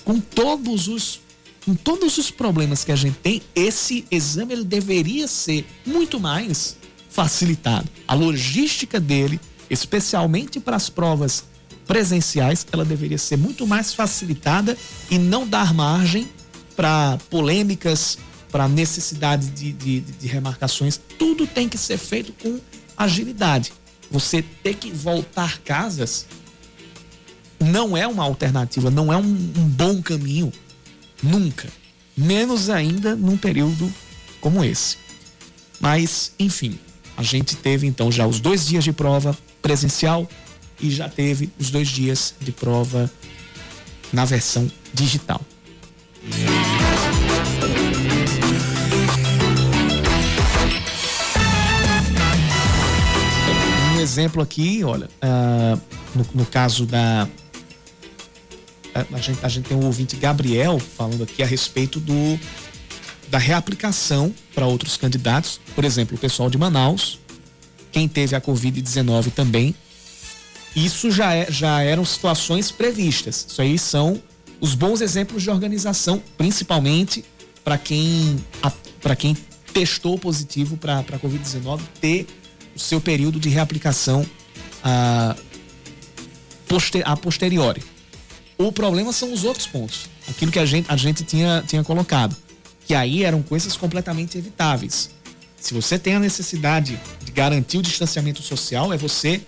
com 0.03 0.19
todos 0.19 0.87
os 0.87 1.21
com 1.63 1.75
todos 1.75 2.17
os 2.17 2.31
problemas 2.31 2.83
que 2.83 2.91
a 2.91 2.95
gente 2.95 3.17
tem, 3.21 3.43
esse 3.53 4.05
exame 4.09 4.53
ele 4.53 4.63
deveria 4.63 5.27
ser 5.27 5.67
muito 5.85 6.19
mais 6.19 6.77
facilitado. 7.11 7.87
A 8.07 8.15
logística 8.15 8.99
dele, 8.99 9.39
especialmente 9.69 10.59
para 10.59 10.75
as 10.75 10.89
provas 10.89 11.45
presenciais, 11.85 12.65
ela 12.71 12.83
deveria 12.83 13.17
ser 13.17 13.37
muito 13.37 13.65
mais 13.65 13.93
facilitada 13.93 14.77
e 15.09 15.17
não 15.17 15.47
dar 15.47 15.73
margem 15.73 16.29
para 16.75 17.17
polêmicas, 17.29 18.17
para 18.51 18.67
necessidade 18.67 19.47
de, 19.49 19.71
de, 19.71 20.01
de, 20.01 20.27
remarcações. 20.27 20.99
Tudo 21.17 21.47
tem 21.47 21.67
que 21.67 21.77
ser 21.77 21.97
feito 21.97 22.33
com 22.33 22.59
agilidade. 22.95 23.73
Você 24.11 24.41
ter 24.41 24.75
que 24.75 24.91
voltar 24.91 25.59
casas 25.59 26.25
não 27.59 27.97
é 27.97 28.07
uma 28.07 28.23
alternativa, 28.23 28.89
não 28.89 29.11
é 29.11 29.17
um, 29.17 29.23
um 29.23 29.67
bom 29.69 30.01
caminho 30.01 30.51
Nunca. 31.21 31.67
Menos 32.15 32.69
ainda 32.69 33.15
num 33.15 33.37
período 33.37 33.91
como 34.39 34.63
esse. 34.63 34.97
Mas, 35.79 36.31
enfim, 36.39 36.79
a 37.15 37.23
gente 37.23 37.55
teve 37.55 37.85
então 37.85 38.11
já 38.11 38.25
os 38.25 38.39
dois 38.39 38.65
dias 38.65 38.83
de 38.83 38.91
prova 38.91 39.37
presencial 39.67 40.25
e 40.79 40.89
já 40.89 41.09
teve 41.09 41.51
os 41.59 41.69
dois 41.69 41.89
dias 41.89 42.33
de 42.39 42.53
prova 42.53 43.11
na 44.13 44.23
versão 44.23 44.71
digital. 44.93 45.41
Um 53.93 53.99
exemplo 53.99 54.41
aqui, 54.41 54.85
olha, 54.85 55.09
uh, 55.21 55.81
no, 56.15 56.25
no 56.33 56.45
caso 56.45 56.85
da 56.85 57.27
a 58.95 59.17
gente, 59.19 59.45
a 59.45 59.49
gente 59.49 59.67
tem 59.67 59.77
um 59.77 59.85
ouvinte 59.85 60.15
Gabriel 60.15 60.79
falando 60.79 61.23
aqui 61.23 61.43
a 61.43 61.45
respeito 61.45 61.99
do 61.99 62.39
da 63.27 63.37
reaplicação 63.37 64.33
para 64.55 64.65
outros 64.65 64.95
candidatos, 64.95 65.59
por 65.75 65.83
exemplo, 65.83 66.15
o 66.15 66.19
pessoal 66.19 66.49
de 66.49 66.57
Manaus, 66.57 67.19
quem 67.97 68.07
teve 68.07 68.35
a 68.35 68.41
Covid-19 68.41 69.31
também. 69.31 69.73
Isso 70.75 71.09
já, 71.09 71.33
é, 71.33 71.51
já 71.51 71.81
eram 71.81 72.05
situações 72.05 72.69
previstas. 72.69 73.47
Isso 73.49 73.59
aí 73.59 73.79
são 73.79 74.21
os 74.61 74.75
bons 74.75 75.01
exemplos 75.01 75.41
de 75.41 75.49
organização, 75.49 76.21
principalmente 76.37 77.25
para 77.63 77.75
quem, 77.75 78.37
para 79.01 79.15
quem 79.15 79.35
testou 79.73 80.19
positivo 80.19 80.77
para 80.77 80.99
a 80.99 81.19
Covid-19, 81.19 81.81
ter 81.99 82.27
o 82.75 82.79
seu 82.79 83.01
período 83.01 83.39
de 83.39 83.49
reaplicação 83.49 84.23
a, 84.83 85.35
poster, 86.67 87.01
a 87.03 87.17
posteriori. 87.17 87.81
O 88.59 88.71
problema 88.71 89.11
são 89.11 89.33
os 89.33 89.43
outros 89.43 89.65
pontos. 89.65 90.07
Aquilo 90.29 90.51
que 90.51 90.59
a 90.59 90.65
gente, 90.67 90.85
a 90.87 90.95
gente 90.95 91.23
tinha, 91.23 91.63
tinha 91.65 91.83
colocado. 91.83 92.35
Que 92.85 92.93
aí 92.93 93.23
eram 93.23 93.41
coisas 93.41 93.75
completamente 93.75 94.37
evitáveis. 94.37 95.16
Se 95.59 95.73
você 95.73 95.97
tem 95.97 96.15
a 96.15 96.19
necessidade 96.19 96.99
de 97.23 97.31
garantir 97.31 97.77
o 97.77 97.81
distanciamento 97.81 98.41
social, 98.41 98.93
é 98.93 98.97
você 98.97 99.41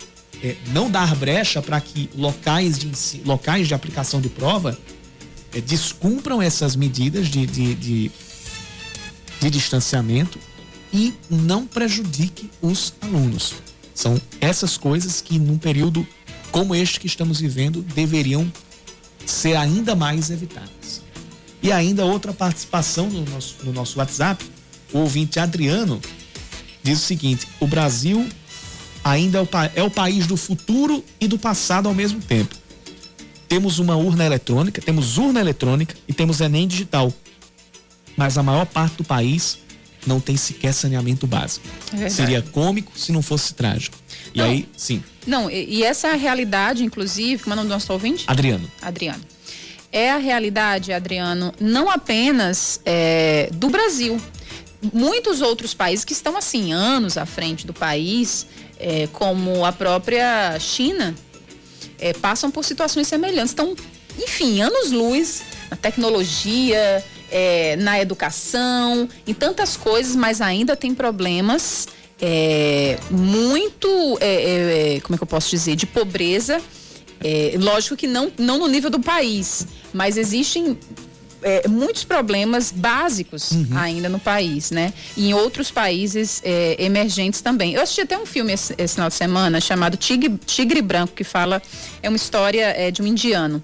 é, 0.43 0.55
não 0.73 0.89
dar 0.89 1.15
brecha 1.15 1.61
para 1.61 1.79
que 1.79 2.09
locais 2.15 2.77
de, 2.77 3.21
locais 3.23 3.67
de 3.67 3.73
aplicação 3.73 4.19
de 4.19 4.29
prova 4.29 4.77
é, 5.53 5.61
descumpram 5.61 6.41
essas 6.41 6.75
medidas 6.75 7.27
de, 7.27 7.45
de, 7.45 7.75
de, 7.75 8.11
de 9.39 9.49
distanciamento 9.49 10.39
e 10.91 11.13
não 11.29 11.65
prejudique 11.65 12.49
os 12.61 12.93
alunos. 13.01 13.55
São 13.93 14.19
essas 14.39 14.77
coisas 14.77 15.21
que, 15.21 15.37
num 15.37 15.57
período 15.57 16.07
como 16.51 16.73
este 16.73 16.99
que 16.99 17.07
estamos 17.07 17.39
vivendo, 17.39 17.81
deveriam 17.81 18.51
ser 19.25 19.55
ainda 19.55 19.95
mais 19.95 20.29
evitadas. 20.29 21.01
E 21.61 21.71
ainda 21.71 22.05
outra 22.05 22.33
participação 22.33 23.09
no 23.09 23.25
nosso, 23.25 23.55
no 23.63 23.73
nosso 23.73 23.99
WhatsApp, 23.99 24.43
o 24.93 24.99
ouvinte 24.99 25.39
Adriano 25.39 26.01
diz 26.83 26.99
o 26.99 27.05
seguinte: 27.05 27.47
o 27.59 27.67
Brasil 27.67 28.27
ainda 29.03 29.39
é 29.39 29.41
o, 29.41 29.47
é 29.75 29.83
o 29.83 29.89
país 29.89 30.27
do 30.27 30.37
futuro 30.37 31.03
e 31.19 31.27
do 31.27 31.37
passado 31.37 31.87
ao 31.87 31.93
mesmo 31.93 32.21
tempo. 32.21 32.55
Temos 33.47 33.79
uma 33.79 33.95
urna 33.95 34.25
eletrônica, 34.25 34.81
temos 34.81 35.17
urna 35.17 35.39
eletrônica 35.39 35.95
e 36.07 36.13
temos 36.13 36.39
Enem 36.39 36.67
digital. 36.67 37.11
Mas 38.15 38.37
a 38.37 38.43
maior 38.43 38.65
parte 38.65 38.97
do 38.97 39.03
país 39.03 39.59
não 40.05 40.19
tem 40.19 40.37
sequer 40.37 40.73
saneamento 40.73 41.25
básico. 41.25 41.65
É 41.99 42.09
Seria 42.09 42.41
cômico 42.41 42.91
se 42.95 43.11
não 43.11 43.21
fosse 43.21 43.53
trágico. 43.53 43.97
E 44.33 44.39
não, 44.39 44.45
aí, 44.45 44.69
sim. 44.75 45.03
Não, 45.25 45.49
e, 45.49 45.83
essa 45.83 46.09
é 46.09 46.11
a 46.11 46.15
realidade, 46.15 46.83
inclusive, 46.83 47.43
como 47.43 47.53
é 47.53 47.55
o 47.55 47.57
nome 47.57 47.69
do 47.69 47.73
nosso 47.73 47.91
ouvinte? 47.91 48.23
Adriano. 48.27 48.69
Adriano. 48.81 49.23
É 49.91 50.11
a 50.11 50.17
realidade, 50.17 50.93
Adriano, 50.93 51.53
não 51.59 51.89
apenas 51.89 52.79
é, 52.85 53.49
do 53.53 53.69
Brasil. 53.69 54.21
Muitos 54.93 55.41
outros 55.41 55.73
países 55.73 56.05
que 56.05 56.13
estão, 56.13 56.37
assim, 56.37 56.71
anos 56.71 57.17
à 57.17 57.25
frente 57.25 57.67
do 57.67 57.73
país, 57.73 58.45
é, 58.79 59.07
como 59.11 59.65
a 59.65 59.71
própria 59.71 60.57
China, 60.59 61.13
é, 61.99 62.13
passam 62.13 62.49
por 62.49 62.63
situações 62.63 63.07
semelhantes. 63.07 63.51
Estão, 63.51 63.75
enfim, 64.17 64.61
anos-luz 64.61 65.41
na 65.69 65.75
tecnologia, 65.75 67.03
é, 67.29 67.75
na 67.75 67.99
educação, 67.99 69.07
em 69.27 69.33
tantas 69.33 69.75
coisas, 69.75 70.15
mas 70.15 70.41
ainda 70.41 70.75
tem 70.75 70.93
problemas 70.95 71.87
é, 72.21 72.97
muito, 73.09 74.17
é, 74.19 74.95
é, 74.95 74.99
como 75.01 75.15
é 75.15 75.17
que 75.17 75.23
eu 75.23 75.27
posso 75.27 75.49
dizer, 75.49 75.75
de 75.75 75.85
pobreza. 75.85 76.61
Lógico 77.59 77.97
que 77.97 78.07
não, 78.07 78.31
não 78.37 78.57
no 78.57 78.67
nível 78.67 78.89
do 78.89 78.99
país, 78.99 79.67
mas 79.93 80.15
existem 80.15 80.79
é, 81.41 81.67
muitos 81.67 82.03
problemas 82.03 82.71
básicos 82.71 83.51
uhum. 83.51 83.77
ainda 83.77 84.09
no 84.09 84.19
país, 84.19 84.71
né? 84.71 84.93
E 85.15 85.29
em 85.29 85.33
outros 85.33 85.71
países 85.71 86.41
é, 86.43 86.75
emergentes 86.79 87.41
também. 87.41 87.73
Eu 87.73 87.81
assisti 87.81 88.01
até 88.01 88.17
um 88.17 88.25
filme 88.25 88.53
esse, 88.53 88.73
esse 88.77 88.95
final 88.95 89.09
de 89.09 89.15
semana 89.15 89.61
chamado 89.61 89.97
Tigre, 89.97 90.37
Tigre 90.45 90.81
Branco, 90.81 91.13
que 91.13 91.23
fala, 91.23 91.61
é 92.01 92.09
uma 92.09 92.15
história 92.15 92.73
é, 92.77 92.91
de 92.91 93.01
um 93.01 93.07
indiano. 93.07 93.61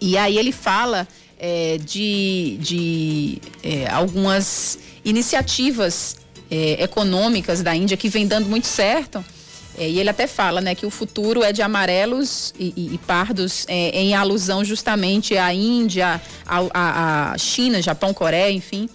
E 0.00 0.16
aí 0.16 0.36
ele 0.36 0.52
fala 0.52 1.06
é, 1.38 1.78
de, 1.78 2.58
de 2.60 3.38
é, 3.62 3.88
algumas 3.88 4.78
iniciativas 5.04 6.16
é, 6.50 6.82
econômicas 6.82 7.62
da 7.62 7.74
Índia 7.74 7.96
que 7.96 8.08
vem 8.08 8.26
dando 8.26 8.48
muito 8.48 8.66
certo. 8.66 9.24
É, 9.76 9.88
e 9.88 9.98
ele 9.98 10.10
até 10.10 10.26
fala 10.26 10.60
né, 10.60 10.74
que 10.74 10.84
o 10.84 10.90
futuro 10.90 11.42
é 11.42 11.52
de 11.52 11.62
amarelos 11.62 12.52
e, 12.58 12.72
e, 12.76 12.94
e 12.94 12.98
pardos, 12.98 13.64
é, 13.68 13.90
em 13.90 14.14
alusão 14.14 14.64
justamente 14.64 15.36
à 15.36 15.52
Índia, 15.52 16.20
à, 16.46 17.34
China, 17.38 17.80
Japão, 17.80 18.12
Coreia, 18.12 18.52
enfim. 18.52 18.88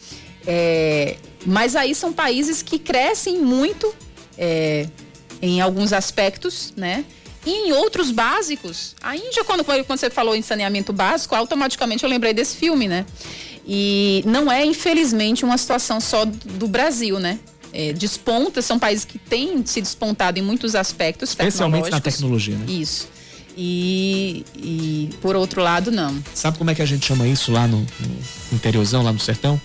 É, 0.46 1.18
mas 1.46 1.76
aí 1.76 1.96
são 1.96 2.14
países 2.14 2.62
que 2.62 2.78
crescem 2.78 3.40
muito 3.40 3.94
é, 4.38 4.88
em 5.42 5.62
alguns 5.62 5.94
aspectos, 5.94 6.74
né? 6.76 7.06
E 7.46 7.70
em 7.70 7.72
outros 7.72 8.12
básicos, 8.12 8.94
a 9.02 9.16
Índia, 9.16 9.44
quando, 9.46 9.64
quando 9.64 9.86
você 9.88 10.10
falou 10.10 10.36
em 10.36 10.42
saneamento 10.42 10.92
básico, 10.92 11.34
automaticamente 11.34 12.04
eu 12.04 12.10
lembrei 12.10 12.34
desse 12.34 12.58
filme, 12.58 12.88
né? 12.88 13.06
E 13.66 14.22
não 14.26 14.52
é, 14.52 14.66
infelizmente, 14.66 15.44
uma 15.44 15.58
situação 15.58 16.00
só 16.00 16.26
do 16.26 16.68
Brasil, 16.68 17.20
né? 17.20 17.40
É, 17.80 17.94
desponta, 17.94 18.60
são 18.60 18.80
países 18.80 19.06
que 19.06 19.20
têm 19.20 19.64
se 19.64 19.80
despontado 19.80 20.40
em 20.40 20.42
muitos 20.42 20.74
aspectos 20.74 21.30
Especialmente 21.30 21.92
na 21.92 22.00
tecnologia, 22.00 22.56
né? 22.58 22.66
Isso. 22.68 23.08
E, 23.56 24.44
e, 24.56 25.10
por 25.22 25.36
outro 25.36 25.62
lado, 25.62 25.92
não. 25.92 26.20
Sabe 26.34 26.58
como 26.58 26.72
é 26.72 26.76
que 26.76 26.82
a 26.82 26.86
gente 26.88 27.06
chama 27.06 27.28
isso 27.28 27.52
lá 27.52 27.68
no, 27.68 27.78
no 27.78 28.18
interiorzão, 28.52 29.04
lá 29.04 29.14
no 29.14 29.20
sertão? 29.20 29.62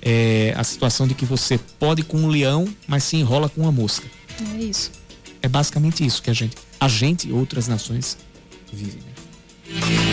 É 0.00 0.54
a 0.56 0.62
situação 0.62 1.08
de 1.08 1.14
que 1.14 1.24
você 1.24 1.58
pode 1.80 2.04
com 2.04 2.18
um 2.18 2.28
leão, 2.28 2.68
mas 2.86 3.02
se 3.02 3.16
enrola 3.16 3.48
com 3.48 3.62
uma 3.62 3.72
mosca. 3.72 4.06
É 4.54 4.62
isso. 4.62 4.92
É 5.42 5.48
basicamente 5.48 6.06
isso 6.06 6.22
que 6.22 6.30
a 6.30 6.34
gente, 6.34 6.56
a 6.78 6.86
gente 6.86 7.28
e 7.28 7.32
outras 7.32 7.66
nações 7.66 8.16
vivem. 8.72 9.02
Né? 9.02 10.07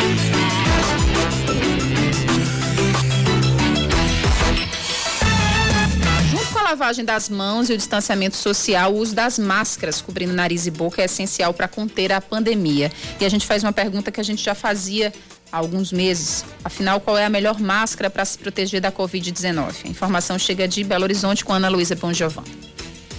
Lavagem 6.75 7.05
das 7.05 7.29
mãos 7.29 7.69
e 7.69 7.73
o 7.73 7.77
distanciamento 7.77 8.35
social, 8.35 8.93
o 8.93 8.97
uso 8.97 9.15
das 9.15 9.39
máscaras 9.39 10.01
cobrindo 10.01 10.33
nariz 10.33 10.67
e 10.67 10.71
boca 10.71 11.01
é 11.01 11.05
essencial 11.05 11.53
para 11.53 11.69
conter 11.69 12.11
a 12.11 12.19
pandemia. 12.19 12.91
E 13.17 13.25
a 13.25 13.29
gente 13.29 13.47
faz 13.47 13.63
uma 13.63 13.71
pergunta 13.71 14.11
que 14.11 14.19
a 14.19 14.23
gente 14.23 14.43
já 14.43 14.53
fazia 14.53 15.13
há 15.49 15.57
alguns 15.57 15.93
meses. 15.93 16.43
Afinal, 16.65 16.99
qual 16.99 17.17
é 17.17 17.23
a 17.23 17.29
melhor 17.29 17.61
máscara 17.61 18.09
para 18.09 18.25
se 18.25 18.37
proteger 18.37 18.81
da 18.81 18.91
Covid-19? 18.91 19.85
A 19.85 19.87
informação 19.87 20.37
chega 20.37 20.67
de 20.67 20.83
Belo 20.83 21.05
Horizonte 21.05 21.45
com 21.45 21.53
Ana 21.53 21.69
Luísa 21.69 21.95
Bonjovan. 21.95 22.43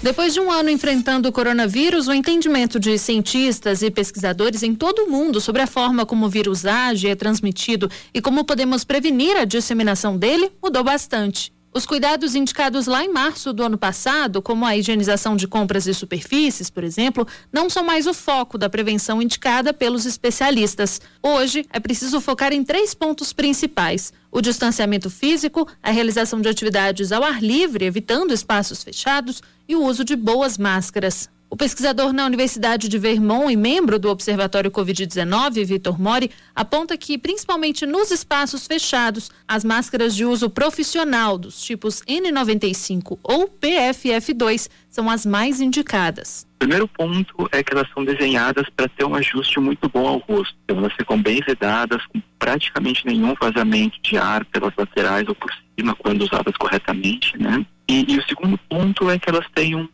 Depois 0.02 0.34
de 0.34 0.40
um 0.40 0.52
ano 0.52 0.68
enfrentando 0.68 1.26
o 1.26 1.32
coronavírus, 1.32 2.08
o 2.08 2.12
entendimento 2.12 2.78
de 2.78 2.98
cientistas 2.98 3.80
e 3.80 3.90
pesquisadores 3.90 4.62
em 4.62 4.74
todo 4.74 5.04
o 5.04 5.10
mundo 5.10 5.40
sobre 5.40 5.62
a 5.62 5.66
forma 5.66 6.04
como 6.04 6.26
o 6.26 6.28
vírus 6.28 6.66
age, 6.66 7.08
é 7.08 7.14
transmitido 7.14 7.90
e 8.12 8.20
como 8.20 8.44
podemos 8.44 8.84
prevenir 8.84 9.34
a 9.34 9.46
disseminação 9.46 10.14
dele 10.18 10.52
mudou 10.62 10.84
bastante. 10.84 11.55
Os 11.76 11.84
cuidados 11.84 12.34
indicados 12.34 12.86
lá 12.86 13.04
em 13.04 13.12
março 13.12 13.52
do 13.52 13.62
ano 13.62 13.76
passado, 13.76 14.40
como 14.40 14.64
a 14.64 14.74
higienização 14.74 15.36
de 15.36 15.46
compras 15.46 15.86
e 15.86 15.92
superfícies, 15.92 16.70
por 16.70 16.82
exemplo, 16.82 17.28
não 17.52 17.68
são 17.68 17.84
mais 17.84 18.06
o 18.06 18.14
foco 18.14 18.56
da 18.56 18.70
prevenção 18.70 19.20
indicada 19.20 19.74
pelos 19.74 20.06
especialistas. 20.06 21.02
Hoje, 21.22 21.66
é 21.70 21.78
preciso 21.78 22.18
focar 22.18 22.50
em 22.54 22.64
três 22.64 22.94
pontos 22.94 23.30
principais: 23.34 24.10
o 24.32 24.40
distanciamento 24.40 25.10
físico, 25.10 25.68
a 25.82 25.90
realização 25.90 26.40
de 26.40 26.48
atividades 26.48 27.12
ao 27.12 27.22
ar 27.22 27.42
livre, 27.42 27.84
evitando 27.84 28.32
espaços 28.32 28.82
fechados, 28.82 29.42
e 29.68 29.76
o 29.76 29.84
uso 29.84 30.02
de 30.02 30.16
boas 30.16 30.56
máscaras. 30.56 31.28
O 31.48 31.56
pesquisador 31.56 32.12
na 32.12 32.26
Universidade 32.26 32.88
de 32.88 32.98
Vermont 32.98 33.52
e 33.52 33.56
membro 33.56 34.00
do 34.00 34.10
Observatório 34.10 34.68
Covid-19, 34.68 35.64
Vitor 35.64 36.00
Mori, 36.00 36.30
aponta 36.52 36.98
que, 36.98 37.16
principalmente 37.16 37.86
nos 37.86 38.10
espaços 38.10 38.66
fechados, 38.66 39.30
as 39.46 39.64
máscaras 39.64 40.16
de 40.16 40.24
uso 40.24 40.50
profissional 40.50 41.38
dos 41.38 41.62
tipos 41.62 42.02
N95 42.02 43.18
ou 43.22 43.48
PFF2 43.48 44.68
são 44.88 45.08
as 45.08 45.24
mais 45.24 45.60
indicadas. 45.60 46.44
O 46.56 46.58
primeiro 46.58 46.88
ponto 46.88 47.48
é 47.52 47.62
que 47.62 47.72
elas 47.72 47.88
são 47.94 48.04
desenhadas 48.04 48.66
para 48.74 48.88
ter 48.88 49.04
um 49.04 49.14
ajuste 49.14 49.60
muito 49.60 49.88
bom 49.88 50.08
ao 50.08 50.18
rosto. 50.18 50.56
Então 50.64 50.78
elas 50.78 50.92
ficam 50.94 51.20
bem 51.22 51.40
vedadas, 51.46 52.04
com 52.06 52.20
praticamente 52.40 53.06
nenhum 53.06 53.34
vazamento 53.40 53.96
de 54.02 54.18
ar 54.18 54.44
pelas 54.46 54.72
laterais 54.76 55.28
ou 55.28 55.34
por 55.34 55.50
cima 55.78 55.94
quando 55.94 56.22
usadas 56.22 56.56
corretamente, 56.56 57.38
né? 57.38 57.64
E, 57.88 58.04
e, 58.12 58.18
o 58.18 58.26
segundo 58.26 58.58
ponto 58.68 59.08
é 59.08 59.16
que 59.16 59.30
elas 59.30 59.46
têm 59.54 59.76
um 59.76 59.88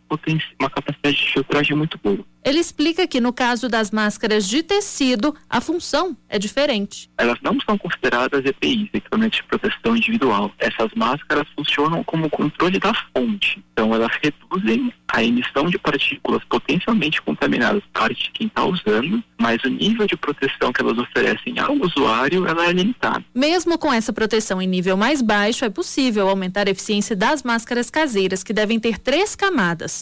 uma 0.58 0.70
capacidade 0.70 1.16
de 1.16 1.32
filtragem 1.32 1.76
muito 1.76 1.98
boa. 2.02 2.24
Ele 2.44 2.58
explica 2.58 3.06
que 3.06 3.20
no 3.20 3.32
caso 3.32 3.68
das 3.68 3.90
máscaras 3.92 4.48
de 4.48 4.62
tecido, 4.64 5.34
a 5.48 5.60
função 5.60 6.16
é 6.28 6.38
diferente. 6.38 7.08
Elas 7.16 7.38
não 7.40 7.56
são 7.60 7.78
consideradas 7.78 8.44
EPIs, 8.44 8.88
equipamentos 8.92 9.38
de 9.38 9.44
proteção 9.44 9.96
individual. 9.96 10.50
Essas 10.58 10.90
máscaras 10.96 11.46
funcionam 11.54 12.02
como 12.02 12.28
controle 12.28 12.80
da 12.80 12.92
fonte. 13.14 13.62
Então 13.72 13.94
elas 13.94 14.10
reduzem 14.20 14.92
a 15.12 15.22
emissão 15.22 15.66
de 15.66 15.78
partículas 15.78 16.42
potencialmente 16.48 17.22
contaminadas 17.22 17.82
parte 17.92 18.24
de 18.24 18.30
quem 18.32 18.46
está 18.48 18.64
usando, 18.64 19.22
mas 19.40 19.62
o 19.62 19.68
nível 19.68 20.06
de 20.06 20.16
proteção 20.16 20.72
que 20.72 20.80
elas 20.82 20.98
oferecem 20.98 21.58
ao 21.58 21.74
usuário 21.74 22.46
ela 22.46 22.66
é 22.66 22.72
limitado. 22.72 23.24
Mesmo 23.34 23.78
com 23.78 23.92
essa 23.92 24.12
proteção 24.12 24.60
em 24.60 24.66
nível 24.66 24.96
mais 24.96 25.22
baixo, 25.22 25.64
é 25.64 25.70
possível 25.70 26.28
aumentar 26.28 26.66
a 26.66 26.70
eficiência 26.70 27.14
das 27.14 27.42
máscaras 27.42 27.90
caseiras, 27.90 28.42
que 28.42 28.52
devem 28.52 28.80
ter 28.80 28.98
três 28.98 29.36
camadas. 29.36 30.01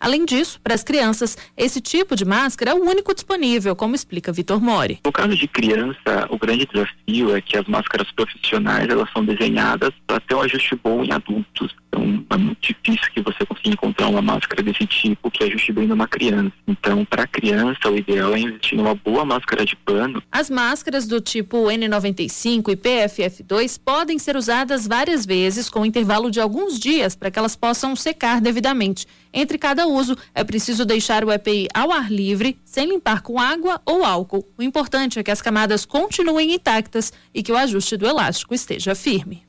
Além 0.00 0.24
disso, 0.24 0.58
para 0.64 0.74
as 0.74 0.82
crianças, 0.82 1.36
esse 1.54 1.78
tipo 1.78 2.16
de 2.16 2.24
máscara 2.24 2.70
é 2.70 2.74
o 2.74 2.82
único 2.82 3.14
disponível, 3.14 3.76
como 3.76 3.94
explica 3.94 4.32
Vitor 4.32 4.58
Mori. 4.58 4.98
No 5.04 5.12
caso 5.12 5.36
de 5.36 5.46
criança, 5.46 6.26
o 6.30 6.38
grande 6.38 6.66
desafio 6.66 7.36
é 7.36 7.40
que 7.42 7.58
as 7.58 7.66
máscaras 7.66 8.10
profissionais 8.12 8.88
elas 8.88 9.10
são 9.12 9.22
desenhadas 9.22 9.90
para 10.06 10.18
ter 10.20 10.34
um 10.34 10.40
ajuste 10.40 10.74
bom 10.82 11.04
em 11.04 11.12
adultos. 11.12 11.74
Então, 11.88 12.24
é 12.30 12.36
muito 12.36 12.60
difícil 12.60 13.12
que 13.12 13.20
você 13.20 13.44
consiga 13.44 13.70
encontrar 13.70 14.08
uma 14.08 14.22
máscara 14.22 14.62
desse 14.62 14.86
tipo 14.86 15.30
que 15.30 15.44
ajuste 15.44 15.72
bem 15.72 15.86
numa 15.86 16.08
criança. 16.08 16.52
Então, 16.66 17.04
para 17.04 17.26
criança, 17.26 17.90
o 17.90 17.96
ideal 17.96 18.32
é 18.34 18.38
investir 18.38 18.78
numa 18.78 18.94
boa 18.94 19.24
máscara 19.24 19.64
de 19.66 19.76
pano. 19.76 20.22
As 20.30 20.48
máscaras 20.48 21.06
do 21.06 21.20
tipo 21.20 21.64
N95 21.64 22.70
e 22.70 22.76
PFF2 22.76 23.78
podem 23.84 24.18
ser 24.18 24.36
usadas 24.36 24.86
várias 24.86 25.26
vezes 25.26 25.68
com 25.68 25.84
intervalo 25.84 26.30
de 26.30 26.40
alguns 26.40 26.78
dias 26.78 27.14
para 27.16 27.30
que 27.30 27.38
elas 27.38 27.56
possam 27.56 27.94
secar 27.96 28.40
devidamente. 28.40 29.06
Entre 29.32 29.58
cada 29.58 29.86
uso, 29.92 30.16
é 30.34 30.42
preciso 30.44 30.84
deixar 30.84 31.24
o 31.24 31.32
EPI 31.32 31.68
ao 31.74 31.90
ar 31.90 32.10
livre, 32.10 32.58
sem 32.64 32.88
limpar 32.88 33.22
com 33.22 33.38
água 33.38 33.80
ou 33.84 34.04
álcool. 34.04 34.46
O 34.58 34.62
importante 34.62 35.18
é 35.18 35.22
que 35.22 35.30
as 35.30 35.42
camadas 35.42 35.84
continuem 35.84 36.54
intactas 36.54 37.12
e 37.34 37.42
que 37.42 37.52
o 37.52 37.56
ajuste 37.56 37.96
do 37.96 38.06
elástico 38.06 38.54
esteja 38.54 38.94
firme. 38.94 39.42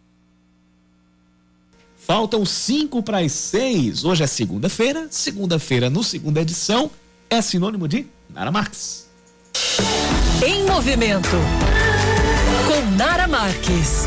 Faltam 1.98 2.46
cinco 2.46 3.02
para 3.02 3.20
as 3.20 3.32
seis. 3.32 4.04
Hoje 4.04 4.24
é 4.24 4.28
segunda-feira. 4.28 5.08
Segunda-feira, 5.10 5.90
no 5.90 6.04
segunda 6.04 6.42
edição, 6.42 6.90
é 7.30 7.42
sinônimo 7.42 7.88
de 7.88 8.08
Nara 8.30 8.52
Marques. 8.52 9.08
Em 10.46 10.66
movimento. 10.66 11.30
Com 12.68 12.98
Nara 12.98 13.28
Marques. 13.28 14.06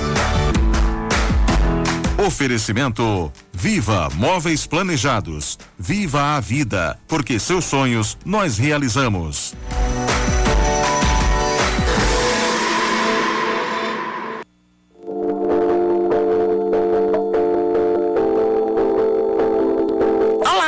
Oferecimento 2.24 3.30
Viva 3.52 4.08
Móveis 4.14 4.66
Planejados. 4.66 5.58
Viva 5.78 6.36
a 6.36 6.40
vida, 6.40 6.98
porque 7.06 7.38
seus 7.38 7.66
sonhos 7.66 8.16
nós 8.24 8.56
realizamos. 8.56 9.54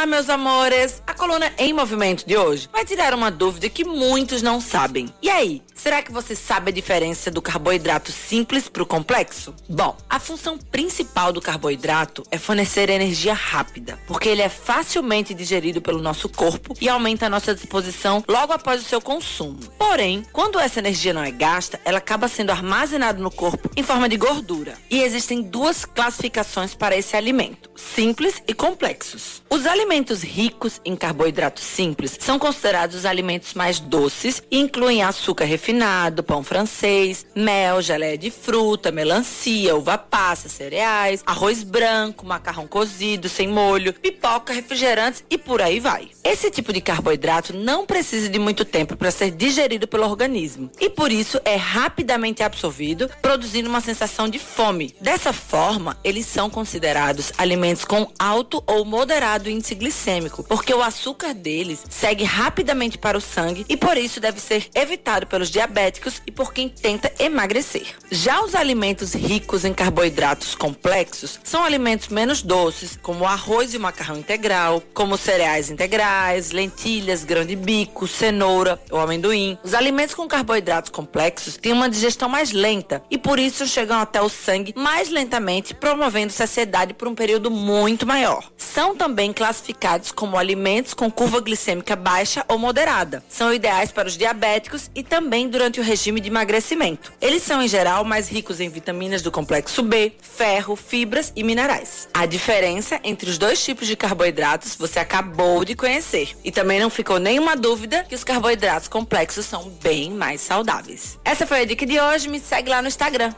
Meus 0.06 0.30
amores. 0.30 1.02
A 1.06 1.12
coluna 1.12 1.52
em 1.58 1.72
movimento 1.72 2.24
de 2.24 2.36
hoje 2.36 2.68
vai 2.72 2.84
tirar 2.84 3.12
uma 3.12 3.30
dúvida 3.30 3.68
que 3.68 3.84
muitos 3.84 4.40
não 4.40 4.60
sabem. 4.60 5.12
E 5.20 5.28
aí, 5.28 5.62
Será 5.76 6.00
que 6.00 6.10
você 6.10 6.34
sabe 6.34 6.70
a 6.70 6.74
diferença 6.74 7.30
do 7.30 7.42
carboidrato 7.42 8.10
simples 8.10 8.66
para 8.66 8.82
o 8.82 8.86
complexo? 8.86 9.54
Bom, 9.68 9.94
a 10.08 10.18
função 10.18 10.56
principal 10.56 11.34
do 11.34 11.40
carboidrato 11.40 12.24
é 12.30 12.38
fornecer 12.38 12.88
energia 12.88 13.34
rápida, 13.34 13.98
porque 14.06 14.30
ele 14.30 14.40
é 14.40 14.48
facilmente 14.48 15.34
digerido 15.34 15.82
pelo 15.82 16.00
nosso 16.00 16.30
corpo 16.30 16.74
e 16.80 16.88
aumenta 16.88 17.26
a 17.26 17.30
nossa 17.30 17.54
disposição 17.54 18.24
logo 18.26 18.54
após 18.54 18.80
o 18.80 18.84
seu 18.84 19.02
consumo. 19.02 19.60
Porém, 19.78 20.24
quando 20.32 20.58
essa 20.58 20.78
energia 20.78 21.12
não 21.12 21.22
é 21.22 21.30
gasta, 21.30 21.78
ela 21.84 21.98
acaba 21.98 22.26
sendo 22.26 22.50
armazenada 22.50 23.22
no 23.22 23.30
corpo 23.30 23.70
em 23.76 23.82
forma 23.82 24.08
de 24.08 24.16
gordura. 24.16 24.74
E 24.90 25.02
existem 25.02 25.42
duas 25.42 25.84
classificações 25.84 26.74
para 26.74 26.96
esse 26.96 27.14
alimento: 27.14 27.70
simples 27.76 28.42
e 28.48 28.54
complexos. 28.54 29.42
Os 29.50 29.66
alimentos 29.66 29.95
ricos 30.22 30.80
em 30.84 30.94
carboidrato 30.94 31.60
simples 31.60 32.18
são 32.20 32.38
considerados 32.38 32.96
os 32.96 33.04
alimentos 33.06 33.54
mais 33.54 33.80
doces 33.80 34.42
e 34.50 34.58
incluem 34.58 35.02
açúcar 35.02 35.44
refinado, 35.44 36.22
pão 36.22 36.42
francês, 36.42 37.24
mel, 37.34 37.80
geleia 37.80 38.18
de 38.18 38.30
fruta, 38.30 38.92
melancia, 38.92 39.74
uva 39.74 39.96
passa, 39.96 40.48
cereais, 40.48 41.22
arroz 41.24 41.62
branco, 41.62 42.26
macarrão 42.26 42.66
cozido 42.66 43.28
sem 43.28 43.48
molho, 43.48 43.94
pipoca, 43.94 44.52
refrigerantes 44.52 45.24
e 45.30 45.38
por 45.38 45.62
aí 45.62 45.80
vai. 45.80 46.10
Esse 46.24 46.50
tipo 46.50 46.72
de 46.72 46.80
carboidrato 46.80 47.54
não 47.56 47.86
precisa 47.86 48.28
de 48.28 48.38
muito 48.38 48.64
tempo 48.64 48.96
para 48.96 49.10
ser 49.10 49.30
digerido 49.30 49.88
pelo 49.88 50.04
organismo 50.04 50.70
e 50.80 50.90
por 50.90 51.10
isso 51.10 51.40
é 51.44 51.56
rapidamente 51.56 52.42
absorvido, 52.42 53.08
produzindo 53.22 53.68
uma 53.68 53.80
sensação 53.80 54.28
de 54.28 54.38
fome. 54.38 54.94
Dessa 55.00 55.32
forma, 55.32 55.96
eles 56.04 56.26
são 56.26 56.50
considerados 56.50 57.32
alimentos 57.38 57.84
com 57.84 58.10
alto 58.18 58.62
ou 58.66 58.84
moderado 58.84 59.48
índice 59.48 59.74
glicêmico, 59.76 60.42
porque 60.44 60.74
o 60.74 60.82
açúcar 60.82 61.34
deles 61.34 61.84
segue 61.88 62.24
rapidamente 62.24 62.98
para 62.98 63.18
o 63.18 63.20
sangue 63.20 63.64
e 63.68 63.76
por 63.76 63.96
isso 63.96 64.20
deve 64.20 64.40
ser 64.40 64.68
evitado 64.74 65.26
pelos 65.26 65.50
diabéticos 65.50 66.20
e 66.26 66.30
por 66.30 66.52
quem 66.52 66.68
tenta 66.68 67.12
emagrecer. 67.18 67.94
Já 68.10 68.42
os 68.42 68.54
alimentos 68.54 69.14
ricos 69.14 69.64
em 69.64 69.74
carboidratos 69.74 70.54
complexos 70.54 71.38
são 71.44 71.64
alimentos 71.64 72.08
menos 72.08 72.42
doces, 72.42 72.98
como 73.02 73.24
o 73.24 73.26
arroz 73.26 73.74
e 73.74 73.76
o 73.76 73.80
macarrão 73.80 74.18
integral, 74.18 74.82
como 74.94 75.16
cereais 75.16 75.70
integrais, 75.70 76.50
lentilhas, 76.50 77.24
grão 77.24 77.44
de 77.44 77.56
bico, 77.56 78.06
cenoura 78.06 78.80
ou 78.90 78.98
amendoim. 78.98 79.58
Os 79.62 79.74
alimentos 79.74 80.14
com 80.14 80.26
carboidratos 80.26 80.90
complexos 80.90 81.56
têm 81.56 81.72
uma 81.72 81.88
digestão 81.88 82.28
mais 82.28 82.52
lenta 82.52 83.02
e 83.10 83.18
por 83.18 83.38
isso 83.38 83.66
chegam 83.66 83.98
até 83.98 84.20
o 84.20 84.28
sangue 84.28 84.74
mais 84.76 85.10
lentamente, 85.10 85.74
promovendo 85.74 86.32
saciedade 86.32 86.94
por 86.94 87.08
um 87.08 87.14
período 87.14 87.50
muito 87.50 88.06
maior. 88.06 88.50
São 88.56 88.96
também 88.96 89.32
classificados 89.32 89.65
como 90.12 90.36
alimentos 90.36 90.94
com 90.94 91.10
curva 91.10 91.40
glicêmica 91.40 91.96
baixa 91.96 92.44
ou 92.48 92.58
moderada. 92.58 93.22
São 93.28 93.52
ideais 93.52 93.92
para 93.92 94.08
os 94.08 94.16
diabéticos 94.16 94.90
e 94.94 95.02
também 95.02 95.48
durante 95.48 95.80
o 95.80 95.82
regime 95.82 96.20
de 96.20 96.28
emagrecimento. 96.28 97.12
Eles 97.20 97.42
são, 97.42 97.62
em 97.62 97.68
geral, 97.68 98.04
mais 98.04 98.28
ricos 98.28 98.60
em 98.60 98.68
vitaminas 98.68 99.22
do 99.22 99.30
complexo 99.30 99.82
B, 99.82 100.12
ferro, 100.20 100.76
fibras 100.76 101.32
e 101.34 101.42
minerais. 101.42 102.08
A 102.12 102.26
diferença 102.26 103.00
entre 103.02 103.30
os 103.30 103.38
dois 103.38 103.62
tipos 103.62 103.86
de 103.86 103.96
carboidratos 103.96 104.76
você 104.76 104.98
acabou 104.98 105.64
de 105.64 105.74
conhecer. 105.74 106.36
E 106.44 106.50
também 106.50 106.80
não 106.80 106.90
ficou 106.90 107.18
nenhuma 107.18 107.56
dúvida 107.56 108.04
que 108.08 108.14
os 108.14 108.24
carboidratos 108.24 108.88
complexos 108.88 109.46
são 109.46 109.70
bem 109.82 110.10
mais 110.10 110.40
saudáveis. 110.40 111.18
Essa 111.24 111.46
foi 111.46 111.60
a 111.60 111.64
dica 111.64 111.86
de 111.86 112.00
hoje. 112.00 112.28
Me 112.28 112.40
segue 112.40 112.70
lá 112.70 112.82
no 112.82 112.88
Instagram, 112.88 113.32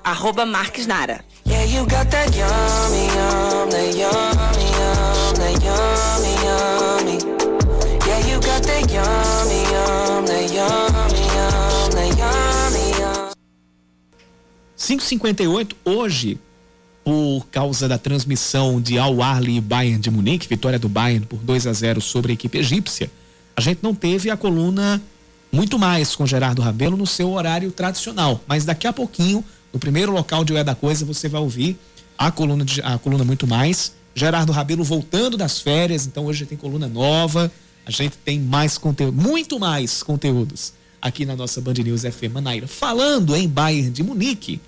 Marques 0.46 0.86
Nara. 0.86 1.24
Yeah, 1.46 1.68
that 5.48 5.64
yummy, 5.64 6.34
yummy. 6.44 7.18
Yeah, 8.06 8.20
you 8.28 8.40
got 8.40 8.62
that 8.62 8.90
yummy, 8.90 9.62
yum, 9.72 10.26
that 10.26 10.52
yummy, 10.52 11.24
yum, 11.34 11.90
that 11.90 12.10
yummy, 12.18 12.86
yum. 12.98 13.32
5:58 14.76 15.74
hoje, 15.84 16.38
por 17.04 17.46
causa 17.50 17.88
da 17.88 17.98
transmissão 17.98 18.80
de 18.80 18.98
Al 18.98 19.22
Ahly 19.22 19.56
e 19.56 19.60
Bayern 19.60 20.00
de 20.00 20.10
Munique, 20.10 20.48
vitória 20.48 20.78
do 20.78 20.88
Bayern 20.88 21.24
por 21.26 21.38
2 21.38 21.66
a 21.66 21.72
0 21.72 22.00
sobre 22.00 22.32
a 22.32 22.34
equipe 22.34 22.58
egípcia, 22.58 23.10
a 23.56 23.60
gente 23.60 23.80
não 23.82 23.94
teve 23.94 24.30
a 24.30 24.36
coluna 24.36 25.00
muito 25.50 25.78
mais 25.78 26.14
com 26.14 26.26
Gerardo 26.26 26.60
Rabelo 26.60 26.96
no 26.96 27.06
seu 27.06 27.30
horário 27.32 27.70
tradicional, 27.72 28.42
mas 28.46 28.66
daqui 28.66 28.86
a 28.86 28.92
pouquinho, 28.92 29.42
no 29.72 29.78
primeiro 29.78 30.12
local 30.12 30.44
de 30.44 30.52
O 30.52 30.58
é 30.58 30.62
da 30.62 30.74
Coisa, 30.74 31.06
você 31.06 31.28
vai 31.28 31.40
ouvir 31.40 31.78
a 32.18 32.30
coluna 32.30 32.64
de, 32.64 32.82
a 32.82 32.98
coluna 32.98 33.24
muito 33.24 33.46
mais, 33.46 33.94
Gerardo 34.18 34.50
Rabelo 34.50 34.82
voltando 34.82 35.36
das 35.36 35.60
férias, 35.60 36.06
então 36.06 36.26
hoje 36.26 36.44
tem 36.44 36.58
coluna 36.58 36.88
nova, 36.88 37.50
a 37.86 37.90
gente 37.90 38.18
tem 38.18 38.40
mais 38.40 38.76
conteúdo, 38.76 39.16
muito 39.16 39.60
mais 39.60 40.02
conteúdos 40.02 40.72
aqui 41.00 41.24
na 41.24 41.36
nossa 41.36 41.60
Band 41.60 41.74
News 41.74 42.02
FM 42.02 42.34
Manaíra. 42.34 42.66
Falando 42.66 43.36
em 43.36 43.48
Bayern 43.48 43.90
de 43.90 44.02
Munique, 44.02 44.60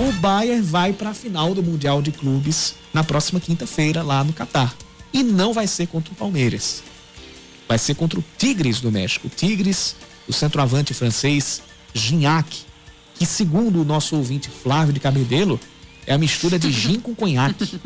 o 0.00 0.12
Bayern 0.12 0.62
vai 0.62 0.94
para 0.94 1.10
a 1.10 1.14
final 1.14 1.54
do 1.54 1.62
Mundial 1.62 2.00
de 2.00 2.10
Clubes 2.10 2.74
na 2.92 3.04
próxima 3.04 3.38
quinta-feira 3.38 4.02
lá 4.02 4.24
no 4.24 4.32
Catar. 4.32 4.74
E 5.12 5.22
não 5.22 5.52
vai 5.52 5.66
ser 5.66 5.88
contra 5.88 6.12
o 6.12 6.16
Palmeiras. 6.16 6.82
Vai 7.68 7.78
ser 7.78 7.94
contra 7.94 8.18
o 8.18 8.24
Tigres 8.38 8.80
do 8.80 8.90
México. 8.90 9.26
O 9.26 9.30
Tigres, 9.30 9.94
o 10.26 10.32
centroavante 10.32 10.94
francês 10.94 11.62
Gignac, 11.92 12.64
que 13.14 13.26
segundo 13.26 13.82
o 13.82 13.84
nosso 13.84 14.16
ouvinte 14.16 14.48
Flávio 14.48 14.92
de 14.92 15.00
Cabedelo, 15.00 15.60
é 16.08 16.14
a 16.14 16.18
mistura 16.18 16.58
de 16.58 16.72
gin 16.72 16.98
com 16.98 17.14
conhaque. 17.14 17.78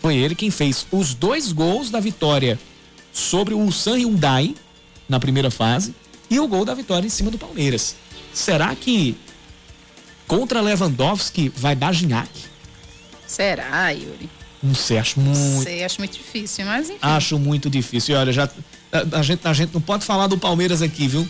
Foi 0.00 0.16
ele 0.16 0.34
quem 0.34 0.50
fez 0.50 0.84
os 0.90 1.14
dois 1.14 1.52
gols 1.52 1.88
da 1.88 2.00
vitória 2.00 2.58
sobre 3.12 3.54
o 3.54 3.58
Ulsan 3.58 3.96
Hyundai 3.96 4.54
na 5.08 5.20
primeira 5.20 5.50
fase 5.50 5.94
e 6.28 6.40
o 6.40 6.48
gol 6.48 6.64
da 6.64 6.74
vitória 6.74 7.06
em 7.06 7.10
cima 7.10 7.30
do 7.30 7.38
Palmeiras. 7.38 7.94
Será 8.32 8.74
que 8.74 9.16
contra 10.26 10.60
Lewandowski 10.60 11.48
vai 11.54 11.76
dar 11.76 11.92
Gignac? 11.92 12.28
Será, 13.26 13.90
Yuri? 13.90 14.28
Não 14.60 14.74
sei, 14.74 14.98
acho 14.98 15.20
muito. 15.20 15.62
Sei, 15.62 15.84
acho 15.84 16.00
muito 16.00 16.18
difícil, 16.18 16.64
mas 16.64 16.90
enfim. 16.90 16.98
Acho 17.00 17.38
muito 17.38 17.70
difícil. 17.70 18.14
E 18.14 18.18
olha, 18.18 18.32
já 18.32 18.50
a, 18.90 19.18
a 19.18 19.22
gente, 19.22 19.46
a 19.46 19.52
gente 19.52 19.72
não 19.72 19.80
pode 19.80 20.04
falar 20.04 20.26
do 20.26 20.36
Palmeiras 20.36 20.82
aqui, 20.82 21.06
viu? 21.06 21.26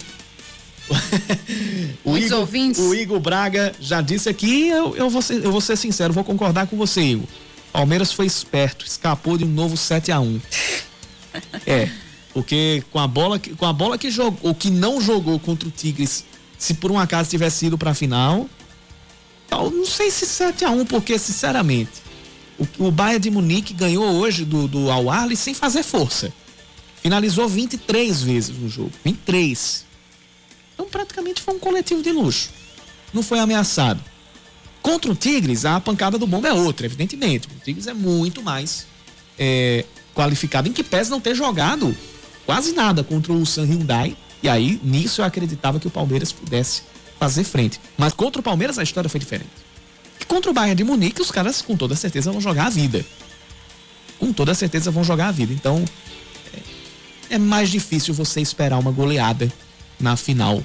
o, 2.04 2.16
Igor, 2.16 2.40
ouvintes. 2.40 2.80
o 2.80 2.94
Igor 2.94 3.18
Braga 3.20 3.72
já 3.80 4.00
disse 4.00 4.28
aqui, 4.28 4.68
eu, 4.68 4.96
eu, 4.96 5.08
vou 5.08 5.22
ser, 5.22 5.44
eu 5.44 5.50
vou 5.50 5.60
ser 5.60 5.76
sincero, 5.76 6.12
vou 6.12 6.24
concordar 6.24 6.66
com 6.66 6.76
você, 6.76 7.00
Igor. 7.00 7.26
Palmeiras 7.72 8.12
foi 8.12 8.26
esperto, 8.26 8.86
escapou 8.86 9.36
de 9.36 9.44
um 9.44 9.48
novo 9.48 9.76
7 9.76 10.12
a 10.12 10.20
1 10.20 10.40
É, 11.66 11.90
porque 12.32 12.84
com 12.92 13.00
a 13.00 13.08
bola 13.08 13.38
que, 13.38 13.54
com 13.56 13.66
a 13.66 13.72
bola 13.72 13.98
que 13.98 14.10
jogou, 14.10 14.38
ou 14.42 14.54
que 14.54 14.70
não 14.70 15.00
jogou 15.00 15.38
contra 15.40 15.68
o 15.68 15.70
Tigres, 15.72 16.24
se 16.56 16.74
por 16.74 16.92
um 16.92 16.98
acaso 16.98 17.30
tivesse 17.30 17.66
ido 17.66 17.76
pra 17.76 17.92
final, 17.92 18.48
tal, 19.48 19.70
não 19.70 19.84
sei 19.84 20.10
se 20.10 20.26
7 20.26 20.64
a 20.64 20.70
1 20.70 20.86
porque 20.86 21.18
sinceramente, 21.18 22.04
o, 22.58 22.86
o 22.86 22.90
Bayern 22.90 23.20
de 23.20 23.30
Munique 23.30 23.74
ganhou 23.74 24.04
hoje 24.04 24.44
do, 24.44 24.68
do 24.68 24.90
Al 24.90 25.10
Ahly 25.10 25.36
sem 25.36 25.54
fazer 25.54 25.82
força. 25.82 26.32
Finalizou 27.02 27.48
23 27.48 28.22
vezes 28.22 28.56
no 28.56 28.68
jogo, 28.68 28.92
23. 29.04 29.84
Então 30.74 30.86
praticamente 30.86 31.40
foi 31.40 31.54
um 31.54 31.58
coletivo 31.58 32.02
de 32.02 32.12
luxo. 32.12 32.50
Não 33.12 33.22
foi 33.22 33.38
ameaçado. 33.38 34.02
Contra 34.82 35.10
o 35.10 35.14
Tigres, 35.14 35.64
a 35.64 35.80
pancada 35.80 36.18
do 36.18 36.26
bomba 36.26 36.48
é 36.48 36.52
outra, 36.52 36.84
evidentemente. 36.84 37.48
O 37.48 37.64
Tigres 37.64 37.86
é 37.86 37.94
muito 37.94 38.42
mais 38.42 38.86
é, 39.38 39.84
qualificado, 40.14 40.68
em 40.68 40.72
que 40.72 40.84
pese 40.84 41.10
não 41.10 41.20
ter 41.20 41.34
jogado 41.34 41.96
quase 42.44 42.72
nada 42.72 43.02
contra 43.02 43.32
o 43.32 43.46
San 43.46 43.64
Hyundai. 43.64 44.16
E 44.42 44.48
aí, 44.48 44.78
nisso 44.82 45.22
eu 45.22 45.24
acreditava 45.24 45.80
que 45.80 45.86
o 45.86 45.90
Palmeiras 45.90 46.32
pudesse 46.32 46.82
fazer 47.18 47.44
frente. 47.44 47.80
Mas 47.96 48.12
contra 48.12 48.40
o 48.40 48.44
Palmeiras 48.44 48.78
a 48.78 48.82
história 48.82 49.08
foi 49.08 49.20
diferente. 49.20 49.48
E 50.20 50.24
contra 50.26 50.50
o 50.50 50.54
Bayern 50.54 50.76
de 50.76 50.84
Munique, 50.84 51.22
os 51.22 51.30
caras 51.30 51.62
com 51.62 51.76
toda 51.76 51.96
certeza 51.96 52.30
vão 52.30 52.40
jogar 52.40 52.66
a 52.66 52.70
vida. 52.70 53.04
Com 54.18 54.32
toda 54.32 54.54
certeza 54.54 54.90
vão 54.90 55.02
jogar 55.02 55.28
a 55.28 55.32
vida. 55.32 55.52
Então, 55.52 55.82
é, 56.52 57.34
é 57.36 57.38
mais 57.38 57.70
difícil 57.70 58.12
você 58.12 58.40
esperar 58.40 58.78
uma 58.78 58.90
goleada 58.90 59.50
na 60.04 60.16
final 60.16 60.62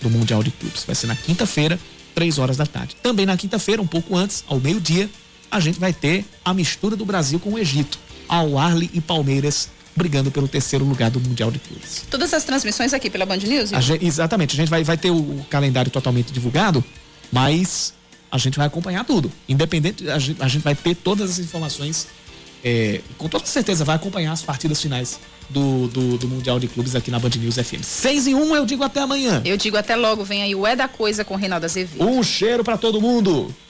do 0.00 0.08
Mundial 0.10 0.42
de 0.42 0.50
Clubes. 0.50 0.82
Vai 0.84 0.94
ser 0.94 1.06
na 1.06 1.14
quinta-feira, 1.14 1.78
três 2.14 2.38
horas 2.38 2.56
da 2.56 2.64
tarde. 2.66 2.96
Também 3.02 3.26
na 3.26 3.36
quinta-feira, 3.36 3.80
um 3.82 3.86
pouco 3.86 4.16
antes, 4.16 4.42
ao 4.48 4.58
meio-dia, 4.58 5.08
a 5.50 5.60
gente 5.60 5.78
vai 5.78 5.92
ter 5.92 6.24
a 6.44 6.52
mistura 6.54 6.96
do 6.96 7.04
Brasil 7.04 7.38
com 7.38 7.50
o 7.54 7.58
Egito. 7.58 7.98
Al 8.28 8.58
Arli 8.58 8.90
e 8.94 9.00
Palmeiras 9.00 9.68
brigando 9.94 10.30
pelo 10.30 10.46
terceiro 10.46 10.84
lugar 10.84 11.10
do 11.10 11.20
Mundial 11.20 11.50
de 11.50 11.58
Clubes. 11.58 12.04
Todas 12.10 12.32
as 12.32 12.44
transmissões 12.44 12.92
aqui 12.94 13.10
pela 13.10 13.26
Band 13.26 13.38
News? 13.38 13.72
A 13.72 13.80
gente- 13.80 14.04
exatamente, 14.04 14.54
a 14.54 14.56
gente 14.56 14.68
vai, 14.68 14.84
vai 14.84 14.96
ter 14.96 15.10
o, 15.10 15.16
o 15.16 15.46
calendário 15.50 15.90
totalmente 15.90 16.32
divulgado, 16.32 16.84
mas 17.32 17.92
a 18.30 18.38
gente 18.38 18.56
vai 18.56 18.66
acompanhar 18.66 19.04
tudo. 19.04 19.30
Independente, 19.48 20.08
a 20.08 20.18
gente, 20.18 20.40
a 20.42 20.46
gente 20.48 20.62
vai 20.62 20.74
ter 20.74 20.94
todas 20.94 21.30
as 21.30 21.38
informações, 21.40 22.06
é, 22.64 23.00
com 23.16 23.28
toda 23.28 23.46
certeza 23.46 23.84
vai 23.84 23.96
acompanhar 23.96 24.32
as 24.32 24.42
partidas 24.42 24.80
finais 24.80 25.18
do, 25.48 25.88
do, 25.88 26.18
do 26.18 26.28
Mundial 26.28 26.58
de 26.58 26.68
Clubes 26.68 26.94
aqui 26.94 27.10
na 27.10 27.18
Band 27.18 27.30
News 27.38 27.56
FM. 27.56 27.82
6 27.82 28.26
em 28.26 28.34
1, 28.34 28.56
eu 28.56 28.66
digo 28.66 28.84
até 28.84 29.00
amanhã. 29.00 29.40
Eu 29.44 29.56
digo 29.56 29.76
até 29.76 29.96
logo, 29.96 30.24
vem 30.24 30.42
aí 30.42 30.54
o 30.54 30.66
É 30.66 30.76
da 30.76 30.88
Coisa 30.88 31.24
com 31.24 31.36
Reinaldo 31.36 31.66
Azevedo. 31.66 32.06
Um 32.06 32.22
cheiro 32.22 32.62
pra 32.62 32.76
todo 32.76 33.00
mundo. 33.00 33.54